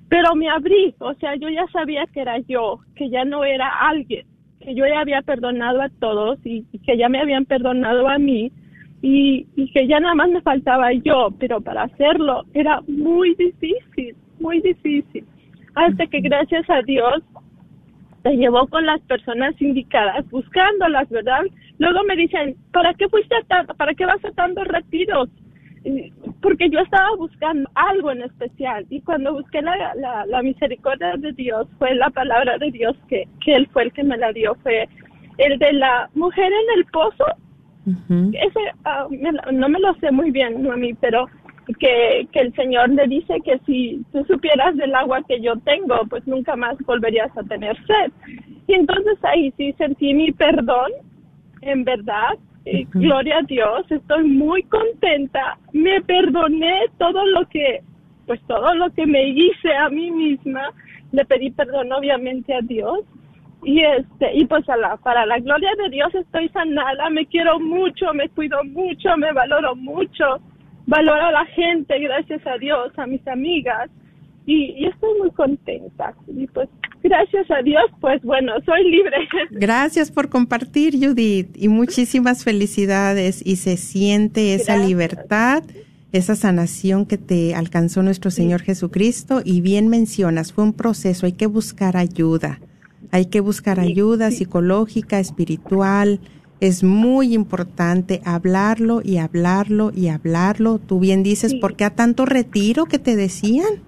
pero 0.08 0.36
me 0.36 0.50
abrí. 0.50 0.95
O 1.00 1.14
sea, 1.16 1.36
yo 1.36 1.50
ya 1.50 1.66
sabía 1.72 2.06
que 2.14 2.22
era 2.22 2.39
yo, 2.39 2.80
que 2.95 3.10
ya 3.10 3.26
no 3.26 3.43
era 3.43 3.70
alguien, 3.89 4.26
que 4.60 4.76
yo 4.76 4.86
ya 4.86 5.00
había 5.02 5.22
perdonado 5.22 5.82
a 5.82 5.89
todos 5.89 6.39
y, 6.45 6.66
y 6.72 6.80
que 6.80 6.97
ya 6.97 7.10
me 7.10 7.20
habían 7.20 7.45
perdonado 7.45 8.08
a 8.08 8.18
mí 8.18 8.52
y, 9.02 9.47
y 9.56 9.72
que 9.72 9.88
ya 9.88 10.00
nada 10.00 10.16
más 10.16 10.30
me 10.30 10.41
faltaba 10.41 10.91
yo, 10.93 11.30
pero 11.39 11.62
para 11.62 11.84
hacerlo 11.84 12.43
era 12.54 12.82
muy 12.88 13.36
difícil, 13.36 14.16
muy 14.39 14.60
difícil. 14.62 15.26
Hasta 15.76 16.06
que 16.08 16.20
gracias 16.22 16.70
a 16.70 16.82
Dios 16.82 17.24
te 18.24 18.36
llevó 18.36 18.68
con 18.68 18.86
las 18.86 19.00
personas 19.02 19.60
indicadas, 19.62 20.30
buscándolas, 20.30 21.08
¿verdad? 21.10 21.43
Luego 21.78 22.04
me 22.04 22.18
dicen, 22.18 22.56
¿para 22.74 22.93
qué 22.93 23.08
fuiste 23.08 23.34
a 23.36 23.43
tan- 23.43 23.68
para 23.78 23.93
qué 23.93 24.06
vas 24.06 24.24
a 24.26 24.32
tantos 24.32 24.68
retiros? 24.68 25.30
Porque 26.41 26.70
yo 26.70 26.80
estaba 26.82 27.16
buscando 27.18 27.70
algo 27.76 28.12
en 28.12 28.24
especial 28.24 28.86
y 28.89 29.00
cuando 29.00 29.32
busqué 29.34 29.62
la, 29.62 29.95
la, 29.95 30.26
la 30.26 30.41
misericordia 30.43 31.14
de 31.18 31.32
Dios 31.32 31.68
fue 31.78 31.95
la 31.95 32.10
palabra 32.10 32.58
de 32.58 32.70
Dios 32.72 32.97
que, 33.08 33.24
que 33.39 33.54
Él 33.54 33.70
fue 33.72 33.84
el 33.84 33.93
que 33.93 34.04
me 34.04 34.18
la 34.18 34.34
dio, 34.34 34.56
fue 34.56 34.89
el 35.38 35.58
de 35.58 35.72
la 35.72 36.10
mujer 36.16 36.52
en 36.52 36.80
el 36.80 36.86
pozo, 36.88 37.24
Ese 37.86 38.59
ah, 38.86 39.07
me 39.09 39.32
no 39.32 39.69
me 39.69 39.80
lo 39.80 39.93
sé 39.95 40.11
muy 40.11 40.32
bien 40.32 40.61
no 40.61 40.73
a 40.73 40.77
mí 40.77 40.93
pero 40.95 41.27
que, 41.80 42.27
que 42.32 42.39
el 42.39 42.53
Señor 42.55 42.89
le 42.89 43.07
dice 43.07 43.39
que 43.43 43.59
si 43.65 44.03
tú 44.11 44.23
supieras 44.25 44.75
del 44.75 44.93
agua 44.95 45.23
que 45.27 45.39
yo 45.41 45.55
tengo 45.59 45.95
pues 46.09 46.25
nunca 46.27 46.55
más 46.55 46.77
volverías 46.86 47.36
a 47.38 47.43
tener 47.43 47.77
sed. 47.86 48.11
Y 48.67 48.73
entonces 48.73 49.17
ahí 49.23 49.53
sí 49.57 49.73
sentí 49.77 50.13
mi 50.13 50.32
perdón 50.32 50.91
en 51.61 51.84
verdad. 51.84 52.38
Ujú. 52.65 52.99
gloria 52.99 53.38
a 53.38 53.43
Dios 53.43 53.89
estoy 53.89 54.25
muy 54.25 54.63
contenta. 54.63 55.57
Me 55.73 56.01
perdoné 56.01 56.86
todo 56.97 57.25
lo 57.27 57.47
que 57.47 57.82
pues 58.27 58.39
todo 58.47 58.75
lo 58.75 58.91
que 58.91 59.07
me 59.07 59.30
hice 59.30 59.73
a 59.73 59.89
mí 59.89 60.11
misma. 60.11 60.71
Le 61.11 61.25
pedí 61.25 61.49
perdón 61.51 61.91
obviamente 61.91 62.53
a 62.53 62.61
Dios 62.61 62.99
y 63.64 63.82
este 63.82 64.36
y 64.36 64.45
pues 64.45 64.68
a 64.70 64.78
la, 64.78 64.97
para 64.97 65.26
la 65.26 65.39
gloria 65.39 65.70
de 65.84 65.89
Dios 65.89 66.14
estoy 66.16 66.49
sanada, 66.49 67.10
me 67.10 67.26
quiero 67.26 67.60
mucho, 67.60 68.14
me 68.14 68.30
cuido 68.30 68.64
mucho, 68.64 69.16
me 69.18 69.32
valoro 69.34 69.76
mucho, 69.76 70.39
valoro 70.86 71.26
a 71.26 71.32
la 71.32 71.45
gente, 71.45 71.99
gracias 71.99 72.45
a 72.47 72.57
Dios, 72.57 72.91
a 72.97 73.05
mis 73.05 73.26
amigas 73.28 73.89
y, 74.45 74.72
y 74.78 74.86
estoy 74.86 75.20
muy 75.20 75.32
contenta 75.32 76.14
y 76.28 76.47
pues 76.47 76.70
gracias 77.03 77.49
a 77.51 77.62
Dios 77.62 77.84
pues 77.99 78.22
bueno 78.24 78.53
soy 78.66 78.89
libre. 78.89 79.18
Gracias 79.51 80.12
por 80.12 80.30
compartir, 80.30 80.93
Judith, 80.97 81.49
y 81.55 81.68
muchísimas 81.68 82.43
felicidades. 82.43 83.45
Y 83.45 83.57
se 83.57 83.78
siente 83.78 84.53
esa 84.53 84.74
Gracias. 84.74 84.88
libertad, 84.88 85.64
esa 86.12 86.36
sanación 86.36 87.05
que 87.05 87.18
te 87.18 87.55
alcanzó 87.55 88.03
nuestro 88.03 88.32
Señor 88.32 88.62
Jesucristo. 88.62 89.41
Y 89.43 89.62
bien 89.62 89.88
mencionas, 89.88 90.53
fue 90.53 90.64
un 90.64 90.74
proceso, 90.74 91.26
hay 91.26 91.34
que 91.34 91.47
buscar 91.47 91.97
ayuda. 91.97 92.60
Hay 93.12 93.26
que 93.26 93.39
buscar 93.39 93.80
ayuda 93.80 94.32
psicológica, 94.32 95.20
espiritual. 95.20 96.20
Es 96.60 96.84
muy 96.84 97.34
importante 97.34 98.22
hablarlo 98.26 99.01
y 99.03 99.18
hablarlo 99.18 99.91
y 99.95 100.10
hablarlo. 100.10 100.78
Tú 100.80 100.99
bien 100.99 101.24
dices, 101.24 101.51
Sí. 101.51 101.57
¿por 101.60 101.76
qué 101.76 101.86
a 101.86 101.95
tanto 101.95 102.26
retiro 102.26 102.86
que 102.86 102.99
te 102.99 103.16
decían? 103.16 103.82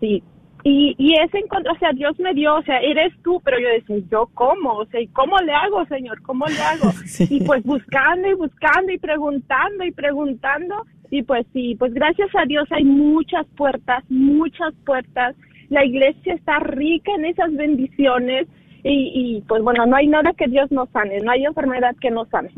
Sí. 0.00 0.22
Y, 0.64 0.94
y 0.96 1.14
ese 1.18 1.38
encuentro, 1.38 1.72
o 1.72 1.78
sea, 1.78 1.92
Dios 1.92 2.16
me 2.20 2.34
dio, 2.34 2.54
o 2.54 2.62
sea, 2.62 2.78
eres 2.78 3.12
tú, 3.24 3.40
pero 3.44 3.58
yo 3.58 3.66
decía, 3.68 3.96
¿yo 4.12 4.28
cómo? 4.34 4.74
O 4.74 4.86
sea, 4.86 5.00
¿y 5.00 5.08
cómo 5.08 5.36
le 5.38 5.52
hago, 5.52 5.84
Señor? 5.86 6.22
¿Cómo 6.22 6.46
le 6.46 6.58
hago? 6.60 6.92
Sí. 7.06 7.26
Y 7.28 7.40
pues 7.44 7.64
buscando 7.64 8.28
y 8.28 8.34
buscando 8.34 8.92
y 8.92 8.98
preguntando 8.98 9.84
y 9.84 9.90
preguntando. 9.90 10.86
Y 11.10 11.22
pues 11.24 11.46
sí, 11.52 11.74
pues 11.78 11.92
gracias 11.92 12.28
a 12.40 12.46
Dios 12.46 12.66
hay 12.70 12.84
muchas 12.84 13.46
puertas, 13.56 14.04
muchas 14.08 14.72
puertas. 14.86 15.34
La 15.72 15.86
iglesia 15.86 16.34
está 16.34 16.58
rica 16.58 17.10
en 17.14 17.24
esas 17.24 17.50
bendiciones. 17.54 18.46
Y, 18.84 19.12
y 19.14 19.40
pues 19.48 19.62
bueno, 19.62 19.86
no 19.86 19.96
hay 19.96 20.06
nada 20.06 20.32
que 20.34 20.46
Dios 20.48 20.70
no 20.70 20.86
sane, 20.92 21.20
no 21.20 21.30
hay 21.30 21.46
enfermedad 21.46 21.94
que 21.98 22.10
no 22.10 22.26
sane. 22.26 22.50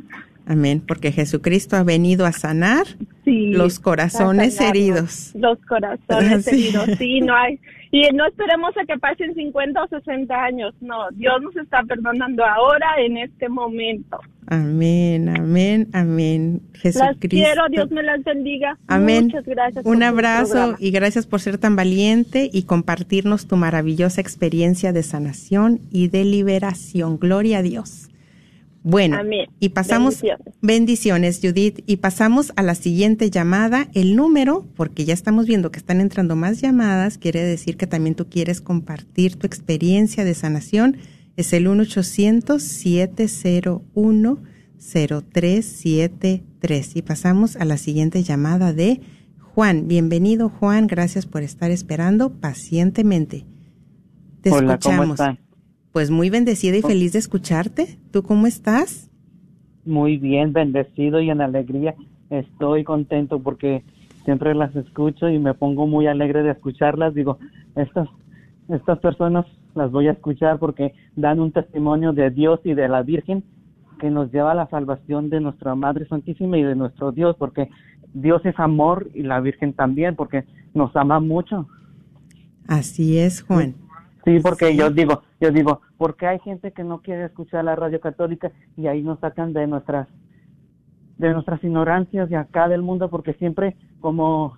Amén, 0.46 0.82
porque 0.86 1.10
Jesucristo 1.10 1.76
ha 1.76 1.84
venido 1.84 2.26
a 2.26 2.32
sanar 2.32 2.86
Sí, 3.24 3.48
los 3.52 3.80
corazones 3.80 4.60
heridos. 4.60 5.32
Los 5.34 5.58
corazones 5.66 6.44
Sí. 6.44 6.68
heridos, 6.68 6.98
sí, 6.98 7.20
no 7.20 7.34
hay. 7.34 7.58
Y 7.90 8.02
no 8.12 8.26
esperemos 8.26 8.76
a 8.76 8.84
que 8.84 8.98
pasen 8.98 9.34
50 9.34 9.82
o 9.82 9.88
60 9.88 10.34
años, 10.34 10.74
no, 10.80 11.08
Dios 11.12 11.40
nos 11.42 11.56
está 11.56 11.82
perdonando 11.84 12.44
ahora, 12.44 12.86
en 12.98 13.16
este 13.18 13.48
momento. 13.48 14.18
Amén, 14.48 15.28
amén, 15.30 15.88
amén. 15.94 16.60
Las 16.74 16.82
Jesucristo. 16.82 17.28
quiero, 17.30 17.62
Dios 17.70 17.90
me 17.90 18.02
las 18.02 18.22
bendiga. 18.24 18.76
Amén. 18.88 19.26
Muchas 19.26 19.46
gracias. 19.46 19.86
Un 19.86 20.02
abrazo 20.02 20.74
y 20.78 20.90
gracias 20.90 21.26
por 21.26 21.40
ser 21.40 21.56
tan 21.56 21.76
valiente 21.76 22.50
y 22.52 22.64
compartirnos 22.64 23.46
tu 23.46 23.56
maravillosa 23.56 24.20
experiencia 24.20 24.92
de 24.92 25.02
sanación 25.02 25.80
y 25.90 26.08
de 26.08 26.24
liberación. 26.24 27.18
Gloria 27.18 27.58
a 27.58 27.62
Dios. 27.62 28.10
Bueno, 28.86 29.16
Amén. 29.18 29.46
y 29.60 29.70
pasamos 29.70 30.20
Bendiciones. 30.20 30.54
bendiciones, 30.60 31.40
Judith, 31.42 31.80
y 31.86 31.96
pasamos 31.96 32.52
a 32.56 32.62
la 32.62 32.74
siguiente 32.74 33.30
llamada. 33.30 33.88
El 33.94 34.14
número, 34.14 34.66
porque 34.76 35.06
ya 35.06 35.14
estamos 35.14 35.46
viendo 35.46 35.72
que 35.72 35.78
están 35.78 36.02
entrando 36.02 36.36
más 36.36 36.60
llamadas, 36.60 37.16
quiere 37.16 37.42
decir 37.42 37.78
que 37.78 37.86
también 37.86 38.14
tú 38.14 38.28
quieres 38.28 38.60
compartir 38.60 39.36
tu 39.36 39.46
experiencia 39.46 40.22
de 40.22 40.34
sanación. 40.34 40.98
Es 41.36 41.54
el 41.54 41.66
1-800-701-0373. 45.84 46.96
Y 46.96 47.02
pasamos 47.02 47.56
a 47.56 47.64
la 47.64 47.76
siguiente 47.78 48.22
llamada 48.22 48.72
de 48.72 49.00
Juan. 49.54 49.88
Bienvenido, 49.88 50.48
Juan. 50.48 50.86
Gracias 50.86 51.26
por 51.26 51.42
estar 51.42 51.70
esperando 51.70 52.30
pacientemente. 52.30 53.44
Te 54.42 54.50
Hola, 54.50 54.78
¿cómo 54.78 55.02
escuchamos. 55.02 55.20
están? 55.20 55.38
Pues 55.94 56.10
muy 56.10 56.28
bendecida 56.28 56.76
y 56.76 56.82
feliz 56.82 57.12
de 57.12 57.20
escucharte. 57.20 58.00
¿Tú 58.10 58.24
cómo 58.24 58.48
estás? 58.48 59.12
Muy 59.86 60.16
bien, 60.16 60.52
bendecido 60.52 61.20
y 61.20 61.30
en 61.30 61.40
alegría. 61.40 61.94
Estoy 62.30 62.82
contento 62.82 63.38
porque 63.38 63.84
siempre 64.24 64.56
las 64.56 64.74
escucho 64.74 65.28
y 65.28 65.38
me 65.38 65.54
pongo 65.54 65.86
muy 65.86 66.08
alegre 66.08 66.42
de 66.42 66.50
escucharlas. 66.50 67.14
Digo, 67.14 67.38
estas, 67.76 68.08
estas 68.68 68.98
personas 68.98 69.46
las 69.76 69.92
voy 69.92 70.08
a 70.08 70.10
escuchar 70.10 70.58
porque 70.58 70.94
dan 71.14 71.38
un 71.38 71.52
testimonio 71.52 72.12
de 72.12 72.30
Dios 72.30 72.58
y 72.64 72.74
de 72.74 72.88
la 72.88 73.02
Virgen 73.02 73.44
que 74.00 74.10
nos 74.10 74.32
lleva 74.32 74.50
a 74.50 74.56
la 74.56 74.68
salvación 74.70 75.30
de 75.30 75.38
nuestra 75.38 75.76
Madre 75.76 76.08
Santísima 76.08 76.58
y 76.58 76.64
de 76.64 76.74
nuestro 76.74 77.12
Dios, 77.12 77.36
porque 77.38 77.70
Dios 78.12 78.44
es 78.44 78.58
amor 78.58 79.10
y 79.14 79.22
la 79.22 79.38
Virgen 79.38 79.72
también, 79.72 80.16
porque 80.16 80.42
nos 80.74 80.96
ama 80.96 81.20
mucho. 81.20 81.68
Así 82.66 83.16
es, 83.18 83.42
Juan. 83.42 83.83
Sí, 84.24 84.38
porque 84.42 84.68
Sí. 84.72 84.76
yo 84.76 84.90
digo, 84.90 85.22
yo 85.40 85.50
digo, 85.50 85.80
porque 85.98 86.26
hay 86.26 86.38
gente 86.40 86.72
que 86.72 86.82
no 86.84 87.00
quiere 87.02 87.26
escuchar 87.26 87.64
la 87.64 87.76
radio 87.76 88.00
católica 88.00 88.50
y 88.76 88.86
ahí 88.86 89.02
nos 89.02 89.18
sacan 89.20 89.52
de 89.52 89.66
nuestras 89.66 90.08
de 91.18 91.32
nuestras 91.32 91.62
ignorancias 91.62 92.28
de 92.28 92.36
acá 92.36 92.68
del 92.68 92.82
mundo 92.82 93.08
porque 93.08 93.34
siempre 93.34 93.76
como 94.00 94.54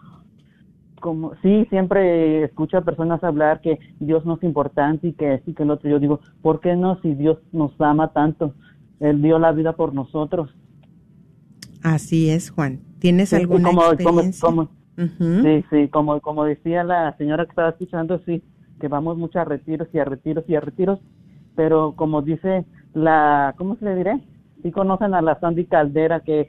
como 1.01 1.35
sí 1.43 1.67
siempre 1.69 2.45
escucho 2.45 2.79
a 2.79 2.81
personas 2.81 3.23
hablar 3.23 3.61
que 3.61 3.79
Dios 4.01 4.25
no 4.25 4.37
es 4.37 4.43
importante 4.43 5.09
y 5.09 5.13
que 5.13 5.43
sí 5.45 5.53
que 5.53 5.65
el 5.65 5.71
otro 5.71 5.91
yo 5.91 5.99
digo, 5.99 6.21
¿por 6.41 6.61
qué 6.61 6.75
no 6.75 6.99
si 7.03 7.15
Dios 7.15 7.39
nos 7.53 7.79
ama 7.81 8.13
tanto? 8.13 8.55
Él 9.01 9.21
dio 9.21 9.39
la 9.39 9.53
vida 9.53 9.75
por 9.75 9.93
nosotros. 9.93 10.51
Así 11.83 12.31
es, 12.31 12.51
Juan. 12.51 12.81
¿Tienes 12.99 13.29
Sí, 13.29 13.37
alguna 13.37 13.69
como, 13.69 13.83
como, 13.83 14.21
experiencia? 14.23 14.49
Sí, 15.43 15.65
sí, 15.71 15.89
como, 15.89 16.21
como 16.23 16.45
decía 16.45 16.83
la 16.83 17.15
señora 17.19 17.45
que 17.45 17.51
estaba 17.51 17.69
escuchando, 17.69 18.19
sí, 18.25 18.43
que 18.81 18.89
vamos 18.89 19.17
mucho 19.17 19.39
a 19.41 19.45
retiros 19.45 19.89
y 19.93 19.99
a 19.99 20.05
retiros 20.05 20.45
y 20.49 20.55
a 20.55 20.61
retiros, 20.61 20.99
pero 21.55 21.95
como 21.97 22.23
dice 22.23 22.65
la, 22.95 23.55
¿cómo 23.57 23.77
se 23.77 23.85
le 23.85 23.95
diré? 23.97 24.21
Sí 24.63 24.71
conocen 24.71 25.15
a 25.15 25.23
la 25.23 25.39
Sandy 25.41 25.65
Caldera 25.67 26.21
que 26.21 26.49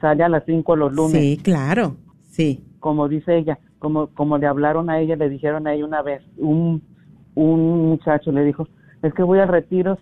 sale 0.00 0.22
a 0.22 0.28
las 0.28 0.44
5 0.44 0.76
los 0.76 0.92
lunes, 0.92 1.20
Sí, 1.20 1.38
claro. 1.42 1.96
Sí. 2.28 2.64
como 2.78 3.08
dice 3.08 3.36
ella, 3.36 3.58
como, 3.78 4.08
como 4.08 4.38
le 4.38 4.46
hablaron 4.46 4.88
a 4.88 5.00
ella, 5.00 5.16
le 5.16 5.28
dijeron 5.28 5.66
a 5.66 5.74
ella 5.74 5.84
una 5.84 6.02
vez, 6.02 6.22
un, 6.36 6.82
un 7.34 7.88
muchacho 7.88 8.30
le 8.30 8.44
dijo, 8.44 8.68
es 9.02 9.12
que 9.14 9.22
voy 9.22 9.38
a 9.38 9.46
retiros 9.46 9.98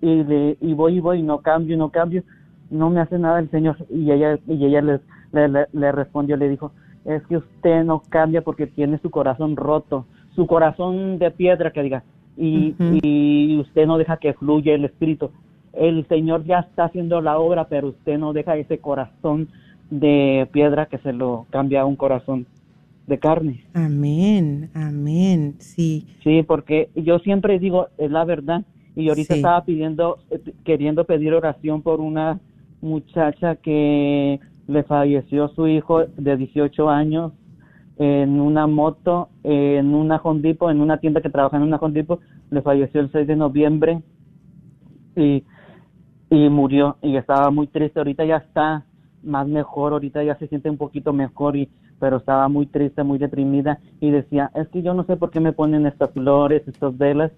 y, 0.00 0.24
le, 0.24 0.58
y 0.60 0.74
voy 0.74 0.96
y 0.96 1.00
voy 1.00 1.20
y 1.20 1.22
no 1.22 1.38
cambio, 1.40 1.76
no 1.76 1.90
cambio, 1.90 2.22
no 2.70 2.90
me 2.90 3.00
hace 3.00 3.18
nada 3.18 3.38
el 3.38 3.50
Señor. 3.50 3.76
Y 3.88 4.10
ella, 4.10 4.38
y 4.48 4.64
ella 4.66 4.82
le, 4.82 5.66
le, 5.72 5.92
respondió, 5.92 6.36
le 6.36 6.48
dijo, 6.48 6.72
es 7.04 7.22
que 7.28 7.36
usted 7.36 7.84
no 7.84 8.02
cambia 8.08 8.42
porque 8.42 8.66
tiene 8.66 8.98
su 8.98 9.10
corazón 9.10 9.56
roto, 9.56 10.06
su 10.34 10.46
corazón 10.46 11.18
de 11.18 11.30
piedra, 11.30 11.70
que 11.72 11.82
diga, 11.82 12.04
y, 12.36 13.58
usted 13.58 13.86
no 13.86 13.98
deja 13.98 14.16
que 14.16 14.32
fluya 14.34 14.74
el 14.74 14.84
Espíritu. 14.84 15.30
El 15.72 16.06
Señor 16.08 16.44
ya 16.44 16.60
está 16.60 16.84
haciendo 16.84 17.20
la 17.20 17.38
obra, 17.38 17.66
pero 17.68 17.88
usted 17.88 18.18
no 18.18 18.32
deja 18.32 18.56
ese 18.56 18.78
corazón 18.78 19.48
de 19.90 20.48
piedra 20.52 20.86
que 20.86 20.98
se 20.98 21.12
lo 21.12 21.46
cambia 21.50 21.82
a 21.82 21.86
un 21.86 21.96
corazón 21.96 22.46
de 23.06 23.18
carne. 23.18 23.64
Amén, 23.74 24.70
amén. 24.74 25.56
Sí. 25.58 26.06
Sí, 26.22 26.42
porque 26.42 26.88
yo 26.94 27.18
siempre 27.18 27.58
digo, 27.58 27.88
es 27.98 28.10
la 28.10 28.24
verdad. 28.24 28.62
Y 28.94 29.08
ahorita 29.08 29.34
Sí. 29.34 29.40
estaba 29.40 29.64
pidiendo, 29.64 30.18
queriendo 30.64 31.04
pedir 31.04 31.32
oración 31.34 31.82
por 31.82 32.00
una 32.00 32.40
muchacha 32.80 33.56
que 33.56 34.38
le 34.68 34.82
falleció 34.84 35.48
su 35.48 35.66
hijo 35.68 36.04
de 36.04 36.36
18 36.36 36.88
años 36.88 37.32
en 37.98 38.40
una 38.40 38.66
moto, 38.66 39.28
en 39.44 39.94
una 39.94 40.16
Home 40.16 40.40
Depot, 40.40 40.70
en 40.70 40.80
una 40.80 40.98
tienda 40.98 41.20
que 41.20 41.30
trabaja 41.30 41.56
en 41.56 41.62
una 41.62 41.76
Home 41.76 41.94
Depot, 41.94 42.20
le 42.50 42.62
falleció 42.62 43.00
el 43.00 43.10
6 43.12 43.26
de 43.26 43.36
noviembre 43.36 44.02
y, 45.16 45.44
y 46.30 46.48
murió 46.48 46.96
y 47.02 47.16
estaba 47.16 47.50
muy 47.50 47.66
triste. 47.66 48.00
Ahorita 48.00 48.24
ya 48.24 48.36
está 48.38 48.84
más 49.22 49.46
mejor, 49.46 49.92
ahorita 49.92 50.22
ya 50.24 50.36
se 50.36 50.48
siente 50.48 50.68
un 50.70 50.78
poquito 50.78 51.12
mejor 51.12 51.56
y 51.56 51.68
pero 52.00 52.16
estaba 52.16 52.48
muy 52.48 52.66
triste, 52.66 53.04
muy 53.04 53.18
deprimida 53.18 53.78
y 54.00 54.10
decía, 54.10 54.50
es 54.56 54.66
que 54.70 54.82
yo 54.82 54.92
no 54.92 55.04
sé 55.04 55.16
por 55.16 55.30
qué 55.30 55.38
me 55.38 55.52
ponen 55.52 55.86
estas 55.86 56.10
flores, 56.10 56.66
estas 56.66 56.98
velas 56.98 57.30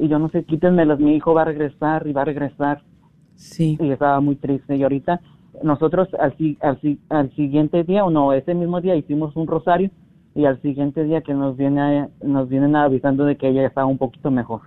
y 0.00 0.08
yo 0.08 0.18
no 0.18 0.28
sé, 0.30 0.42
quítenmelas, 0.42 0.98
mi 0.98 1.14
hijo 1.14 1.32
va 1.32 1.42
a 1.42 1.44
regresar 1.44 2.08
y 2.08 2.12
va 2.12 2.22
a 2.22 2.24
regresar 2.24 2.82
Sí. 3.36 3.78
y 3.80 3.90
estaba 3.90 4.20
muy 4.20 4.34
triste 4.34 4.76
y 4.76 4.82
ahorita 4.82 5.20
nosotros 5.62 6.08
al, 6.18 6.36
si- 6.36 6.56
al, 6.60 6.80
si- 6.80 6.98
al 7.08 7.34
siguiente 7.34 7.84
día 7.84 8.04
o 8.04 8.10
no, 8.10 8.32
ese 8.32 8.54
mismo 8.54 8.80
día 8.80 8.96
hicimos 8.96 9.34
un 9.36 9.46
rosario 9.46 9.90
y 10.34 10.44
al 10.44 10.60
siguiente 10.62 11.04
día 11.04 11.20
que 11.22 11.34
nos 11.34 11.56
viene 11.56 11.80
a- 11.80 12.08
nos 12.24 12.48
vienen 12.48 12.76
avisando 12.76 13.24
de 13.24 13.36
que 13.36 13.48
ella 13.48 13.66
estaba 13.66 13.86
un 13.86 13.98
poquito 13.98 14.30
mejor. 14.30 14.62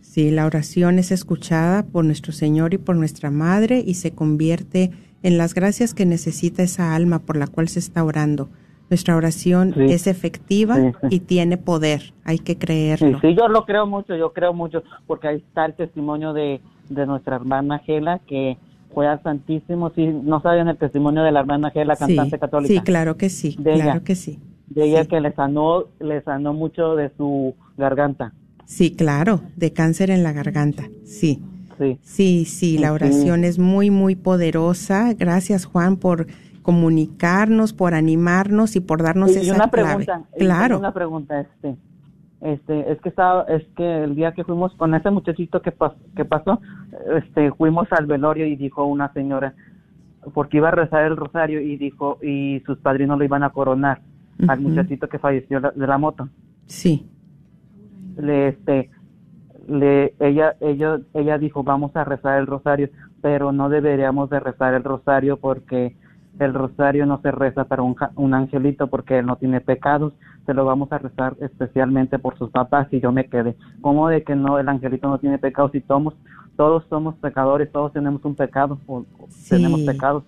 Sí, 0.00 0.30
la 0.30 0.46
oración 0.46 0.98
es 0.98 1.12
escuchada 1.12 1.84
por 1.84 2.04
nuestro 2.04 2.32
Señor 2.32 2.74
y 2.74 2.78
por 2.78 2.96
nuestra 2.96 3.30
Madre 3.30 3.82
y 3.86 3.94
se 3.94 4.12
convierte 4.12 4.90
en 5.22 5.36
las 5.36 5.54
gracias 5.54 5.94
que 5.94 6.06
necesita 6.06 6.62
esa 6.62 6.94
alma 6.94 7.18
por 7.20 7.36
la 7.36 7.46
cual 7.46 7.68
se 7.68 7.78
está 7.78 8.02
orando. 8.04 8.48
Nuestra 8.90 9.16
oración 9.16 9.74
Sí. 9.74 9.82
es 9.84 10.06
efectiva 10.06 10.76
Sí, 10.76 10.82
sí. 11.02 11.06
y 11.16 11.20
tiene 11.20 11.58
poder. 11.58 12.14
Hay 12.24 12.38
que 12.38 12.56
creerlo. 12.56 13.20
sí, 13.20 13.34
yo 13.38 13.46
lo 13.48 13.66
creo 13.66 13.86
mucho, 13.86 14.16
yo 14.16 14.32
creo 14.32 14.54
mucho, 14.54 14.82
porque 15.06 15.28
ahí 15.28 15.36
está 15.36 15.66
el 15.66 15.74
testimonio 15.74 16.32
de, 16.32 16.62
de 16.88 17.06
nuestra 17.06 17.36
hermana 17.36 17.78
Gela, 17.80 18.20
que 18.26 18.56
fue 18.94 19.06
al 19.06 19.22
Santísimo, 19.22 19.90
sí, 19.94 20.06
no 20.06 20.40
saben 20.40 20.68
el 20.68 20.76
testimonio 20.76 21.22
de 21.22 21.32
la 21.32 21.40
hermana 21.40 21.70
Gela, 21.70 21.94
Sí, 21.96 22.06
cantante 22.16 22.38
católica, 22.38 22.72
sí, 22.74 22.80
claro 22.80 23.16
que 23.16 23.28
sí, 23.28 23.56
De 23.58 23.74
ella. 23.74 23.84
claro 23.84 24.04
que 24.04 24.14
sí. 24.14 24.38
de 24.68 24.84
ella 24.84 25.02
sí. 25.02 25.08
que 25.08 25.20
le 25.20 25.32
sanó, 25.32 25.84
le 26.00 26.20
sanó 26.22 26.52
mucho 26.54 26.94
de 26.96 27.10
su 27.16 27.54
garganta. 27.76 28.32
Sí, 28.64 28.94
claro, 28.94 29.40
de 29.56 29.72
cáncer 29.72 30.10
en 30.10 30.22
la 30.22 30.32
garganta. 30.32 30.84
Sí. 31.04 31.42
Sí. 31.78 31.98
Sí, 32.02 32.44
sí, 32.44 32.76
la 32.78 32.92
oración 32.92 33.44
es 33.44 33.58
muy, 33.60 33.88
muy 33.88 34.16
poderosa. 34.16 35.14
Gracias, 35.14 35.64
Juan, 35.64 35.96
por 35.96 36.26
comunicarnos, 36.62 37.72
por 37.72 37.94
animarnos 37.94 38.76
y 38.76 38.80
por 38.80 39.02
darnos 39.02 39.34
Y 39.34 39.40
esa 39.40 39.54
una 39.54 39.68
clave. 39.70 40.04
pregunta, 40.04 40.22
y 40.36 40.40
Claro. 40.40 40.78
una 40.78 40.92
pregunta, 40.92 41.40
este, 41.40 41.76
este, 42.40 42.92
es 42.92 43.00
que 43.00 43.08
estaba, 43.08 43.42
es 43.44 43.62
que 43.76 44.04
el 44.04 44.14
día 44.14 44.32
que 44.32 44.44
fuimos 44.44 44.74
con 44.74 44.94
ese 44.94 45.10
muchachito 45.10 45.60
que, 45.62 45.76
pas- 45.76 45.94
que 46.16 46.24
pasó, 46.24 46.60
este, 47.16 47.52
fuimos 47.52 47.88
al 47.92 48.06
velorio 48.06 48.46
y 48.46 48.56
dijo 48.56 48.84
una 48.84 49.12
señora, 49.12 49.54
porque 50.34 50.58
iba 50.58 50.68
a 50.68 50.72
rezar 50.72 51.04
el 51.04 51.16
rosario 51.16 51.60
y 51.60 51.76
dijo, 51.76 52.18
y 52.22 52.60
sus 52.66 52.78
padrinos 52.78 53.18
lo 53.18 53.24
iban 53.24 53.42
a 53.42 53.50
coronar 53.50 54.00
al 54.46 54.60
muchachito 54.60 55.08
que 55.08 55.18
falleció 55.18 55.60
de 55.60 55.86
la 55.86 55.98
moto. 55.98 56.28
Sí. 56.66 57.08
Le, 58.16 58.48
este, 58.48 58.90
le, 59.68 60.14
ella, 60.20 60.54
ella, 60.60 60.98
ella 61.14 61.38
dijo, 61.38 61.62
vamos 61.62 61.94
a 61.96 62.04
rezar 62.04 62.38
el 62.38 62.46
rosario, 62.46 62.88
pero 63.20 63.52
no 63.52 63.68
deberíamos 63.68 64.30
de 64.30 64.40
rezar 64.40 64.74
el 64.74 64.84
rosario 64.84 65.38
porque 65.38 65.96
el 66.38 66.54
rosario 66.54 67.04
no 67.04 67.20
se 67.20 67.30
reza 67.32 67.64
para 67.64 67.82
un, 67.82 67.96
un 68.14 68.34
angelito 68.34 68.86
porque 68.86 69.18
él 69.18 69.26
no 69.26 69.36
tiene 69.36 69.60
pecados, 69.60 70.12
se 70.46 70.54
lo 70.54 70.64
vamos 70.64 70.90
a 70.92 70.98
rezar 70.98 71.36
especialmente 71.40 72.18
por 72.18 72.38
sus 72.38 72.50
papás 72.50 72.88
y 72.92 73.00
yo 73.00 73.12
me 73.12 73.26
quedé. 73.26 73.56
¿Cómo 73.80 74.08
de 74.08 74.22
que 74.22 74.36
no, 74.36 74.58
el 74.58 74.68
angelito 74.68 75.08
no 75.08 75.18
tiene 75.18 75.38
pecados 75.38 75.72
si 75.72 75.80
todos, 75.80 76.14
todos 76.58 76.82
somos 76.90 77.14
pecadores, 77.14 77.70
todos 77.70 77.92
tenemos 77.92 78.22
un 78.24 78.34
pecado, 78.34 78.78
o, 78.88 79.04
Sí. 79.30 79.50
tenemos 79.50 79.80
pecados? 79.82 80.24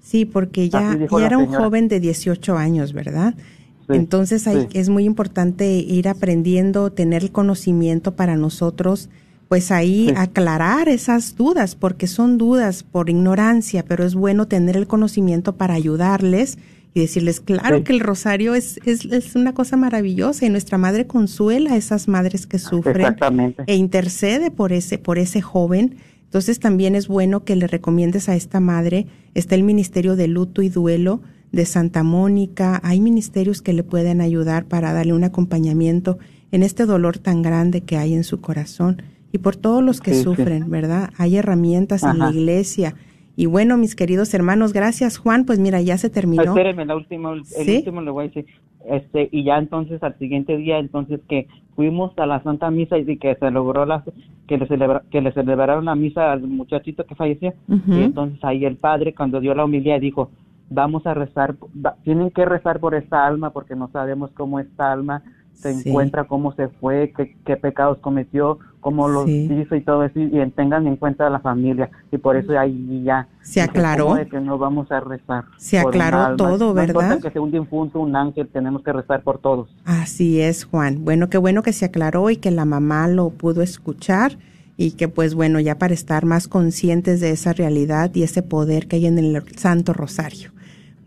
Sí, 0.00 0.24
porque 0.24 0.68
ya, 0.68 0.98
era 1.22 1.38
un 1.38 1.46
joven 1.46 1.86
de 1.86 2.00
18 2.00 2.56
años, 2.58 2.92
¿verdad? 2.92 3.34
Sí, 3.36 3.94
Entonces 3.94 4.46
hay- 4.48 4.62
sí. 4.62 4.68
es 4.78 4.88
muy 4.88 5.04
importante 5.04 5.76
ir 5.78 6.08
aprendiendo, 6.08 6.90
tener 6.90 7.22
el 7.22 7.30
conocimiento 7.30 8.16
para 8.16 8.34
nosotros, 8.36 9.08
pues 9.48 9.70
ahí 9.70 10.08
Sí. 10.08 10.14
aclarar 10.16 10.88
esas 10.88 11.36
dudas, 11.36 11.76
porque 11.76 12.08
son 12.08 12.38
dudas 12.38 12.82
por 12.82 13.08
ignorancia, 13.08 13.84
pero 13.86 14.04
es 14.04 14.14
bueno 14.16 14.46
tener 14.48 14.76
el 14.76 14.88
conocimiento 14.88 15.54
para 15.56 15.74
ayudarles 15.74 16.58
y 16.94 17.00
decirles, 17.00 17.40
claro 17.40 17.78
Sí. 17.78 17.84
que 17.84 17.92
el 17.92 18.00
rosario 18.00 18.54
es, 18.54 18.80
es, 18.84 19.04
es 19.04 19.34
una 19.36 19.52
cosa 19.54 19.76
maravillosa 19.76 20.46
y 20.46 20.50
nuestra 20.50 20.78
madre 20.78 21.06
consuela 21.06 21.72
a 21.72 21.76
esas 21.76 22.08
madres 22.08 22.46
que 22.46 22.58
sufren 22.58 23.16
e 23.66 23.76
intercede 23.76 24.50
por 24.50 24.72
ese, 24.72 24.98
por 24.98 25.18
ese 25.18 25.40
joven. 25.42 25.96
Entonces 26.24 26.58
también 26.60 26.94
es 26.94 27.08
bueno 27.08 27.44
que 27.44 27.56
le 27.56 27.66
recomiendes 27.66 28.28
a 28.28 28.34
esta 28.36 28.60
madre, 28.60 29.06
está 29.34 29.54
el 29.54 29.62
Ministerio 29.62 30.16
de 30.16 30.28
Luto 30.28 30.60
y 30.62 30.68
Duelo 30.68 31.20
de 31.52 31.64
Santa 31.64 32.02
Mónica, 32.02 32.80
hay 32.82 33.00
ministerios 33.00 33.62
que 33.62 33.72
le 33.72 33.82
pueden 33.82 34.20
ayudar 34.20 34.66
para 34.66 34.92
darle 34.92 35.14
un 35.14 35.24
acompañamiento 35.24 36.18
en 36.52 36.62
este 36.62 36.84
dolor 36.84 37.18
tan 37.18 37.40
grande 37.42 37.80
que 37.82 37.96
hay 37.96 38.12
en 38.14 38.24
su 38.24 38.40
corazón 38.42 39.02
y 39.32 39.38
por 39.38 39.56
todos 39.56 39.82
los 39.82 40.00
que 40.00 40.12
Sí, 40.12 40.18
sí. 40.18 40.24
sufren, 40.24 40.68
¿verdad? 40.70 41.10
Hay 41.16 41.36
herramientas 41.36 42.02
en 42.02 42.18
la 42.18 42.30
iglesia. 42.30 42.94
Y 43.40 43.46
bueno, 43.46 43.76
mis 43.76 43.94
queridos 43.94 44.34
hermanos, 44.34 44.72
gracias 44.72 45.16
Juan, 45.16 45.44
pues 45.44 45.60
mira, 45.60 45.80
ya 45.80 45.96
se 45.96 46.10
terminó. 46.10 46.42
Espérenme, 46.42 46.84
la 46.84 46.96
última, 46.96 47.32
el 47.34 47.44
¿Sí? 47.44 47.76
último 47.76 48.02
le 48.02 48.10
voy 48.10 48.24
a 48.24 48.26
decir. 48.26 48.46
Este, 48.84 49.28
y 49.30 49.44
ya 49.44 49.58
entonces 49.58 50.02
al 50.02 50.18
siguiente 50.18 50.56
día, 50.56 50.80
entonces 50.80 51.20
que 51.28 51.46
fuimos 51.76 52.12
a 52.18 52.26
la 52.26 52.42
Santa 52.42 52.68
Misa 52.72 52.98
y 52.98 53.16
que 53.16 53.36
se 53.36 53.50
logró 53.52 53.86
la, 53.86 54.02
que 54.48 54.58
le, 54.58 54.66
celebra, 54.66 55.04
que 55.12 55.20
le 55.20 55.30
celebraron 55.30 55.84
la 55.84 55.94
misa 55.94 56.32
al 56.32 56.40
muchachito 56.48 57.06
que 57.06 57.14
falleció. 57.14 57.54
Y 57.68 58.02
entonces 58.02 58.40
ahí 58.42 58.64
el 58.64 58.74
padre 58.76 59.14
cuando 59.14 59.38
dio 59.38 59.54
la 59.54 59.62
homilía 59.62 60.00
dijo, 60.00 60.32
vamos 60.68 61.06
a 61.06 61.14
rezar, 61.14 61.54
va- 61.86 61.94
tienen 62.02 62.32
que 62.32 62.44
rezar 62.44 62.80
por 62.80 62.96
esta 62.96 63.24
alma 63.24 63.50
porque 63.50 63.76
no 63.76 63.88
sabemos 63.92 64.32
cómo 64.32 64.58
esta 64.58 64.90
alma 64.90 65.22
se 65.60 65.74
Sí. 65.74 65.88
encuentra, 65.90 66.24
cómo 66.24 66.52
se 66.54 66.68
fue, 66.68 67.12
qué, 67.16 67.36
qué 67.44 67.56
pecados 67.56 67.98
cometió, 67.98 68.58
cómo 68.80 69.08
los 69.08 69.24
Sí. 69.26 69.48
hizo 69.52 69.74
y 69.74 69.80
todo 69.80 70.04
eso, 70.04 70.20
y 70.20 70.30
tengan 70.50 70.86
en 70.86 70.96
cuenta 70.96 71.26
a 71.26 71.30
la 71.30 71.40
familia. 71.40 71.90
Y 72.12 72.18
por 72.18 72.36
eso 72.36 72.56
ahí 72.58 73.02
ya 73.04 73.26
Se 73.42 73.60
aclaró. 73.60 74.04
¿cómo 74.04 74.16
de 74.16 74.28
que 74.28 74.40
no 74.40 74.56
vamos 74.56 74.90
a 74.92 75.00
rezar. 75.00 75.44
Se 75.58 75.78
aclaró 75.78 76.36
todo, 76.36 76.72
¿verdad? 76.74 77.20
que 77.20 77.30
sea 77.30 77.42
un 77.42 77.50
difunto, 77.50 77.98
un 78.00 78.14
ángel, 78.14 78.48
tenemos 78.48 78.82
que 78.82 78.92
rezar 78.92 79.22
por 79.22 79.38
todos. 79.38 79.68
Así 79.84 80.40
es, 80.40 80.64
Juan. 80.64 81.04
Bueno, 81.04 81.28
qué 81.28 81.38
bueno 81.38 81.62
que 81.62 81.72
se 81.72 81.84
aclaró 81.86 82.30
y 82.30 82.36
que 82.36 82.50
la 82.52 82.64
mamá 82.64 83.08
lo 83.08 83.30
pudo 83.30 83.62
escuchar 83.62 84.38
y 84.76 84.92
que 84.92 85.08
pues 85.08 85.34
bueno, 85.34 85.58
ya 85.58 85.76
para 85.76 85.92
estar 85.92 86.24
más 86.24 86.46
conscientes 86.46 87.20
de 87.20 87.30
esa 87.32 87.52
realidad 87.52 88.12
y 88.14 88.22
ese 88.22 88.42
poder 88.44 88.86
que 88.86 88.94
hay 88.96 89.06
en 89.06 89.18
el 89.18 89.42
Santo 89.56 89.92
Rosario. 89.92 90.52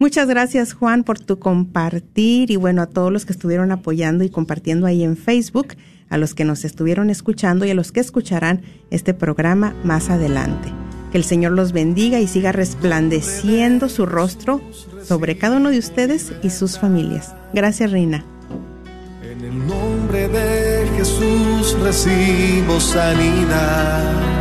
Muchas 0.02 0.28
gracias, 0.28 0.74
Juan, 0.74 1.04
por 1.04 1.20
tu 1.20 1.38
compartir 1.38 2.50
y 2.50 2.56
bueno, 2.56 2.82
a 2.82 2.88
todos 2.88 3.14
los 3.14 3.24
que 3.24 3.34
estuvieron 3.34 3.72
apoyando 3.72 4.24
y 4.24 4.32
compartiendo 4.32 4.88
ahí 4.88 5.04
en 5.04 5.16
Facebook, 5.16 5.76
a 6.10 6.18
los 6.18 6.34
que 6.34 6.44
nos 6.44 6.66
estuvieron 6.66 7.12
escuchando 7.12 7.66
y 7.68 7.70
a 7.70 7.76
los 7.76 7.92
que 7.92 8.00
escucharán 8.00 8.64
este 8.90 9.14
programa 9.14 9.76
más 9.84 10.10
adelante. 10.10 10.70
Que 11.12 11.20
el 11.20 11.24
Señor 11.24 11.52
los 11.52 11.72
bendiga 11.72 12.20
y 12.20 12.26
siga 12.26 12.52
resplandeciendo 12.52 13.90
su 13.90 14.08
rostro 14.08 14.60
sobre 15.04 15.38
cada 15.38 15.58
uno 15.58 15.70
de 15.70 15.78
ustedes 15.78 16.34
y 16.42 16.50
sus 16.50 16.80
familias. 16.80 17.36
Gracias, 17.54 17.92
Reina. 17.92 18.26
En 19.22 19.44
el 19.44 19.68
nombre 19.68 20.28
de 20.30 20.88
Jesús 20.98 21.78
recibo 21.80 22.80
sanidad. 22.80 24.41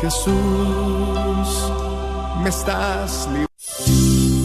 Jesús, 0.00 1.72
me 2.42 2.48
estás 2.48 3.26
librando. 3.26 3.47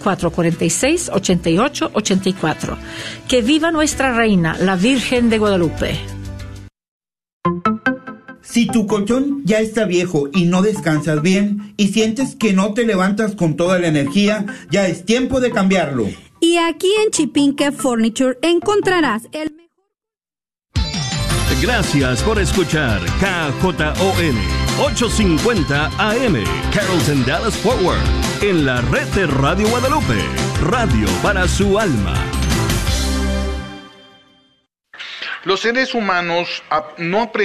446-8884. 0.00 2.76
Que 3.28 3.42
viva 3.42 3.70
nuestra 3.70 4.14
reina, 4.14 4.56
la 4.58 4.76
Virgen 4.76 5.28
de 5.30 5.38
Guadalupe. 5.38 6.00
Si 8.42 8.66
tu 8.66 8.88
colchón 8.88 9.42
ya 9.44 9.60
está 9.60 9.84
viejo 9.84 10.28
y 10.32 10.46
no 10.46 10.62
descansas 10.62 11.22
bien 11.22 11.74
y 11.76 11.88
sientes 11.88 12.34
que 12.34 12.52
no 12.52 12.74
te 12.74 12.84
levantas 12.84 13.36
con 13.36 13.54
toda 13.56 13.78
la 13.78 13.86
energía, 13.86 14.44
ya 14.70 14.88
es 14.88 15.04
tiempo 15.04 15.38
de 15.40 15.52
cambiarlo. 15.52 16.08
Y 16.40 16.56
aquí 16.56 16.90
en 17.04 17.12
Chipinque 17.12 17.70
Furniture 17.70 18.36
encontrarás 18.42 19.28
el 19.32 19.52
Gracias 21.62 22.22
por 22.22 22.38
escuchar 22.38 23.00
KJON 23.20 24.69
850 24.80 25.90
AM 25.98 26.42
Carrollton 26.72 27.22
Dallas 27.26 27.54
Forward 27.54 28.00
en 28.40 28.64
la 28.64 28.80
red 28.80 29.06
de 29.08 29.26
Radio 29.26 29.68
Guadalupe, 29.68 30.18
radio 30.62 31.06
para 31.22 31.46
su 31.46 31.78
alma. 31.78 32.14
Los 35.44 35.60
seres 35.60 35.94
humanos 35.94 36.62
no 36.96 37.20
aprenden 37.20 37.40